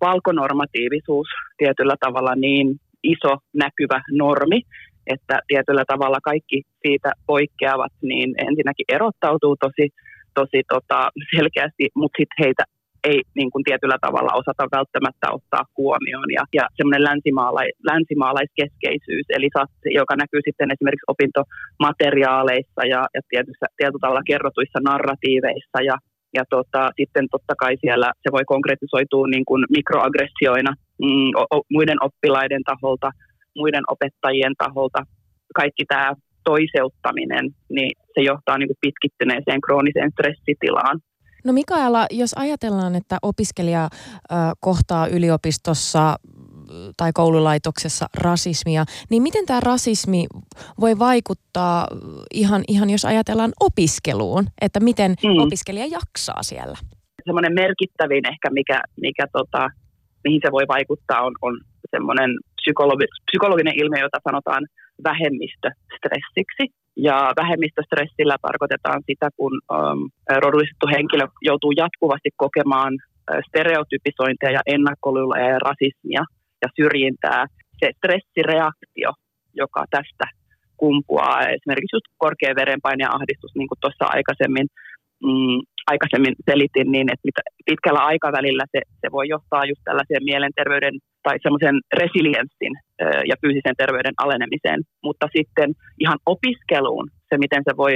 valkonormatiivisuus 0.00 1.28
tietyllä 1.58 1.94
tavalla 2.00 2.34
niin 2.34 2.80
iso 3.02 3.36
näkyvä 3.54 4.02
normi, 4.12 4.62
että 5.14 5.36
tietyllä 5.48 5.84
tavalla 5.92 6.20
kaikki 6.22 6.62
siitä 6.86 7.10
poikkeavat, 7.26 7.92
niin 8.02 8.34
ensinnäkin 8.46 8.88
erottautuu 8.88 9.56
tosi, 9.56 9.86
tosi 10.34 10.60
tota, 10.72 11.10
selkeästi, 11.36 11.84
mutta 11.94 12.16
sitten 12.18 12.44
heitä 12.44 12.64
ei 13.04 13.20
niin 13.38 13.50
kuin 13.50 13.64
tietyllä 13.68 13.98
tavalla 14.06 14.38
osata 14.40 14.64
välttämättä 14.78 15.26
ottaa 15.36 15.64
huomioon. 15.76 16.30
Ja, 16.36 16.44
ja 16.58 16.64
semmoinen 16.76 17.06
länsimaala- 17.08 17.76
länsimaalaiskeskeisyys, 17.90 19.26
eli 19.36 19.48
joka 20.00 20.14
näkyy 20.16 20.40
sitten 20.44 20.72
esimerkiksi 20.74 21.10
opintomateriaaleissa 21.14 22.82
ja, 22.92 23.00
ja 23.14 23.20
tietyssä, 23.28 23.66
tietyllä 23.76 24.04
tavalla 24.04 24.28
kerrotuissa 24.30 24.78
narratiiveissa 24.90 25.80
ja 25.90 25.96
ja 26.34 26.44
tota, 26.50 26.90
sitten 26.96 27.26
totta 27.30 27.54
kai 27.62 27.74
siellä 27.80 28.08
se 28.22 28.28
voi 28.32 28.44
konkretisoitua 28.44 29.26
niin 29.26 29.44
kuin 29.44 29.64
mikroaggressioina 29.76 30.72
mm, 31.02 31.30
o, 31.40 31.62
muiden 31.70 32.04
oppilaiden 32.08 32.62
taholta, 32.70 33.10
muiden 33.58 33.84
opettajien 33.94 34.54
taholta. 34.58 35.00
Kaikki 35.54 35.84
tämä 35.88 36.14
toiseuttaminen, 36.44 37.44
niin 37.68 37.90
se 38.14 38.20
johtaa 38.20 38.58
niin 38.58 38.68
kuin 38.68 38.82
pitkittyneeseen 38.84 39.60
krooniseen 39.60 40.10
stressitilaan. 40.10 41.00
No 41.44 41.52
Mikaela, 41.52 42.06
jos 42.10 42.34
ajatellaan, 42.34 42.94
että 42.94 43.16
opiskelija 43.22 43.88
kohtaa 44.60 45.06
yliopistossa 45.06 46.16
tai 46.96 47.10
koululaitoksessa 47.14 48.06
rasismia, 48.14 48.84
niin 49.10 49.22
miten 49.22 49.46
tämä 49.46 49.60
rasismi 49.60 50.26
voi 50.80 50.98
vaikuttaa 50.98 51.88
ihan, 52.34 52.62
ihan 52.68 52.90
jos 52.90 53.04
ajatellaan 53.04 53.52
opiskeluun, 53.60 54.46
että 54.60 54.80
miten 54.80 55.14
mm. 55.24 55.38
opiskelija 55.38 55.86
jaksaa 55.86 56.42
siellä? 56.42 56.76
Semmoinen 57.24 57.54
merkittävin 57.54 58.28
ehkä, 58.32 58.50
mikä, 58.50 58.80
mikä 59.00 59.26
tota, 59.32 59.68
mihin 60.24 60.40
se 60.44 60.52
voi 60.52 60.64
vaikuttaa, 60.68 61.20
on, 61.22 61.32
on 61.42 61.60
semmoinen 61.90 62.30
psykologi, 62.62 63.06
psykologinen 63.28 63.78
ilmiö, 63.80 64.00
jota 64.02 64.18
sanotaan 64.28 64.62
vähemmistöstressiksi. 65.08 66.64
Ja 67.08 67.32
vähemmistöstressillä 67.42 68.36
tarkoitetaan 68.42 69.00
sitä, 69.10 69.28
kun 69.38 69.54
um, 69.76 70.00
rodullistettu 70.44 70.86
henkilö 70.96 71.24
joutuu 71.48 71.72
jatkuvasti 71.82 72.30
kokemaan 72.36 72.92
stereotypisointia 73.48 74.50
ja 74.50 74.62
ennakkoluuloja 74.66 75.48
ja 75.48 75.58
rasismia 75.58 76.22
ja 76.62 76.68
syrjintää. 76.76 77.46
Se 77.80 77.90
stressireaktio, 77.96 79.10
joka 79.54 79.84
tästä 79.90 80.26
kumpuaa, 80.76 81.40
esimerkiksi 81.56 81.96
just 81.96 82.08
korkea 82.24 82.58
verenpaine 82.60 83.02
ja 83.04 83.14
ahdistus, 83.18 83.52
niin 83.54 83.68
kuin 83.68 83.80
tuossa 83.80 84.04
aikaisemmin, 84.16 84.66
mm, 85.28 85.58
aikaisemmin 85.92 86.34
selitin, 86.50 86.88
niin 86.92 87.08
että 87.12 87.40
pitkällä 87.70 88.02
aikavälillä 88.12 88.64
se, 88.72 88.80
se 89.00 89.08
voi 89.12 89.28
johtaa 89.28 89.64
just 89.70 89.82
tällaiseen 89.84 90.24
mielenterveyden 90.30 90.94
tai 91.28 91.38
semmoisen 91.44 91.76
resilienssin 92.00 92.74
ja 93.30 93.36
fyysisen 93.42 93.78
terveyden 93.82 94.16
alenemiseen. 94.24 94.80
Mutta 95.06 95.26
sitten 95.36 95.68
ihan 96.04 96.18
opiskeluun 96.34 97.06
se, 97.28 97.34
miten 97.44 97.62
se 97.68 97.72
voi 97.82 97.94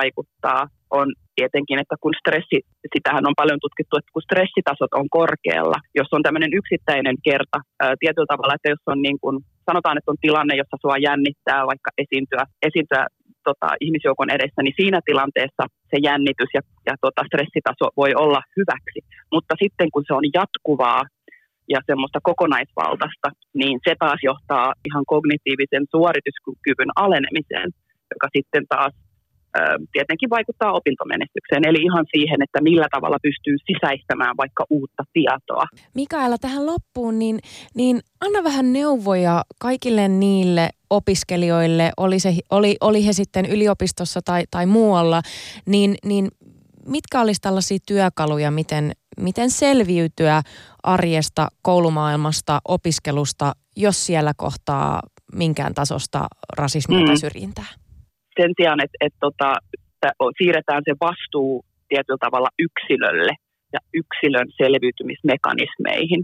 vaikuttaa, 0.00 0.60
on 1.00 1.08
tietenkin, 1.38 1.78
että 1.82 1.96
kun 2.02 2.14
stressi, 2.20 2.58
sitähän 2.94 3.28
on 3.28 3.40
paljon 3.40 3.60
tutkittu, 3.64 3.94
että 3.96 4.14
kun 4.14 4.26
stressitasot 4.28 4.92
on 5.00 5.08
korkealla, 5.18 5.78
jos 5.98 6.10
on 6.16 6.22
tämmöinen 6.22 6.52
yksittäinen 6.60 7.16
kerta 7.28 7.58
tietyllä 8.02 8.32
tavalla, 8.32 8.56
että 8.56 8.72
jos 8.74 8.84
on 8.92 9.00
niin 9.06 9.18
kuin, 9.22 9.36
sanotaan, 9.68 9.96
että 9.98 10.12
on 10.12 10.24
tilanne, 10.26 10.54
jossa 10.56 10.76
sua 10.80 10.96
jännittää 11.08 11.60
vaikka 11.72 11.90
esiintyä, 12.02 12.42
esiintyä 12.68 13.04
tota, 13.48 13.68
ihmisjoukon 13.84 14.30
edessä, 14.36 14.60
niin 14.62 14.78
siinä 14.80 15.00
tilanteessa 15.04 15.64
se 15.90 15.96
jännitys 16.08 16.50
ja, 16.56 16.62
ja 16.88 16.94
tota, 17.04 17.22
stressitaso 17.28 17.86
voi 18.00 18.12
olla 18.24 18.40
hyväksi. 18.56 19.00
Mutta 19.34 19.54
sitten 19.62 19.88
kun 19.92 20.04
se 20.06 20.12
on 20.18 20.26
jatkuvaa 20.38 21.02
ja 21.68 21.80
semmoista 21.86 22.18
kokonaisvaltaista, 22.22 23.28
niin 23.54 23.80
se 23.86 23.94
taas 23.98 24.20
johtaa 24.22 24.72
ihan 24.88 25.04
kognitiivisen 25.06 25.84
suorituskyvyn 25.90 26.90
alenemiseen, 26.96 27.68
joka 28.14 28.28
sitten 28.36 28.64
taas 28.68 28.94
tietenkin 29.92 30.30
vaikuttaa 30.30 30.72
opintomenestykseen, 30.72 31.64
eli 31.68 31.82
ihan 31.82 32.04
siihen, 32.16 32.42
että 32.42 32.62
millä 32.62 32.86
tavalla 32.90 33.18
pystyy 33.22 33.56
sisäistämään 33.66 34.36
vaikka 34.36 34.64
uutta 34.70 35.02
tietoa. 35.12 35.64
Mikaela, 35.94 36.38
tähän 36.38 36.66
loppuun, 36.66 37.18
niin, 37.18 37.38
niin 37.74 38.00
anna 38.20 38.44
vähän 38.44 38.72
neuvoja 38.72 39.42
kaikille 39.60 40.08
niille 40.08 40.70
opiskelijoille, 40.90 41.92
oli, 41.96 42.18
se, 42.18 42.34
oli, 42.50 42.76
oli 42.80 43.06
he 43.06 43.12
sitten 43.12 43.46
yliopistossa 43.46 44.20
tai, 44.24 44.42
tai 44.50 44.66
muualla, 44.66 45.22
niin, 45.66 45.94
niin 46.04 46.28
mitkä 46.86 47.20
olisi 47.20 47.40
tällaisia 47.40 47.78
työkaluja, 47.86 48.50
miten, 48.50 48.92
miten 49.20 49.50
selviytyä 49.50 50.42
arjesta, 50.82 51.48
koulumaailmasta, 51.62 52.60
opiskelusta, 52.68 53.52
jos 53.76 54.06
siellä 54.06 54.32
kohtaa 54.36 55.00
minkään 55.34 55.74
tasosta 55.74 56.26
rasismia 56.56 57.00
mm. 57.00 57.06
tai 57.06 57.16
syrjintää? 57.16 57.66
sen 58.38 58.52
sijaan, 58.56 58.80
että, 58.84 58.98
että, 59.06 59.20
tota, 59.26 59.48
että 59.74 60.08
siirretään 60.38 60.82
se 60.88 60.94
vastuu 61.08 61.64
tietyllä 61.88 62.24
tavalla 62.26 62.50
yksilölle 62.66 63.34
ja 63.74 63.80
yksilön 64.00 64.48
selviytymismekanismeihin, 64.60 66.22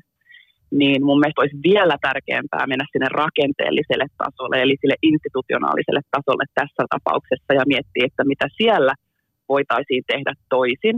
niin 0.80 0.98
mun 1.06 1.18
mielestä 1.20 1.42
olisi 1.42 1.58
vielä 1.70 1.96
tärkeämpää 2.08 2.64
mennä 2.66 2.86
sinne 2.92 3.08
rakenteelliselle 3.22 4.08
tasolle, 4.22 4.56
eli 4.62 4.76
sille 4.80 4.96
institutionaaliselle 5.10 6.02
tasolle 6.16 6.46
tässä 6.58 6.82
tapauksessa 6.94 7.52
ja 7.58 7.64
miettiä, 7.72 8.06
että 8.08 8.24
mitä 8.32 8.46
siellä 8.60 8.92
voitaisiin 9.48 10.04
tehdä 10.12 10.32
toisin 10.48 10.96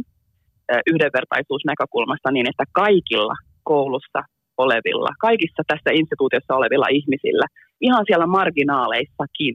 yhdenvertaisuusnäkökulmasta 0.93 2.31
niin, 2.31 2.49
että 2.49 2.65
kaikilla 2.73 3.35
koulussa 3.63 4.21
olevilla, 4.59 5.13
kaikissa 5.21 5.63
tässä 5.67 5.91
instituutiossa 6.01 6.57
olevilla 6.61 6.89
ihmisillä, 6.99 7.47
ihan 7.81 8.05
siellä 8.07 8.27
marginaaleissakin 8.27 9.55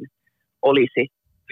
olisi 0.62 1.04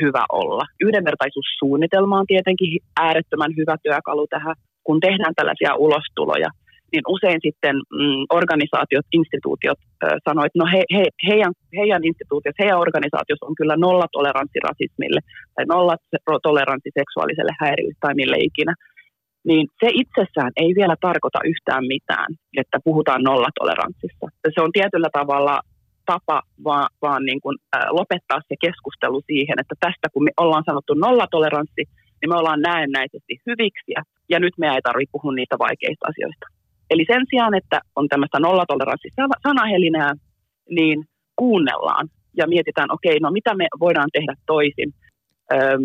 hyvä 0.01 0.23
olla. 0.31 0.63
Yhdenvertaisuussuunnitelma 0.85 2.19
on 2.19 2.27
tietenkin 2.27 2.79
äärettömän 2.99 3.53
hyvä 3.57 3.75
työkalu 3.83 4.27
tähän, 4.27 4.55
kun 4.83 4.99
tehdään 4.99 5.33
tällaisia 5.35 5.75
ulostuloja, 5.75 6.49
niin 6.91 7.05
usein 7.15 7.39
sitten 7.47 7.75
mm, 7.99 8.23
organisaatiot, 8.39 9.05
instituutiot 9.19 9.79
sanoivat, 10.27 10.49
että 10.49 10.61
no 10.63 10.67
he, 10.73 10.81
he, 10.95 11.03
heidän, 11.29 11.53
heidän 11.79 12.03
instituutiot, 12.09 12.59
heidän 12.61 12.83
organisaatiossa 12.85 13.49
on 13.49 13.59
kyllä 13.59 13.75
nollatoleranssi 13.87 14.59
rasismille 14.69 15.21
tai 15.55 15.65
nollatoleranssi 15.65 16.89
seksuaaliselle 16.99 17.53
häiriölle 17.61 18.03
tai 18.03 18.13
mille 18.21 18.37
ikinä. 18.49 18.73
Niin 19.49 19.67
se 19.81 19.87
itsessään 20.03 20.51
ei 20.61 20.71
vielä 20.79 20.95
tarkoita 21.07 21.39
yhtään 21.51 21.83
mitään, 21.93 22.29
että 22.61 22.77
puhutaan 22.83 23.23
nollatoleranssista. 23.23 24.25
Se 24.55 24.61
on 24.61 24.71
tietyllä 24.71 25.09
tavalla 25.19 25.55
tapa 26.05 26.41
vaan, 26.63 26.89
vaan 27.01 27.21
niin 27.25 27.41
kuin, 27.41 27.57
äh, 27.75 27.85
lopettaa 27.99 28.39
se 28.47 28.55
keskustelu 28.65 29.21
siihen, 29.31 29.57
että 29.61 29.75
tästä 29.79 30.07
kun 30.13 30.23
me 30.23 30.31
ollaan 30.43 30.63
sanottu 30.65 30.93
nollatoleranssi, 30.93 31.83
niin 32.19 32.29
me 32.31 32.39
ollaan 32.39 32.61
näennäisesti 32.61 33.33
hyviksiä, 33.47 33.99
ja 34.29 34.39
nyt 34.39 34.55
me 34.57 34.67
ei 34.67 34.81
tarvitse 34.81 35.11
puhua 35.11 35.33
niistä 35.33 35.57
vaikeista 35.65 36.05
asioista. 36.11 36.60
Eli 36.91 37.03
sen 37.11 37.23
sijaan, 37.29 37.53
että 37.53 37.77
on 37.95 38.07
tämmöistä 38.07 38.39
nollatoleranssi-sanahelinää, 38.39 40.11
niin 40.69 40.97
kuunnellaan 41.35 42.05
ja 42.37 42.47
mietitään, 42.47 42.91
okei, 42.91 43.19
no 43.19 43.31
mitä 43.31 43.55
me 43.55 43.67
voidaan 43.79 44.09
tehdä 44.13 44.33
toisin. 44.45 44.89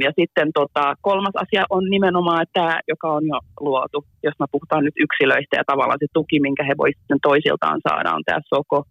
Ja 0.04 0.10
sitten 0.20 0.48
tota, 0.54 0.94
kolmas 1.00 1.36
asia 1.44 1.64
on 1.70 1.84
nimenomaan 1.94 2.46
tämä, 2.52 2.80
joka 2.88 3.08
on 3.16 3.24
jo 3.32 3.38
luotu, 3.60 4.04
jos 4.22 4.34
me 4.40 4.46
puhutaan 4.52 4.84
nyt 4.84 4.96
yksilöistä 5.04 5.56
ja 5.56 5.64
tavallaan 5.66 5.98
se 6.00 6.06
tuki, 6.12 6.40
minkä 6.40 6.64
he 6.64 6.74
voisivat 6.78 7.02
sitten 7.02 7.26
toisiltaan 7.28 7.80
saada, 7.88 8.14
on 8.14 8.24
tämä 8.26 8.40
SOKO, 8.54 8.84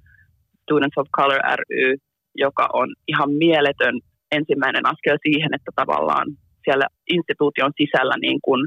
Students 0.63 0.97
of 0.97 1.07
Color 1.17 1.41
ry, 1.59 1.95
joka 2.35 2.65
on 2.73 2.87
ihan 3.07 3.31
mieletön 3.43 3.95
ensimmäinen 4.31 4.85
askel 4.85 5.17
siihen, 5.27 5.51
että 5.57 5.71
tavallaan 5.75 6.27
siellä 6.65 6.87
instituution 7.15 7.71
sisällä 7.81 8.15
niin 8.21 8.39
kuin 8.45 8.61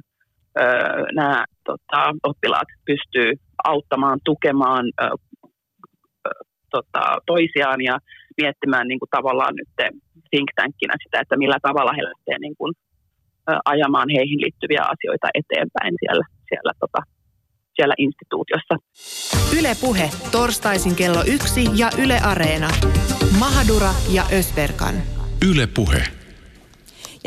nämä 1.15 1.45
tota, 1.65 2.15
oppilaat 2.23 2.69
pystyy 2.87 3.33
auttamaan, 3.65 4.19
tukemaan 4.25 4.85
ö, 5.03 5.05
ö, 5.05 6.31
tota, 6.71 7.03
toisiaan 7.27 7.81
ja 7.81 7.99
miettimään 8.43 8.89
niin 8.89 8.99
kuin 8.99 9.09
tavallaan 9.11 9.55
nyt 9.57 9.69
think 10.31 10.49
tankina 10.57 10.95
sitä, 11.03 11.21
että 11.21 11.37
millä 11.37 11.59
tavalla 11.63 11.93
he 11.93 12.03
lähtee 12.03 12.39
niin 12.39 12.57
kuin, 12.59 12.75
ö, 13.51 13.53
ajamaan 13.65 14.09
heihin 14.17 14.41
liittyviä 14.41 14.83
asioita 14.83 15.29
eteenpäin 15.35 15.95
siellä, 16.01 16.25
siellä, 16.49 16.73
tota, 16.81 17.01
siellä 17.77 17.95
instituutiossa. 17.99 18.75
Yle 19.59 19.73
Puhe, 19.81 20.11
torstaisin 20.33 20.97
kello 20.97 21.23
yksi 21.27 21.65
ja 21.75 21.91
Yle 22.03 22.19
Areena. 22.25 22.69
Mahadura 23.39 23.91
ja 24.15 24.23
Ösberkan. 24.33 24.95
Yle 25.51 25.67
Puhe. 25.67 26.18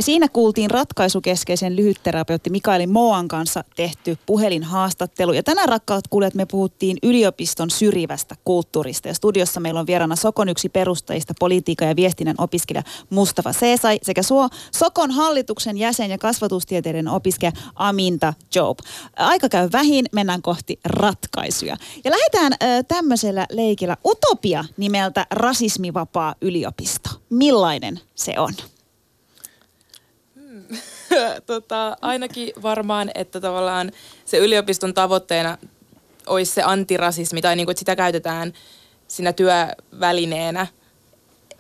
Ja 0.02 0.06
siinä 0.06 0.28
kuultiin 0.28 0.72
ratkaisukeskeisen 0.72 1.76
lyhytterapeutti 1.76 2.49
Mikaeli 2.49 2.88
Moan 2.88 3.28
kanssa 3.28 3.64
tehty 3.76 4.18
puhelinhaastattelu. 4.26 5.34
Ja 5.34 5.43
tänään 5.43 5.70
rakkaat 5.70 6.08
kuulijat 6.08 6.34
me 6.34 6.45
puhuttiin 6.45 6.97
yliopiston 7.04 7.70
syrjivästä 7.70 8.36
kulttuurista. 8.45 9.08
Ja 9.08 9.14
studiossa 9.14 9.60
meillä 9.60 9.80
on 9.80 9.88
vieraana 9.88 10.16
Sokon 10.16 10.49
yksi 10.49 10.70
perustajista, 10.70 11.34
politiikan 11.39 11.88
ja 11.88 11.95
viestinnän 11.95 12.36
opiskelija 12.38 12.84
Mustafa 13.10 13.54
Seesai 13.54 13.99
sekä 14.04 14.24
Suo, 14.24 14.49
Sokon 14.72 15.12
hallituksen 15.12 15.78
jäsen 15.78 16.10
ja 16.10 16.18
kasvatustieteiden 16.18 17.08
opiskelija 17.08 17.62
Aminta 17.76 18.34
Job. 18.56 18.80
Aika 19.16 19.49
käy 19.49 19.70
vähin, 19.72 20.06
mennään 20.12 20.41
kohti 20.41 20.80
ratkaisuja. 20.86 21.78
Ja 22.04 22.12
lähdetään 22.12 22.54
äh, 22.54 22.86
tämmöisellä 22.88 23.45
leikillä 23.52 23.97
Utopia 24.06 24.66
nimeltä 24.78 25.28
rasismivapaa 25.32 26.36
yliopisto. 26.41 27.10
Millainen 27.30 27.99
se 28.16 28.39
on? 28.39 28.54
tota, 31.45 31.97
ainakin 32.01 32.53
varmaan, 32.62 33.12
että 33.16 33.39
tavallaan 33.39 33.91
se 34.26 34.38
yliopiston 34.38 34.93
tavoitteena 34.93 35.57
olisi 36.28 36.51
se 36.51 36.62
antirasismi 36.64 37.41
tai 37.41 37.55
niinku, 37.55 37.72
että 37.72 37.80
sitä 37.80 37.95
käytetään 37.95 38.53
siinä 39.07 39.34
työvälineenä. 39.34 40.68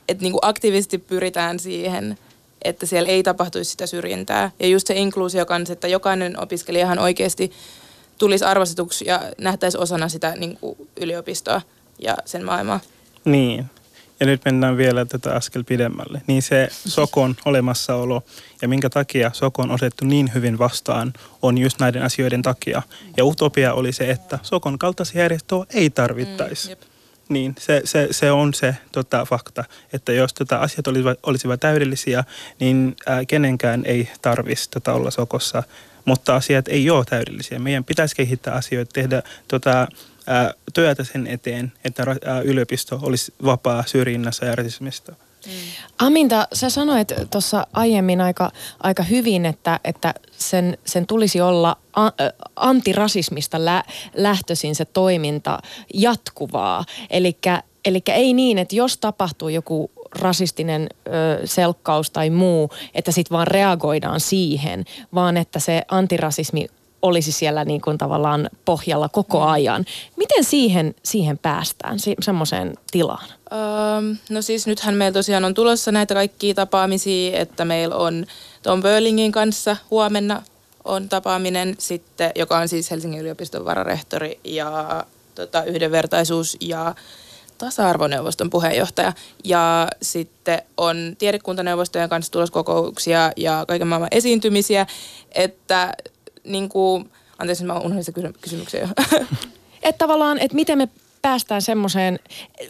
Että 0.07 0.23
niinku 0.23 0.39
aktiivisesti 0.41 0.97
pyritään 0.97 1.59
siihen, 1.59 2.17
että 2.61 2.85
siellä 2.85 3.09
ei 3.09 3.23
tapahtuisi 3.23 3.71
sitä 3.71 3.87
syrjintää. 3.87 4.51
Ja 4.59 4.67
just 4.67 4.87
se 4.87 4.95
inkluusio 4.95 5.45
kanssa, 5.45 5.73
että 5.73 5.87
jokainen 5.87 6.39
opiskelijahan 6.39 6.99
oikeasti 6.99 7.51
tulisi 8.17 8.45
arvostetuksi 8.45 9.05
ja 9.05 9.21
nähtäisi 9.37 9.77
osana 9.77 10.09
sitä 10.09 10.35
niinku, 10.35 10.87
yliopistoa 11.01 11.61
ja 11.99 12.17
sen 12.25 12.45
maailmaa. 12.45 12.79
Niin, 13.25 13.65
ja 14.21 14.27
nyt 14.27 14.45
mennään 14.45 14.77
vielä 14.77 15.05
tätä 15.05 15.35
askel 15.35 15.63
pidemmälle. 15.63 16.21
Niin 16.27 16.41
se 16.41 16.67
Sokon 16.71 17.35
olemassaolo 17.45 18.23
ja 18.61 18.67
minkä 18.67 18.89
takia 18.89 19.31
Sokon 19.33 19.65
on 19.65 19.75
osettu 19.75 20.05
niin 20.05 20.31
hyvin 20.33 20.57
vastaan 20.57 21.13
on 21.41 21.57
just 21.57 21.79
näiden 21.79 22.03
asioiden 22.03 22.41
takia. 22.41 22.81
Ja 23.17 23.25
utopia 23.25 23.73
oli 23.73 23.93
se, 23.93 24.09
että 24.09 24.39
Sokon 24.43 24.79
kaltaisia 24.79 25.21
järjestöä 25.21 25.65
ei 25.73 25.89
tarvittaisi. 25.89 26.75
Mm, 26.75 26.81
niin, 27.29 27.55
se, 27.59 27.81
se, 27.85 28.07
se 28.11 28.31
on 28.31 28.53
se 28.53 28.75
tota, 28.91 29.25
fakta, 29.25 29.63
että 29.93 30.13
jos 30.13 30.33
tota, 30.33 30.57
asiat 30.57 30.87
olisivat, 30.87 31.19
olisivat 31.23 31.59
täydellisiä, 31.59 32.23
niin 32.59 32.95
ää, 33.05 33.25
kenenkään 33.25 33.81
ei 33.85 34.09
tarvitsisi 34.21 34.69
tota, 34.69 34.93
olla 34.93 35.11
sokossa. 35.11 35.63
Mutta 36.05 36.35
asiat 36.35 36.67
ei 36.67 36.89
ole 36.89 37.05
täydellisiä. 37.09 37.59
Meidän 37.59 37.83
pitäisi 37.83 38.15
kehittää 38.15 38.53
asioita, 38.53 38.91
tehdä 38.93 39.23
tota, 39.47 39.87
työtä 40.73 41.03
sen 41.03 41.27
eteen, 41.27 41.71
että 41.85 42.03
yliopisto 42.43 42.99
olisi 43.01 43.33
vapaa 43.45 43.83
syrjinnässä 43.87 44.45
ja 44.45 44.55
rasismista. 44.55 45.11
Mm. 45.45 45.51
Aminta, 45.99 46.47
sä 46.53 46.69
sanoit 46.69 47.13
tuossa 47.31 47.67
aiemmin 47.73 48.21
aika, 48.21 48.51
aika 48.83 49.03
hyvin, 49.03 49.45
että, 49.45 49.79
että 49.83 50.13
sen, 50.31 50.77
sen 50.85 51.07
tulisi 51.07 51.41
olla 51.41 51.77
a, 51.93 52.09
antirasismista 52.55 53.65
lä, 53.65 53.83
lähtöisin 54.13 54.75
se 54.75 54.85
toiminta 54.85 55.59
jatkuvaa. 55.93 56.85
Eli 57.85 58.01
ei 58.07 58.33
niin, 58.33 58.57
että 58.57 58.75
jos 58.75 58.97
tapahtuu 58.97 59.49
joku 59.49 59.91
rasistinen 60.19 60.89
ö, 61.07 61.11
selkkaus 61.47 62.11
tai 62.11 62.29
muu, 62.29 62.69
että 62.93 63.11
sitten 63.11 63.35
vaan 63.35 63.47
reagoidaan 63.47 64.19
siihen, 64.19 64.85
vaan 65.15 65.37
että 65.37 65.59
se 65.59 65.81
antirasismi 65.87 66.67
olisi 67.01 67.31
siellä 67.31 67.65
niin 67.65 67.81
kuin 67.81 67.97
tavallaan 67.97 68.49
pohjalla 68.65 69.09
koko 69.09 69.39
mm. 69.39 69.51
ajan. 69.51 69.85
Miten 70.17 70.43
siihen, 70.43 70.95
siihen 71.03 71.37
päästään, 71.37 71.99
si- 71.99 72.15
semmoiseen 72.21 72.73
tilaan? 72.91 73.25
Öö, 73.51 73.59
no 74.29 74.41
siis 74.41 74.67
nythän 74.67 74.95
meillä 74.95 75.13
tosiaan 75.13 75.45
on 75.45 75.53
tulossa 75.53 75.91
näitä 75.91 76.13
kaikkia 76.13 76.53
tapaamisia, 76.53 77.39
että 77.39 77.65
meillä 77.65 77.95
on 77.95 78.25
Tom 78.63 78.81
Börlingin 78.81 79.31
kanssa 79.31 79.77
huomenna 79.91 80.41
on 80.83 81.09
tapaaminen 81.09 81.75
sitten, 81.77 82.31
joka 82.35 82.57
on 82.57 82.67
siis 82.67 82.91
Helsingin 82.91 83.19
yliopiston 83.21 83.65
vararehtori 83.65 84.39
ja 84.43 85.03
tota, 85.35 85.63
yhdenvertaisuus 85.63 86.57
ja 86.59 86.95
tasa-arvoneuvoston 87.57 88.49
puheenjohtaja. 88.49 89.13
Ja 89.43 89.87
sitten 90.01 90.61
on 90.77 91.15
tiedekuntaneuvostojen 91.17 92.09
kanssa 92.09 92.31
tuloskokouksia 92.31 93.31
ja 93.37 93.65
kaiken 93.67 93.87
maailman 93.87 94.07
esiintymisiä, 94.11 94.85
että 95.31 95.93
niin 96.43 96.69
kuin, 96.69 97.11
anteeksi, 97.37 97.65
mä 97.65 97.79
unohdin 97.79 98.03
sitä 98.03 98.21
kysymyksen 98.41 98.81
jo. 98.81 98.87
että 99.83 99.97
tavallaan, 99.97 100.39
että 100.39 100.55
miten 100.55 100.77
me 100.77 100.87
päästään 101.21 101.61
semmoiseen 101.61 102.19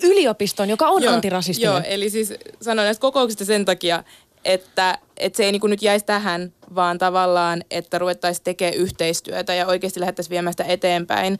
yliopistoon, 0.03 0.69
joka 0.69 0.87
on 0.87 1.03
joo, 1.03 1.13
antirasistinen. 1.13 1.73
Joo, 1.73 1.81
eli 1.85 2.09
siis 2.09 2.33
sanon 2.61 2.85
näistä 2.85 3.01
kokouksista 3.01 3.45
sen 3.45 3.65
takia, 3.65 4.03
että, 4.45 4.97
että 5.17 5.37
se 5.37 5.43
ei 5.43 5.51
niin 5.51 5.61
nyt 5.63 5.81
jäisi 5.81 6.05
tähän, 6.05 6.53
vaan 6.75 6.97
tavallaan, 6.97 7.63
että 7.71 7.99
ruvettaisiin 7.99 8.43
tekemään 8.43 8.77
yhteistyötä 8.77 9.53
ja 9.53 9.67
oikeasti 9.67 9.99
lähdettäisiin 9.99 10.31
viemään 10.31 10.53
sitä 10.53 10.63
eteenpäin 10.63 11.39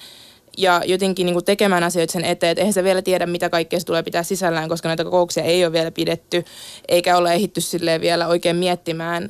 ja 0.58 0.82
jotenkin 0.86 1.26
niin 1.26 1.46
tekemään 1.46 1.84
asioita 1.84 2.14
sen 2.14 2.26
eteen, 2.26 2.52
että 2.52 2.62
eihän 2.62 2.74
se 2.74 2.84
vielä 2.84 3.02
tiedä, 3.02 3.26
mitä 3.26 3.50
kaikkea 3.50 3.80
se 3.80 3.86
tulee 3.86 4.04
pitää 4.04 4.24
sisällään, 4.24 4.70
koska 4.70 4.88
näitä 4.88 5.04
kokouksia 5.04 5.44
ei 5.44 5.66
ole 5.66 5.74
vielä 5.74 5.92
pidetty, 5.92 6.44
eikä 6.88 7.18
ole 7.18 7.34
ehitty 7.34 7.62
vielä 8.02 8.28
oikein 8.28 8.56
miettimään, 8.56 9.30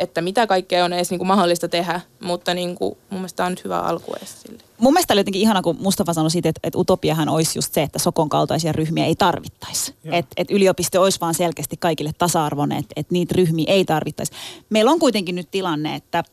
että 0.00 0.22
mitä 0.22 0.46
kaikkea 0.46 0.84
on 0.84 0.92
edes 0.92 1.10
niin 1.10 1.18
kuin 1.18 1.28
mahdollista 1.28 1.68
tehdä, 1.68 2.00
mutta 2.20 2.54
niin 2.54 2.74
kuin, 2.74 2.98
mun 3.10 3.20
mielestä 3.20 3.36
tämä 3.36 3.46
on 3.46 3.52
nyt 3.52 3.64
hyvä 3.64 3.80
alku 3.80 4.14
edes 4.16 4.42
sille. 4.42 4.62
Mun 4.78 4.92
mielestä 4.92 5.14
oli 5.14 5.20
jotenkin 5.20 5.42
ihana, 5.42 5.62
kun 5.62 5.76
Mustafa 5.80 6.12
sanoi 6.14 6.30
siitä, 6.30 6.48
että, 6.48 6.60
että 6.64 6.78
utopiahan 6.78 7.28
olisi 7.28 7.58
just 7.58 7.74
se, 7.74 7.82
että 7.82 7.98
Sokon 7.98 8.28
kaltaisia 8.28 8.72
ryhmiä 8.72 9.04
ei 9.04 9.14
tarvittaisi. 9.14 9.94
Että 10.04 10.34
et 10.36 10.50
yliopisto 10.50 11.02
olisi 11.02 11.20
vaan 11.20 11.34
selkeästi 11.34 11.76
kaikille 11.76 12.10
tasa-arvoinen, 12.18 12.78
että 12.78 12.92
et 12.96 13.10
niitä 13.10 13.34
ryhmiä 13.36 13.72
ei 13.72 13.84
tarvittaisi. 13.84 14.32
Meillä 14.70 14.90
on 14.90 14.98
kuitenkin 14.98 15.34
nyt 15.34 15.50
tilanne, 15.50 15.94
että 15.94 16.24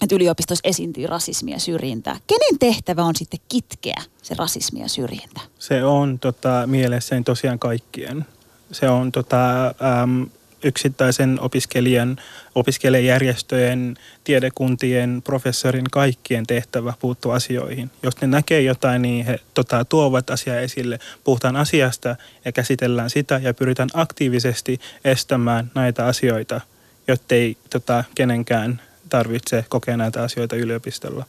että 0.00 0.14
yliopistossa 0.14 0.68
esiintyy 0.68 1.06
rasismia 1.06 1.54
ja 1.54 1.60
syrjintää. 1.60 2.16
Kenen 2.26 2.58
tehtävä 2.58 3.04
on 3.04 3.16
sitten 3.16 3.40
kitkeä 3.48 4.02
se 4.22 4.34
rasismi 4.34 4.80
ja 4.80 4.88
syrjintä? 4.88 5.40
Se 5.58 5.84
on 5.84 6.18
tota, 6.18 6.62
mielessäni 6.66 7.24
tosiaan 7.24 7.58
kaikkien. 7.58 8.26
Se 8.72 8.88
on 8.88 9.12
tota, 9.12 9.66
äm, 10.02 10.26
yksittäisen 10.64 11.38
opiskelijan, 11.40 12.16
opiskelijajärjestöjen, 12.54 13.96
tiedekuntien, 14.24 15.22
professorin, 15.24 15.84
kaikkien 15.90 16.46
tehtävä 16.46 16.92
puuttua 17.00 17.34
asioihin. 17.34 17.90
Jos 18.02 18.20
ne 18.20 18.26
näkee 18.26 18.62
jotain, 18.62 19.02
niin 19.02 19.26
he 19.26 19.40
tota, 19.54 19.84
tuovat 19.84 20.30
asiaa 20.30 20.56
esille. 20.56 20.98
Puhutaan 21.24 21.56
asiasta 21.56 22.16
ja 22.44 22.52
käsitellään 22.52 23.10
sitä 23.10 23.40
ja 23.42 23.54
pyritään 23.54 23.88
aktiivisesti 23.94 24.80
estämään 25.04 25.70
näitä 25.74 26.06
asioita, 26.06 26.60
jottei 27.08 27.56
tota, 27.70 28.04
kenenkään 28.14 28.80
tarvitse 29.08 29.64
kokea 29.68 29.96
näitä 29.96 30.22
asioita 30.22 30.56
yliopistolla. 30.56 31.24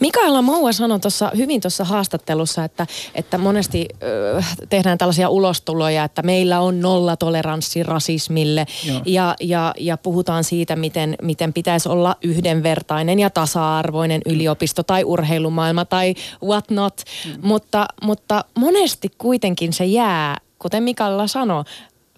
Mikaela 0.00 0.42
Moua 0.42 0.72
sanoi 0.72 1.00
tuossa 1.00 1.30
hyvin 1.36 1.60
tuossa 1.60 1.84
haastattelussa, 1.84 2.64
että, 2.64 2.86
että 3.14 3.38
monesti 3.38 3.88
ö, 4.02 4.42
tehdään 4.68 4.98
tällaisia 4.98 5.28
ulostuloja, 5.28 6.04
että 6.04 6.22
meillä 6.22 6.60
on 6.60 6.80
nollatoleranssi 6.80 7.82
rasismille 7.82 8.66
ja, 9.06 9.34
ja, 9.40 9.74
ja 9.78 9.96
puhutaan 9.96 10.44
siitä, 10.44 10.76
miten, 10.76 11.16
miten 11.22 11.52
pitäisi 11.52 11.88
olla 11.88 12.16
yhdenvertainen 12.22 13.18
ja 13.18 13.30
tasa-arvoinen 13.30 14.20
yliopisto 14.26 14.82
tai 14.82 15.04
urheilumaailma 15.04 15.84
tai 15.84 16.14
what 16.42 16.70
not. 16.70 17.02
Mm. 17.26 17.32
Mutta, 17.42 17.86
mutta 18.02 18.44
monesti 18.54 19.10
kuitenkin 19.18 19.72
se 19.72 19.84
jää 19.84 20.36
kuten 20.58 20.82
Mikaela 20.82 21.26
sanoi, 21.26 21.64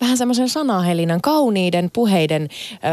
vähän 0.00 0.16
semmoisen 0.16 0.48
sanahelinän, 0.48 1.20
kauniiden 1.20 1.90
puheiden 1.92 2.42
ö, 2.42 2.46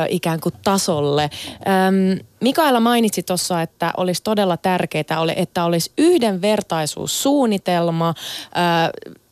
ikään 0.09 0.39
kuin 0.39 0.55
tasolle. 0.63 1.29
Öm, 1.53 2.19
Mikaela 2.41 2.79
mainitsi 2.79 3.23
tuossa, 3.23 3.61
että 3.61 3.93
olisi 3.97 4.23
todella 4.23 4.57
tärkeää, 4.57 5.03
että 5.35 5.63
olisi 5.63 5.91
yhdenvertaisuussuunnitelma, 5.97 8.09
ö, 8.09 8.13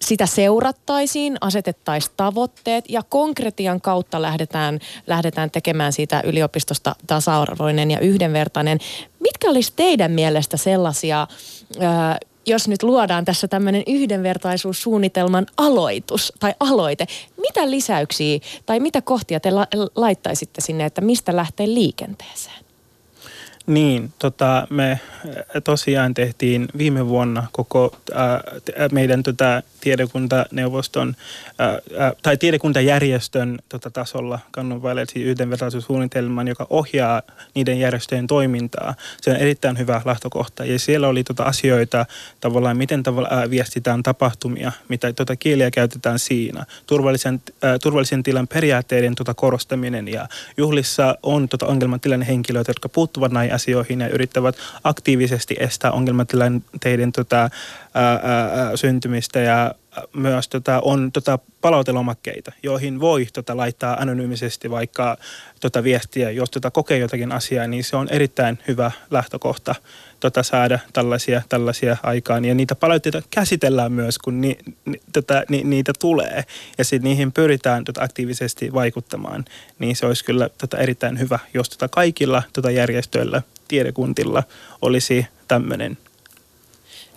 sitä 0.01 0.25
seurattaisiin, 0.25 1.37
asetettaisiin 1.41 2.13
tavoitteet 2.17 2.85
ja 2.89 3.03
konkretian 3.03 3.81
kautta 3.81 4.21
lähdetään, 4.21 4.79
lähdetään 5.07 5.51
tekemään 5.51 5.93
siitä 5.93 6.21
yliopistosta 6.25 6.95
tasa-arvoinen 7.07 7.91
ja 7.91 7.99
yhdenvertainen. 7.99 8.79
Mitkä 9.19 9.49
olisi 9.49 9.73
teidän 9.75 10.11
mielestä 10.11 10.57
sellaisia 10.57 11.27
ö, 11.75 11.79
jos 12.45 12.67
nyt 12.67 12.83
luodaan 12.83 13.25
tässä 13.25 13.47
tämmöinen 13.47 13.83
yhdenvertaisuussuunnitelman 13.87 15.45
aloitus 15.57 16.33
tai 16.39 16.53
aloite, 16.59 17.07
mitä 17.37 17.71
lisäyksiä 17.71 18.39
tai 18.65 18.79
mitä 18.79 19.01
kohtia 19.01 19.39
te 19.39 19.51
la- 19.51 19.67
laittaisitte 19.95 20.61
sinne, 20.61 20.85
että 20.85 21.01
mistä 21.01 21.35
lähtee 21.35 21.67
liikenteeseen? 21.67 22.64
Niin, 23.67 24.13
tota, 24.19 24.67
me 24.69 24.99
tosiaan 25.63 26.13
tehtiin 26.13 26.67
viime 26.77 27.07
vuonna 27.07 27.47
koko 27.51 27.97
ää, 28.13 28.43
meidän 28.91 29.23
tota, 29.23 29.63
tiedekuntaneuvoston 29.81 31.15
ää, 31.59 31.79
tai 32.21 32.37
tiedekuntajärjestön 32.37 33.59
tota, 33.69 33.91
tasolla 33.91 34.39
Kannun 34.51 34.83
Valetsi 34.83 35.23
yhdenvertaisuussuunnitelman, 35.23 36.47
joka 36.47 36.67
ohjaa 36.69 37.21
niiden 37.55 37.79
järjestöjen 37.79 38.27
toimintaa. 38.27 38.95
Se 39.21 39.31
on 39.31 39.37
erittäin 39.37 39.77
hyvä 39.77 40.01
lähtökohta 40.05 40.65
ja 40.65 40.79
siellä 40.79 41.07
oli 41.07 41.23
tota, 41.23 41.43
asioita 41.43 42.05
tavallaan, 42.41 42.77
miten 42.77 43.03
tavallaan 43.03 43.49
viestitään 43.49 44.03
tapahtumia, 44.03 44.71
mitä 44.89 45.13
tota, 45.13 45.35
kieliä 45.35 45.71
käytetään 45.71 46.19
siinä. 46.19 46.65
Turvallisen, 46.87 47.41
ää, 47.61 47.79
turvallisen 47.79 48.23
tilan 48.23 48.47
periaatteiden 48.47 49.15
tota, 49.15 49.33
korostaminen 49.33 50.07
ja 50.07 50.27
juhlissa 50.57 51.17
on 51.23 51.49
tota, 51.49 51.65
ongelmatilanne 51.65 52.27
henkilöitä, 52.27 52.69
jotka 52.69 52.89
puuttuvat 52.89 53.31
näihin 53.31 53.54
asioihin 53.55 54.01
ja 54.01 54.09
yrittävät 54.09 54.55
aktiivisesti 54.83 55.55
estää 55.59 55.91
ongelmatilanteiden 55.91 57.11
tota, 57.11 57.49
ää, 57.93 58.11
ää, 58.11 58.75
syntymistä 58.75 59.39
ja 59.39 59.75
myös 60.13 60.47
tota, 60.47 60.79
on 60.79 61.11
tota, 61.11 61.39
palautelomakkeita, 61.61 62.51
joihin 62.63 62.99
voi 62.99 63.27
tota, 63.33 63.57
laittaa 63.57 63.97
anonyymisesti 64.01 64.71
vaikka 64.71 65.17
tota, 65.61 65.83
viestiä, 65.83 66.31
jos 66.31 66.51
tota, 66.51 66.71
kokee 66.71 66.97
jotakin 66.97 67.31
asiaa, 67.31 67.67
niin 67.67 67.83
se 67.83 67.95
on 67.95 68.07
erittäin 68.11 68.59
hyvä 68.67 68.91
lähtökohta 69.11 69.75
tota, 70.25 70.43
saada 70.43 70.79
tällaisia, 70.93 71.41
tällaisia 71.49 71.97
aikaan. 72.03 72.45
Ja 72.45 72.55
niitä 72.55 72.75
palautteita 72.75 73.21
käsitellään 73.29 73.91
myös, 73.91 74.17
kun 74.17 74.41
ni, 74.41 74.57
ni, 74.85 75.01
tota, 75.13 75.43
ni, 75.49 75.63
niitä 75.63 75.93
tulee 75.99 76.43
ja 76.77 76.85
sitten 76.85 77.09
niihin 77.09 77.31
pyritään 77.31 77.83
tota, 77.83 78.03
aktiivisesti 78.03 78.73
vaikuttamaan. 78.73 79.45
Niin 79.79 79.95
se 79.95 80.05
olisi 80.05 80.25
kyllä 80.25 80.49
tota, 80.57 80.77
erittäin 80.77 81.19
hyvä, 81.19 81.39
jos 81.53 81.69
tota, 81.69 81.87
kaikilla 81.87 82.43
tota, 82.53 82.71
järjestöillä, 82.71 83.41
tiedekuntilla 83.67 84.43
olisi 84.81 85.27
tämmöinen 85.47 85.97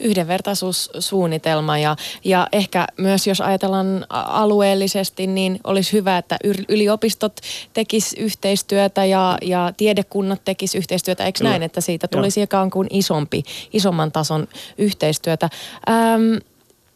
yhdenvertaisuussuunnitelma 0.00 1.78
ja, 1.78 1.96
ja 2.24 2.46
ehkä 2.52 2.86
myös 2.96 3.26
jos 3.26 3.40
ajatellaan 3.40 4.06
alueellisesti, 4.10 5.26
niin 5.26 5.60
olisi 5.64 5.92
hyvä, 5.92 6.18
että 6.18 6.36
yliopistot 6.68 7.40
tekis 7.72 8.12
yhteistyötä 8.18 9.04
ja, 9.04 9.38
ja 9.42 9.72
tiedekunnat 9.76 10.44
tekis 10.44 10.74
yhteistyötä. 10.74 11.24
Eikö 11.24 11.44
näin, 11.44 11.62
että 11.62 11.80
siitä 11.80 12.08
tulisi 12.08 12.42
ikään 12.42 12.70
kuin 12.70 12.86
isompi, 12.90 13.42
isomman 13.72 14.12
tason 14.12 14.48
yhteistyötä? 14.78 15.48
Ähm, 15.90 16.36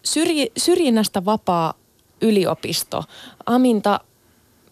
syrji, 0.04 0.52
syrjinnästä 0.56 1.24
vapaa 1.24 1.74
yliopisto. 2.20 3.04
Aminta, 3.46 4.00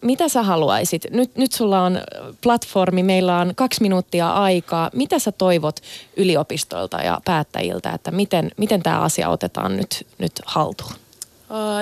mitä 0.01 0.29
sä 0.29 0.43
haluaisit? 0.43 1.05
Nyt, 1.09 1.35
nyt 1.35 1.51
sulla 1.51 1.83
on 1.83 2.01
platformi, 2.43 3.03
meillä 3.03 3.37
on 3.37 3.53
kaksi 3.55 3.81
minuuttia 3.81 4.29
aikaa. 4.29 4.89
Mitä 4.93 5.19
sä 5.19 5.31
toivot 5.31 5.79
yliopistoilta 6.17 6.97
ja 6.97 7.21
päättäjiltä, 7.25 7.91
että 7.91 8.11
miten, 8.11 8.51
miten 8.57 8.83
tämä 8.83 8.99
asia 8.99 9.29
otetaan 9.29 9.77
nyt, 9.77 10.07
nyt 10.17 10.31
haltuun? 10.45 10.93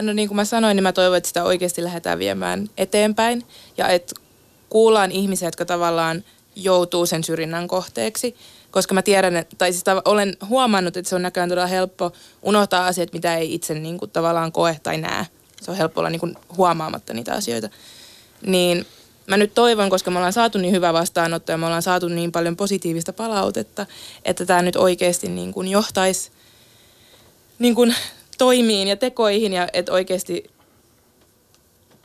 No 0.01 0.13
niin 0.13 0.27
kuin 0.27 0.35
mä 0.35 0.45
sanoin, 0.45 0.75
niin 0.75 0.83
mä 0.83 0.91
toivon, 0.91 1.17
että 1.17 1.27
sitä 1.27 1.43
oikeasti 1.43 1.83
lähdetään 1.83 2.19
viemään 2.19 2.69
eteenpäin 2.77 3.45
ja 3.77 3.87
että 3.87 4.15
kuullaan 4.69 5.11
ihmisiä, 5.11 5.47
jotka 5.47 5.65
tavallaan 5.65 6.23
joutuu 6.55 7.05
sen 7.05 7.23
syrjinnän 7.23 7.67
kohteeksi. 7.67 8.35
Koska 8.71 8.93
mä 8.93 9.01
tiedän, 9.01 9.35
että, 9.35 9.55
tai 9.57 9.71
siis 9.71 9.83
olen 10.05 10.37
huomannut, 10.49 10.97
että 10.97 11.09
se 11.09 11.15
on 11.15 11.21
näköjään 11.21 11.49
todella 11.49 11.67
helppo 11.67 12.11
unohtaa 12.41 12.87
asiat, 12.87 13.13
mitä 13.13 13.35
ei 13.35 13.53
itse 13.53 13.73
niin 13.73 13.97
kuin 13.97 14.11
tavallaan 14.11 14.51
koe 14.51 14.79
tai 14.83 14.97
näe. 14.97 15.27
Se 15.61 15.71
on 15.71 15.77
helppo 15.77 16.01
olla 16.01 16.09
niin 16.09 16.19
kuin 16.19 16.37
huomaamatta 16.57 17.13
niitä 17.13 17.33
asioita 17.33 17.69
niin 18.45 18.85
mä 19.27 19.37
nyt 19.37 19.53
toivon, 19.53 19.89
koska 19.89 20.11
me 20.11 20.17
ollaan 20.17 20.33
saatu 20.33 20.57
niin 20.57 20.73
hyvä 20.73 20.93
vastaanotto 20.93 21.51
ja 21.51 21.57
me 21.57 21.65
ollaan 21.65 21.81
saatu 21.81 22.07
niin 22.07 22.31
paljon 22.31 22.55
positiivista 22.55 23.13
palautetta, 23.13 23.85
että 24.25 24.45
tämä 24.45 24.61
nyt 24.61 24.75
oikeasti 24.75 25.27
niin 25.27 25.53
kuin 25.53 25.67
johtaisi 25.67 26.31
niin 27.59 27.75
kuin 27.75 27.95
toimiin 28.37 28.87
ja 28.87 28.95
tekoihin 28.95 29.53
ja 29.53 29.67
että 29.73 29.91
oikeasti 29.91 30.49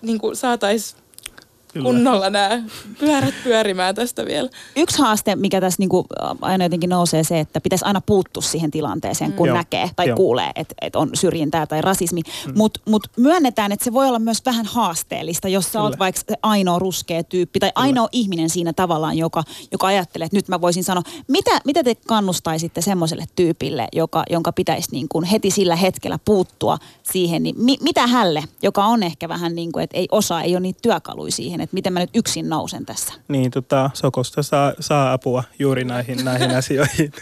niin 0.03 0.19
kuin 0.19 0.37
saataisiin 0.37 1.04
Kyllä. 1.75 1.85
kunnolla 1.85 2.31
nämä 2.31 2.63
pyörät 2.99 3.35
pyörimään 3.45 3.95
tästä 3.95 4.27
vielä. 4.27 4.49
Yksi 4.77 4.99
haaste, 4.99 5.37
mikä 5.37 5.61
tässä 5.61 5.83
niinku 5.83 6.07
aina 6.41 6.65
jotenkin 6.65 6.91
nousee 6.91 7.25
se, 7.25 7.41
että 7.41 7.61
pitäisi 7.61 7.85
aina 7.85 8.01
puuttua 8.01 8.43
siihen 8.43 8.71
tilanteeseen, 8.71 9.33
kun 9.33 9.49
mm. 9.49 9.55
näkee 9.55 9.91
tai 9.97 10.09
Joo. 10.09 10.17
kuulee, 10.17 10.51
että 10.57 10.75
et 10.83 10.97
on 10.97 11.11
syrjintää 11.15 11.67
tai 11.67 11.81
rasismi. 11.81 12.21
Mm. 12.47 12.53
Mutta 12.57 12.81
mut 12.89 13.03
myönnetään, 13.17 13.73
että 13.73 13.85
se 13.85 13.93
voi 13.93 14.09
olla 14.09 14.19
myös 14.19 14.43
vähän 14.47 14.67
haasteellista, 14.67 15.49
jos 15.49 15.65
sä 15.65 15.71
Kyllä. 15.73 15.83
oot 15.83 15.99
vaikka 15.99 16.35
ainoa 16.43 16.79
ruskea 16.79 17.25
tyyppi 17.25 17.61
tai 17.61 17.73
Kyllä. 17.75 17.85
ainoa 17.85 18.09
ihminen 18.13 18.51
siinä 18.51 18.73
tavallaan, 18.73 19.19
joka, 19.19 19.45
joka 19.73 19.87
ajattelee, 19.87 20.25
että 20.25 20.37
nyt 20.37 20.49
mä 20.49 20.61
voisin 20.61 20.85
sanoa. 20.85 21.03
Mitä, 21.29 21.61
mitä 21.65 21.85
te 21.85 21.95
kannustaisitte 22.07 22.81
semmoiselle 22.81 23.25
tyypille, 23.37 23.89
joka, 23.93 24.25
jonka 24.31 24.53
pitäisi 24.53 24.89
niin 24.93 25.07
kuin 25.09 25.25
heti 25.25 25.51
sillä 25.51 25.77
hetkellä 25.77 26.19
puuttua 26.25 26.79
siihen, 27.03 27.43
niin 27.43 27.55
mi, 27.59 27.77
mitä 27.81 28.07
hälle, 28.07 28.45
joka 28.63 28.85
on 28.85 29.03
ehkä 29.03 29.29
vähän 29.29 29.55
niin 29.55 29.73
kuin, 29.73 29.83
että 29.83 29.97
ei 29.97 30.09
osaa, 30.13 30.43
ei 30.43 30.55
ole 30.55 30.61
niitä 30.61 30.79
työkaluja 30.83 31.33
siihen, 31.33 31.61
että 31.65 31.75
miten 31.75 31.93
mä 31.93 32.01
nyt 32.01 32.11
yksin 32.15 32.49
nousen 32.49 32.87
tässä. 32.87 33.13
Niin, 33.29 33.51
tota, 33.51 33.91
Sokosta 33.95 34.43
saa, 34.43 34.73
saa 34.81 35.13
apua 35.13 35.45
juuri 35.59 35.85
näihin, 35.85 36.25
näihin 36.25 36.51
asioihin. 36.61 37.13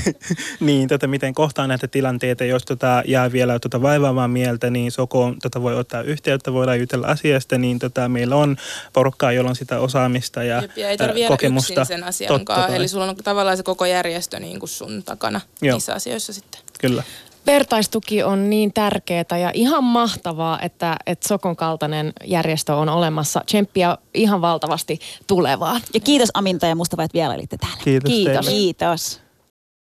niin, 0.60 0.88
tota, 0.88 1.06
miten 1.06 1.34
kohtaa 1.34 1.66
näitä 1.66 1.88
tilanteita, 1.88 2.44
jos 2.44 2.64
tota, 2.64 3.02
jää 3.06 3.32
vielä 3.32 3.58
tota, 3.58 3.82
vaivaamaan 3.82 4.30
mieltä, 4.30 4.70
niin 4.70 4.92
Soko 4.92 5.34
tota, 5.42 5.62
voi 5.62 5.74
ottaa 5.74 6.02
yhteyttä, 6.02 6.52
voidaan 6.52 6.80
jutella 6.80 7.06
asiasta, 7.06 7.58
niin 7.58 7.78
tota, 7.78 8.08
meillä 8.08 8.36
on 8.36 8.56
porukkaa, 8.92 9.32
jolla 9.32 9.50
on 9.50 9.56
sitä 9.56 9.78
osaamista 9.78 10.42
ja, 10.42 10.62
Jep, 10.62 10.76
ja 10.76 10.88
ei 10.88 10.96
tarvitse 10.96 11.28
kokemusta. 11.28 11.80
yksin 11.80 11.86
sen 11.86 12.04
asian 12.04 12.40
eli 12.74 12.88
sulla 12.88 13.04
on 13.04 13.16
tavallaan 13.16 13.56
se 13.56 13.62
koko 13.62 13.86
järjestö 13.86 14.40
niin 14.40 14.60
kuin 14.60 14.70
sun 14.70 15.02
takana 15.02 15.40
Joo. 15.62 15.74
niissä 15.74 15.94
asioissa 15.94 16.32
sitten. 16.32 16.60
Kyllä 16.80 17.02
vertaistuki 17.46 18.22
on 18.22 18.50
niin 18.50 18.72
tärkeää 18.72 19.38
ja 19.40 19.50
ihan 19.54 19.84
mahtavaa, 19.84 20.60
että, 20.60 20.96
että 21.06 21.28
Sokon 21.28 21.56
kaltainen 21.56 22.12
järjestö 22.24 22.74
on 22.74 22.88
olemassa. 22.88 23.42
Tsemppiä 23.46 23.98
ihan 24.14 24.40
valtavasti 24.40 24.98
tulevaan. 25.26 25.80
Ja 25.94 26.00
kiitos 26.00 26.28
Aminta 26.34 26.66
ja 26.66 26.74
Mustafa, 26.74 27.02
että 27.02 27.18
vielä 27.18 27.34
olitte 27.34 27.56
täällä. 27.56 27.84
Kiitos. 27.84 28.10
Kiitos. 28.10 28.48
Kiitos. 28.48 29.23